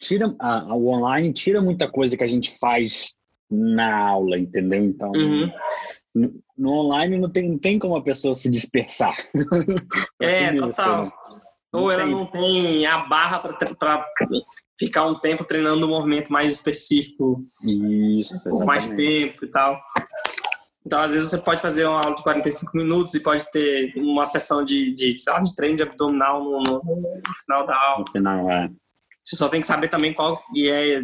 Tira, 0.00 0.32
a, 0.38 0.60
a, 0.60 0.74
o 0.74 0.86
online 0.86 1.32
tira 1.32 1.60
muita 1.60 1.90
coisa 1.90 2.16
que 2.16 2.22
a 2.22 2.28
gente 2.28 2.56
faz 2.60 3.16
na 3.50 4.08
aula, 4.10 4.38
entendeu? 4.38 4.84
Então, 4.84 5.10
Uhum. 5.10 5.50
no, 6.14 6.40
no 6.56 6.70
online 6.70 7.18
não 7.18 7.28
tem, 7.28 7.48
não 7.50 7.58
tem 7.58 7.78
como 7.78 7.96
a 7.96 8.02
pessoa 8.02 8.34
se 8.34 8.48
dispersar. 8.48 9.16
É, 10.20 10.48
Tem 10.50 10.54
isso, 10.54 10.66
total. 10.68 11.04
né? 11.06 11.12
Ou 11.72 11.90
ela 11.90 12.02
tem. 12.04 12.10
não 12.12 12.26
tem 12.26 12.86
a 12.86 12.98
barra 12.98 13.40
para 13.40 14.06
ficar 14.78 15.06
um 15.06 15.18
tempo 15.18 15.44
treinando 15.44 15.84
um 15.86 15.88
movimento 15.90 16.32
mais 16.32 16.52
específico, 16.54 17.42
Isso, 17.64 18.42
por 18.44 18.64
mais 18.64 18.88
tempo 18.88 19.44
e 19.44 19.48
tal. 19.48 19.80
Então, 20.86 21.00
às 21.00 21.12
vezes, 21.12 21.30
você 21.30 21.38
pode 21.38 21.60
fazer 21.60 21.84
uma 21.84 22.00
aula 22.00 22.14
de 22.14 22.22
45 22.22 22.76
minutos 22.76 23.14
e 23.14 23.20
pode 23.20 23.50
ter 23.50 23.92
uma 23.96 24.24
sessão 24.24 24.64
de, 24.64 24.94
de, 24.94 25.18
sei 25.18 25.32
lá, 25.32 25.40
de 25.40 25.54
treino 25.54 25.76
de 25.76 25.82
abdominal 25.82 26.42
no, 26.42 26.62
no- 26.62 27.20
final 27.44 27.66
da 27.66 27.76
aula. 27.76 28.04
No 28.06 28.12
final, 28.12 28.50
é. 28.50 28.70
Você 29.22 29.36
só 29.36 29.48
tem 29.50 29.60
que 29.60 29.66
saber 29.66 29.88
também 29.88 30.14
qual, 30.14 30.40
e 30.54 30.68
é 30.70 31.02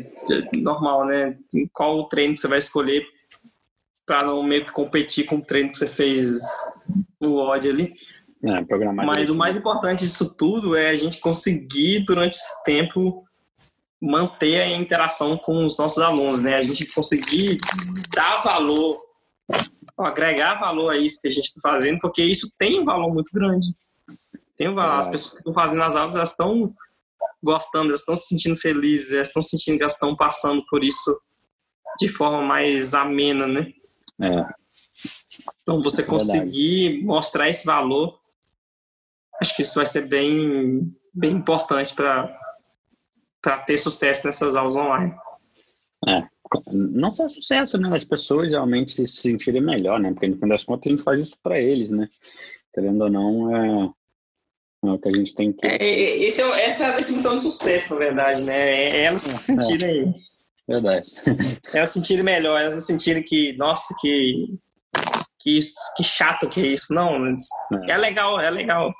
normal, 0.56 1.04
né? 1.04 1.36
Qual 1.72 1.98
o 1.98 2.08
treino 2.08 2.32
que 2.32 2.40
você 2.40 2.48
vai 2.48 2.58
escolher 2.58 3.04
para 4.06 4.26
não 4.26 4.42
meio 4.42 4.64
que 4.64 4.72
competir 4.72 5.26
com 5.26 5.36
o 5.36 5.44
treino 5.44 5.70
que 5.70 5.78
você 5.78 5.88
fez 5.88 6.40
no 7.20 7.36
odd 7.36 7.68
ali. 7.68 7.94
É, 8.42 8.62
programar 8.64 9.06
Mas 9.06 9.28
o 9.30 9.34
mais 9.34 9.56
importante 9.56 10.00
disso 10.04 10.34
tudo 10.36 10.76
é 10.76 10.90
a 10.90 10.94
gente 10.94 11.18
conseguir, 11.20 12.04
durante 12.04 12.36
esse 12.36 12.64
tempo, 12.64 13.22
manter 14.04 14.60
a 14.60 14.68
interação 14.76 15.36
com 15.36 15.64
os 15.64 15.78
nossos 15.78 15.98
alunos, 16.02 16.40
né? 16.42 16.56
A 16.56 16.62
gente 16.62 16.84
conseguir 16.92 17.56
dar 18.14 18.42
valor, 18.42 19.00
agregar 19.98 20.60
valor 20.60 20.90
a 20.90 20.98
isso 20.98 21.20
que 21.22 21.28
a 21.28 21.30
gente 21.30 21.46
está 21.46 21.60
fazendo, 21.60 21.98
porque 22.00 22.22
isso 22.22 22.54
tem 22.58 22.80
um 22.80 22.84
valor 22.84 23.12
muito 23.12 23.30
grande. 23.32 23.66
Tem 24.56 24.68
um 24.68 24.74
valor. 24.74 24.98
As 24.98 25.06
Verdade. 25.06 25.12
pessoas 25.12 25.32
que 25.32 25.38
estão 25.38 25.52
fazendo 25.54 25.82
as 25.82 25.96
aulas, 25.96 26.14
elas 26.14 26.30
estão 26.30 26.74
gostando, 27.42 27.88
elas 27.88 28.00
estão 28.00 28.14
se 28.14 28.28
sentindo 28.28 28.56
felizes, 28.56 29.12
elas 29.12 29.28
estão 29.28 29.42
sentindo 29.42 29.76
que 29.76 29.82
elas 29.82 29.94
estão 29.94 30.14
passando 30.14 30.64
por 30.68 30.84
isso 30.84 31.18
de 31.98 32.08
forma 32.08 32.42
mais 32.42 32.94
amena, 32.94 33.46
né? 33.46 33.72
É, 34.20 34.46
Então, 35.62 35.82
você 35.82 36.02
Verdade. 36.02 36.10
conseguir 36.10 37.02
mostrar 37.04 37.48
esse 37.48 37.64
valor, 37.64 38.18
acho 39.40 39.56
que 39.56 39.62
isso 39.62 39.76
vai 39.76 39.86
ser 39.86 40.08
bem, 40.08 40.94
bem 41.12 41.32
importante 41.32 41.94
para 41.94 42.43
ter 43.66 43.78
sucesso 43.78 44.26
nessas 44.26 44.56
aulas 44.56 44.76
online. 44.76 45.14
não 46.72 47.12
só 47.12 47.28
sucesso, 47.28 47.78
né? 47.78 47.94
As 47.94 48.04
pessoas 48.04 48.52
realmente 48.52 48.92
se 48.92 49.06
sentirem 49.06 49.62
melhor, 49.62 49.98
né? 49.98 50.12
Porque 50.12 50.28
no 50.28 50.36
fim 50.38 50.48
das 50.48 50.64
contas 50.64 50.86
a 50.86 50.90
gente 50.90 51.02
faz 51.02 51.28
isso 51.28 51.38
para 51.42 51.58
eles, 51.58 51.90
né? 51.90 52.08
Querendo 52.72 53.02
ou 53.02 53.10
não, 53.10 53.56
é, 53.56 53.90
é 54.84 54.90
o 54.90 54.98
que 54.98 55.08
a 55.08 55.12
gente 55.12 55.34
tem 55.34 55.52
que. 55.52 55.66
esse 55.66 56.42
é, 56.42 56.64
essa 56.64 56.84
é 56.84 56.86
a 56.88 56.96
definição 56.96 57.36
de 57.36 57.42
sucesso, 57.44 57.94
na 57.94 57.98
verdade, 57.98 58.42
né? 58.42 58.88
É 58.88 59.04
elas 59.04 59.22
se 59.22 59.38
sentirem, 59.38 60.14
Verdade. 60.68 61.08
elas 61.74 61.90
se 61.90 61.94
sentirem 61.94 62.24
melhor, 62.24 62.60
elas 62.60 62.74
não 62.74 62.80
sentirem 62.80 63.22
que, 63.22 63.56
nossa, 63.56 63.94
que, 64.00 64.58
que, 65.40 65.58
isso, 65.58 65.74
que 65.96 66.04
chato 66.04 66.48
que 66.48 66.60
é 66.60 66.66
isso. 66.66 66.92
Não, 66.92 67.18
É. 67.26 67.92
é 67.92 67.96
legal, 67.96 68.40
é 68.40 68.50
legal. 68.50 68.92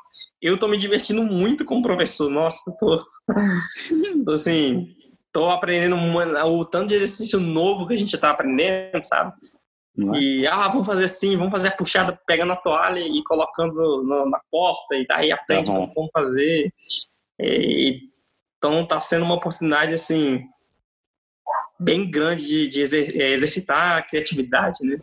Eu 0.44 0.58
tô 0.58 0.68
me 0.68 0.76
divertindo 0.76 1.22
muito 1.24 1.64
como 1.64 1.80
professor. 1.82 2.28
Nossa, 2.28 2.70
tô, 2.78 3.02
tô 4.26 4.32
assim, 4.32 4.94
tô 5.32 5.48
aprendendo 5.48 5.96
uma- 5.96 6.44
o 6.44 6.66
tanto 6.66 6.88
de 6.88 6.96
exercício 6.96 7.40
novo 7.40 7.86
que 7.88 7.94
a 7.94 7.96
gente 7.96 8.18
tá 8.18 8.28
aprendendo, 8.28 9.02
sabe? 9.02 9.32
É? 9.98 10.18
E, 10.18 10.46
ah, 10.46 10.68
vamos 10.68 10.86
fazer 10.86 11.06
assim, 11.06 11.34
vamos 11.34 11.50
fazer 11.50 11.68
a 11.68 11.74
puxada 11.74 12.20
pegando 12.26 12.52
a 12.52 12.56
toalha 12.56 13.00
e 13.00 13.24
colocando 13.24 14.02
no- 14.02 14.28
na 14.28 14.38
porta, 14.50 14.94
e 14.96 15.06
daí 15.06 15.32
aprende 15.32 15.70
Aham. 15.70 15.86
como 15.94 16.10
fazer. 16.12 16.70
E, 17.40 18.00
então 18.58 18.86
tá 18.86 19.00
sendo 19.00 19.24
uma 19.24 19.36
oportunidade, 19.36 19.94
assim, 19.94 20.42
bem 21.80 22.10
grande 22.10 22.46
de, 22.46 22.68
de 22.68 22.80
exer- 22.82 23.16
eh, 23.18 23.30
exercitar 23.32 23.96
a 23.96 24.02
criatividade, 24.02 24.84
né? 24.84 24.98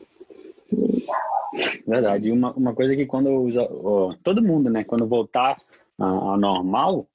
Verdade. 1.87 2.29
E 2.29 2.31
uma, 2.31 2.53
uma 2.53 2.73
coisa 2.73 2.95
que 2.95 3.05
quando 3.05 3.43
os- 3.43 3.57
ó, 3.57 4.15
todo 4.23 4.41
mundo, 4.41 4.69
né, 4.69 4.83
quando 4.83 5.07
voltar 5.07 5.61
ah, 5.99 6.05
ao 6.05 6.37
normal, 6.37 7.07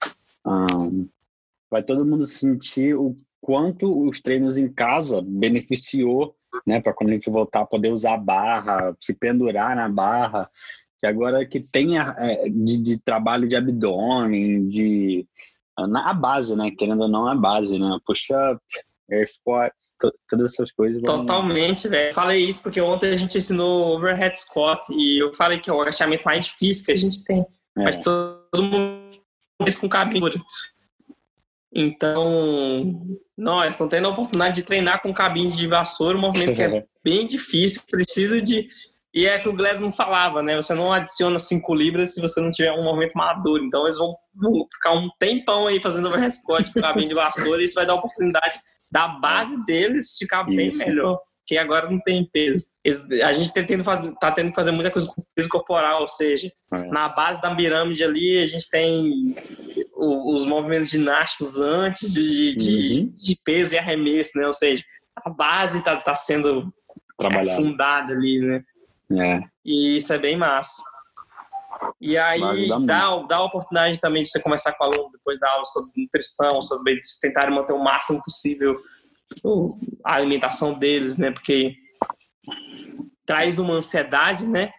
ah, 0.44 0.66
vai 1.70 1.82
todo 1.82 2.04
mundo 2.04 2.26
sentir 2.26 2.94
o 2.94 3.14
quanto 3.40 4.06
os 4.08 4.20
treinos 4.20 4.58
em 4.58 4.68
casa 4.68 5.22
beneficiou, 5.22 6.34
né, 6.66 6.80
para 6.80 6.92
quando 6.92 7.10
a 7.10 7.12
gente 7.14 7.30
voltar 7.30 7.60
a 7.62 7.66
poder 7.66 7.92
usar 7.92 8.14
a 8.14 8.18
barra, 8.18 8.96
se 9.00 9.14
pendurar 9.14 9.76
na 9.76 9.88
barra, 9.88 10.50
que 10.98 11.06
agora 11.06 11.46
que 11.46 11.60
tenha 11.60 12.14
é, 12.18 12.48
de, 12.48 12.78
de 12.78 12.98
trabalho 12.98 13.46
de 13.46 13.56
abdômen, 13.56 14.68
de 14.68 15.26
na 15.78 16.10
a 16.10 16.14
base, 16.14 16.56
né, 16.56 16.70
querendo 16.70 17.02
ou 17.02 17.08
não 17.08 17.28
a 17.28 17.34
base, 17.34 17.78
né, 17.78 17.98
push-up, 18.06 18.60
air 19.10 19.26
squats, 19.28 19.94
to- 20.00 20.12
todas 20.28 20.52
essas 20.52 20.72
coisas. 20.72 21.02
Totalmente, 21.02 21.88
velho. 21.88 22.12
Falei 22.12 22.44
isso 22.44 22.62
porque 22.62 22.80
ontem 22.80 23.12
a 23.12 23.16
gente 23.16 23.38
ensinou 23.38 23.96
overhead 23.96 24.38
squat 24.38 24.84
e 24.90 25.22
eu 25.22 25.32
falei 25.34 25.58
que 25.58 25.70
é 25.70 25.72
o 25.72 25.80
agachamento 25.80 26.24
mais 26.24 26.46
difícil 26.46 26.84
que 26.84 26.92
a 26.92 26.96
gente 26.96 27.24
tem. 27.24 27.40
É. 27.78 27.84
Mas 27.84 27.96
todo 27.96 28.62
mundo 28.62 29.20
fez 29.62 29.76
com 29.76 29.88
cabine. 29.88 30.42
Então, 31.72 33.18
nós 33.36 33.74
estamos 33.74 33.90
tendo 33.90 34.06
a 34.06 34.10
oportunidade 34.10 34.56
de 34.56 34.62
treinar 34.62 35.02
com 35.02 35.12
cabine 35.12 35.50
de 35.50 35.66
vassoura, 35.66 36.16
um 36.16 36.20
movimento 36.22 36.54
que 36.56 36.62
é 36.62 36.84
bem 37.04 37.26
difícil, 37.26 37.82
precisa 37.88 38.40
de. 38.40 38.68
E 39.12 39.26
é 39.26 39.38
que 39.38 39.48
o 39.48 39.52
Glesman 39.54 39.92
falava, 39.92 40.42
né? 40.42 40.56
Você 40.56 40.74
não 40.74 40.92
adiciona 40.92 41.38
5 41.38 41.74
libras 41.74 42.14
se 42.14 42.20
você 42.20 42.38
não 42.40 42.50
tiver 42.50 42.72
um 42.72 42.84
movimento 42.84 43.14
maduro. 43.14 43.64
Então, 43.64 43.84
eles 43.84 43.96
vão, 43.96 44.14
vão 44.34 44.66
ficar 44.70 44.92
um 44.92 45.08
tempão 45.18 45.66
aí 45.66 45.80
fazendo 45.80 46.08
overhead 46.08 46.36
squat 46.36 46.70
com 46.70 46.80
cabine 46.80 47.08
de 47.08 47.14
vassoura 47.14 47.62
e 47.62 47.64
isso 47.64 47.74
vai 47.74 47.86
dar 47.86 47.94
oportunidade 47.94 48.54
da 48.90 49.08
base 49.08 49.64
deles 49.64 50.16
ficar 50.18 50.44
bem 50.44 50.68
Isso. 50.68 50.86
melhor. 50.86 51.18
Porque 51.40 51.58
agora 51.58 51.88
não 51.88 52.00
tem 52.00 52.28
peso. 52.32 52.66
Eles- 52.82 53.08
a 53.22 53.32
gente 53.32 53.54
tá 53.54 53.62
tendo, 53.62 53.84
faz- 53.84 54.12
tá 54.20 54.32
tendo 54.32 54.48
que 54.50 54.54
fazer 54.56 54.72
muita 54.72 54.90
coisa 54.90 55.06
com 55.06 55.22
peso 55.34 55.48
corporal, 55.48 56.00
ou 56.00 56.08
seja, 56.08 56.50
É. 56.72 56.88
na 56.88 57.08
base 57.08 57.40
da 57.40 57.54
pirâmide 57.54 58.02
ali, 58.02 58.38
a 58.42 58.46
gente 58.48 58.68
tem 58.68 59.32
o- 59.94 60.34
os 60.34 60.44
movimentos 60.44 60.90
ginásticos 60.90 61.56
antes 61.56 62.12
de, 62.12 62.56
de, 62.56 63.00
Uhum. 63.00 63.14
de 63.16 63.38
peso 63.44 63.74
e 63.74 63.78
arremesso, 63.78 64.36
né? 64.38 64.46
Ou 64.46 64.52
seja, 64.52 64.82
a 65.24 65.30
base 65.30 65.84
tá, 65.84 65.96
tá 65.96 66.14
sendo 66.16 66.72
trabalhar. 67.16 67.54
fundada 67.54 68.12
ali, 68.12 68.40
né? 68.40 68.62
É. 69.12 69.40
E 69.64 69.96
isso 69.98 70.12
é 70.12 70.18
bem 70.18 70.36
massa. 70.36 70.82
E 72.00 72.16
aí 72.16 72.68
dá, 72.84 73.16
dá 73.22 73.36
a 73.38 73.44
oportunidade 73.44 74.00
também 74.00 74.22
de 74.22 74.30
você 74.30 74.40
conversar 74.40 74.72
com 74.74 74.84
o 74.84 74.86
aluno 74.86 75.10
depois 75.12 75.38
da 75.38 75.50
aula 75.50 75.64
sobre 75.64 75.90
nutrição, 75.96 76.62
sobre 76.62 76.92
eles 76.92 77.18
tentarem 77.20 77.54
manter 77.54 77.72
o 77.72 77.82
máximo 77.82 78.22
possível 78.22 78.76
o- 79.42 79.78
a 80.04 80.14
alimentação 80.14 80.74
deles, 80.78 81.18
né? 81.18 81.30
Porque 81.30 81.74
traz 83.24 83.58
uma 83.58 83.74
ansiedade, 83.74 84.46
né? 84.46 84.70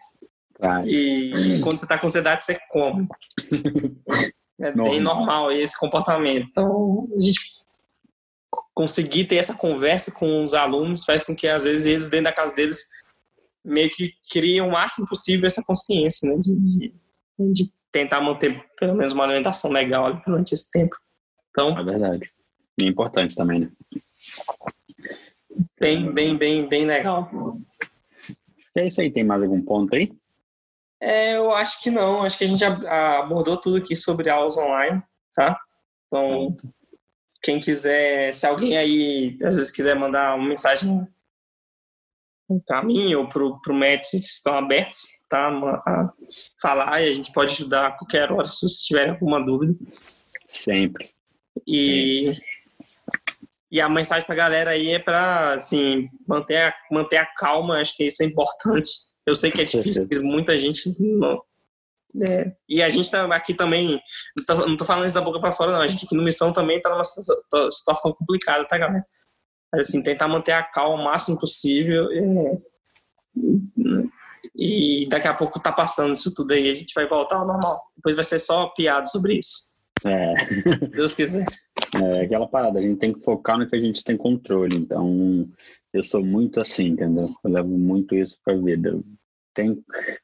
Traz. 0.54 0.86
E 0.88 1.60
quando 1.62 1.76
você 1.76 1.86
tá 1.86 1.98
com 1.98 2.06
ansiedade, 2.06 2.44
você 2.44 2.58
come. 2.70 3.06
É 4.60 4.72
bem 4.72 5.00
Normal. 5.00 5.14
normal 5.18 5.52
esse 5.52 5.78
comportamento. 5.78 6.48
Então, 6.50 7.06
a 7.14 7.20
gente 7.20 7.40
conseguir 8.74 9.26
ter 9.26 9.36
essa 9.36 9.54
conversa 9.54 10.10
com 10.10 10.42
os 10.42 10.52
alunos 10.52 11.04
faz 11.04 11.24
com 11.24 11.32
que, 11.36 11.46
às 11.46 11.62
vezes, 11.62 11.86
eles, 11.86 12.10
dentro 12.10 12.24
da 12.24 12.32
casa 12.32 12.56
deles, 12.56 12.80
meio 13.68 13.90
que 13.90 14.12
criem 14.30 14.60
o 14.60 14.70
máximo 14.70 15.06
possível 15.06 15.46
essa 15.46 15.62
consciência, 15.62 16.28
né? 16.28 16.40
De, 16.40 16.56
de, 16.56 16.92
de 17.52 17.72
tentar 17.92 18.20
manter, 18.20 18.64
pelo 18.78 18.94
menos, 18.94 19.12
uma 19.12 19.24
alimentação 19.24 19.70
legal 19.70 20.06
ali 20.06 20.20
durante 20.26 20.54
esse 20.54 20.70
tempo. 20.70 20.96
Então, 21.50 21.78
É 21.78 21.82
verdade. 21.82 22.30
E 22.78 22.84
é 22.84 22.88
importante 22.88 23.34
também, 23.34 23.60
né? 23.60 23.70
bem, 25.80 26.12
bem, 26.12 26.36
bem, 26.36 26.68
bem 26.68 26.86
legal. 26.86 27.30
É 28.76 28.86
isso 28.86 29.00
aí. 29.00 29.10
Tem 29.10 29.24
mais 29.24 29.42
algum 29.42 29.60
ponto 29.62 29.94
aí? 29.96 30.12
É, 31.00 31.36
eu 31.36 31.52
acho 31.54 31.82
que 31.82 31.90
não. 31.90 32.22
Acho 32.22 32.38
que 32.38 32.44
a 32.44 32.48
gente 32.48 32.64
ab- 32.64 32.86
abordou 32.86 33.56
tudo 33.56 33.76
aqui 33.76 33.96
sobre 33.96 34.28
aulas 34.30 34.56
online, 34.56 35.02
tá? 35.34 35.58
Então, 36.06 36.56
quem 37.42 37.60
quiser, 37.60 38.32
se 38.34 38.46
alguém 38.46 38.76
aí 38.76 39.36
às 39.42 39.56
vezes 39.56 39.70
quiser 39.70 39.94
mandar 39.96 40.36
uma 40.36 40.48
mensagem 40.48 41.06
para 42.66 42.82
mim 42.82 43.14
ou 43.14 43.28
pro 43.28 43.60
Matt, 43.68 44.04
vocês 44.04 44.24
estão 44.24 44.56
abertos, 44.56 45.00
tá? 45.28 45.48
A 45.48 46.12
falar 46.60 47.02
e 47.02 47.12
a 47.12 47.14
gente 47.14 47.32
pode 47.32 47.52
ajudar 47.52 47.86
a 47.88 47.92
qualquer 47.92 48.32
hora 48.32 48.46
se 48.46 48.60
vocês 48.60 48.84
tiverem 48.84 49.10
alguma 49.10 49.44
dúvida. 49.44 49.74
Sempre. 50.46 51.10
E, 51.66 52.30
e 53.70 53.80
a 53.80 53.88
mensagem 53.88 54.24
pra 54.24 54.34
galera 54.34 54.70
aí 54.70 54.90
é 54.90 54.98
para 54.98 55.54
assim, 55.54 56.08
manter 56.26 56.56
a, 56.56 56.74
manter 56.90 57.18
a 57.18 57.26
calma, 57.26 57.80
acho 57.80 57.94
que 57.96 58.04
isso 58.06 58.22
é 58.22 58.26
importante. 58.26 58.90
Eu 59.26 59.34
sei 59.34 59.50
que 59.50 59.60
é 59.60 59.64
difícil, 59.64 60.08
muita 60.22 60.56
gente 60.56 60.80
não. 60.98 61.42
é, 62.26 62.52
e 62.66 62.82
a 62.82 62.88
gente 62.88 63.10
tá 63.10 63.26
aqui 63.36 63.52
também, 63.52 64.00
não 64.48 64.76
tô 64.76 64.86
falando 64.86 65.04
isso 65.04 65.14
da 65.14 65.20
boca 65.20 65.38
para 65.38 65.52
fora, 65.52 65.72
não. 65.72 65.82
A 65.82 65.88
gente 65.88 66.06
aqui 66.06 66.16
no 66.16 66.22
Missão 66.22 66.50
também 66.50 66.80
tá 66.80 66.88
numa 66.88 67.04
situa- 67.04 67.70
situação 67.70 68.14
complicada, 68.14 68.64
tá, 68.66 68.78
galera? 68.78 69.04
Mas, 69.72 69.88
assim, 69.88 70.02
tentar 70.02 70.28
manter 70.28 70.52
a 70.52 70.62
calma 70.62 71.00
o 71.00 71.04
máximo 71.04 71.38
possível. 71.38 72.08
É... 72.10 72.58
E 74.54 75.06
daqui 75.08 75.28
a 75.28 75.34
pouco 75.34 75.60
tá 75.60 75.70
passando 75.70 76.14
isso 76.14 76.34
tudo 76.34 76.52
aí, 76.52 76.70
a 76.70 76.74
gente 76.74 76.94
vai 76.94 77.06
voltar 77.06 77.36
ao 77.36 77.46
normal. 77.46 77.76
Depois 77.96 78.14
vai 78.14 78.24
ser 78.24 78.38
só 78.38 78.66
piada 78.68 79.06
sobre 79.06 79.38
isso. 79.38 79.76
É. 80.04 80.34
Deus 80.88 81.14
quiser. 81.14 81.44
É 81.94 82.22
aquela 82.22 82.46
parada, 82.46 82.78
a 82.78 82.82
gente 82.82 82.98
tem 82.98 83.12
que 83.12 83.20
focar 83.20 83.58
no 83.58 83.68
que 83.68 83.76
a 83.76 83.80
gente 83.80 84.02
tem 84.04 84.16
controle. 84.16 84.76
Então, 84.76 85.48
eu 85.92 86.02
sou 86.02 86.24
muito 86.24 86.60
assim, 86.60 86.88
entendeu? 86.88 87.28
Eu 87.44 87.50
levo 87.50 87.68
muito 87.68 88.14
isso 88.14 88.38
pra 88.44 88.54
vida. 88.54 89.00
Tem, 89.54 89.70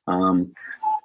um, 0.09 0.51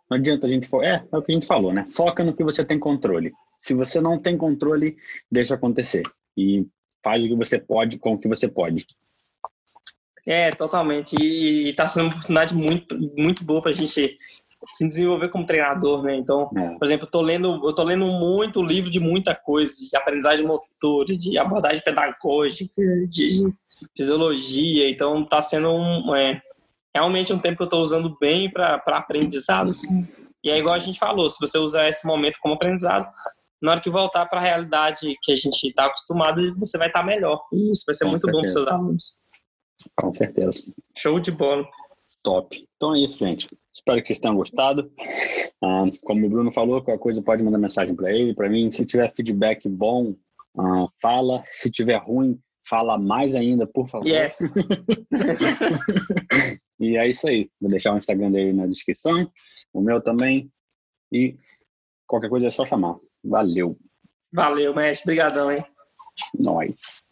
não 0.10 0.18
adianta 0.18 0.48
a 0.48 0.50
gente. 0.50 0.70
É, 0.84 1.04
é 1.12 1.18
o 1.18 1.22
que 1.22 1.32
a 1.32 1.36
gente 1.36 1.48
falou, 1.48 1.74
né? 1.74 1.86
Foca 1.90 2.24
no 2.24 2.36
que 2.36 2.44
você 2.44 2.64
tem 2.64 2.80
controle. 2.80 3.32
Se 3.58 3.74
você 3.74 4.02
não 4.02 4.20
tem 4.20 4.38
controle, 4.38 4.96
deixa 5.32 5.56
acontecer. 5.56 6.04
E 6.38 6.66
faz 7.04 7.26
o 7.26 7.30
que 7.30 7.36
você 7.36 7.60
pode 7.60 8.00
com 8.00 8.14
o 8.14 8.18
que 8.18 8.28
você 8.28 8.48
pode. 8.48 8.86
É, 10.26 10.52
totalmente. 10.52 11.16
E 11.20 11.70
está 11.70 11.88
sendo 11.88 12.06
uma 12.06 12.12
oportunidade 12.12 12.54
muito, 12.54 12.98
muito 13.18 13.44
boa 13.44 13.62
para 13.62 13.72
a 13.72 13.74
gente 13.74 14.18
se 14.66 14.88
desenvolver 14.88 15.30
como 15.30 15.46
treinador, 15.46 16.04
né? 16.04 16.16
Então, 16.16 16.52
é. 16.56 16.78
por 16.78 16.86
exemplo, 16.86 17.08
eu 17.08 17.12
tô 17.12 17.22
lendo, 17.22 17.68
eu 17.68 17.74
tô 17.74 17.84
lendo 17.84 18.06
muito 18.06 18.62
livro 18.62 18.90
de 18.90 19.00
muita 19.00 19.34
coisa, 19.34 19.74
de 19.90 19.96
aprendizagem 19.96 20.46
motora, 20.46 21.18
de 21.18 21.38
abordagem 21.38 21.82
pedagógica, 21.82 22.82
de 23.08 23.52
fisiologia. 23.96 24.90
Então, 24.90 25.24
está 25.24 25.42
sendo 25.42 25.72
um, 25.72 26.14
é, 26.16 26.42
realmente 26.94 27.32
um 27.32 27.40
tempo 27.40 27.58
que 27.58 27.64
eu 27.64 27.66
estou 27.66 27.82
usando 27.82 28.18
bem 28.20 28.50
para 28.50 28.82
aprendizado. 28.86 29.70
Assim. 29.70 30.08
E 30.44 30.50
é 30.50 30.58
igual 30.58 30.76
a 30.76 30.80
gente 30.80 31.00
falou, 31.00 31.30
se 31.30 31.40
você 31.40 31.58
usar 31.58 31.88
esse 31.88 32.06
momento 32.06 32.38
como 32.42 32.54
aprendizado, 32.54 33.08
na 33.62 33.72
hora 33.72 33.82
que 33.82 33.90
voltar 33.90 34.26
para 34.26 34.40
a 34.40 34.44
realidade 34.44 35.16
que 35.22 35.32
a 35.32 35.36
gente 35.36 35.68
está 35.68 35.86
acostumado, 35.86 36.56
você 36.58 36.78
vai 36.78 36.88
estar 36.88 37.02
tá 37.02 37.06
melhor. 37.06 37.42
E 37.52 37.72
isso 37.72 37.84
vai 37.86 37.96
ser 37.96 38.06
Com 38.06 38.12
muito 38.12 38.26
certeza. 38.26 38.32
bom 38.32 38.42
para 38.42 38.50
seus 38.50 38.68
alunos. 38.68 39.22
Com 39.96 40.14
certeza. 40.14 40.64
Show 40.98 41.20
de 41.20 41.32
bola. 41.32 41.68
Top. 42.24 42.68
Então 42.76 42.96
é 42.96 43.00
isso, 43.00 43.20
gente. 43.20 43.48
Espero 43.74 44.02
que 44.02 44.08
vocês 44.08 44.20
tenham 44.20 44.36
gostado. 44.36 44.92
Ah, 45.64 45.86
como 46.04 46.26
o 46.26 46.30
Bruno 46.30 46.52
falou, 46.52 46.82
qualquer 46.82 47.02
coisa 47.02 47.22
pode 47.22 47.44
mandar 47.44 47.58
mensagem 47.58 47.96
para 47.96 48.12
ele, 48.12 48.34
para 48.34 48.50
mim. 48.50 48.70
Se 48.72 48.86
tiver 48.86 49.14
feedback 49.16 49.70
bom, 49.70 50.16
ah, 50.58 50.88
fala. 51.02 51.44
Se 51.50 51.72
tiver 51.72 51.98
ruim, 51.98 52.38
fala 52.68 52.98
mais 52.98 53.36
ainda, 53.36 53.66
por 53.66 53.88
favor. 53.88 54.06
Yes. 54.06 54.38
e 56.80 56.98
é 56.98 57.10
isso 57.10 57.28
aí. 57.28 57.50
Vou 57.60 57.70
deixar 57.70 57.94
o 57.94 57.98
Instagram 57.98 58.32
dele 58.32 58.54
na 58.54 58.68
descrição, 58.68 59.32
o 59.74 59.82
meu 59.82 60.02
também. 60.02 60.52
E 61.12 61.38
qualquer 62.06 62.30
coisa 62.30 62.48
é 62.48 62.52
só 62.52 62.66
chamar. 62.66 62.98
Valeu. 63.24 63.78
Valeu, 64.32 64.74
mestre. 64.76 65.12
Obrigadão, 65.12 65.52
hein? 65.52 65.64
Nós. 66.38 67.09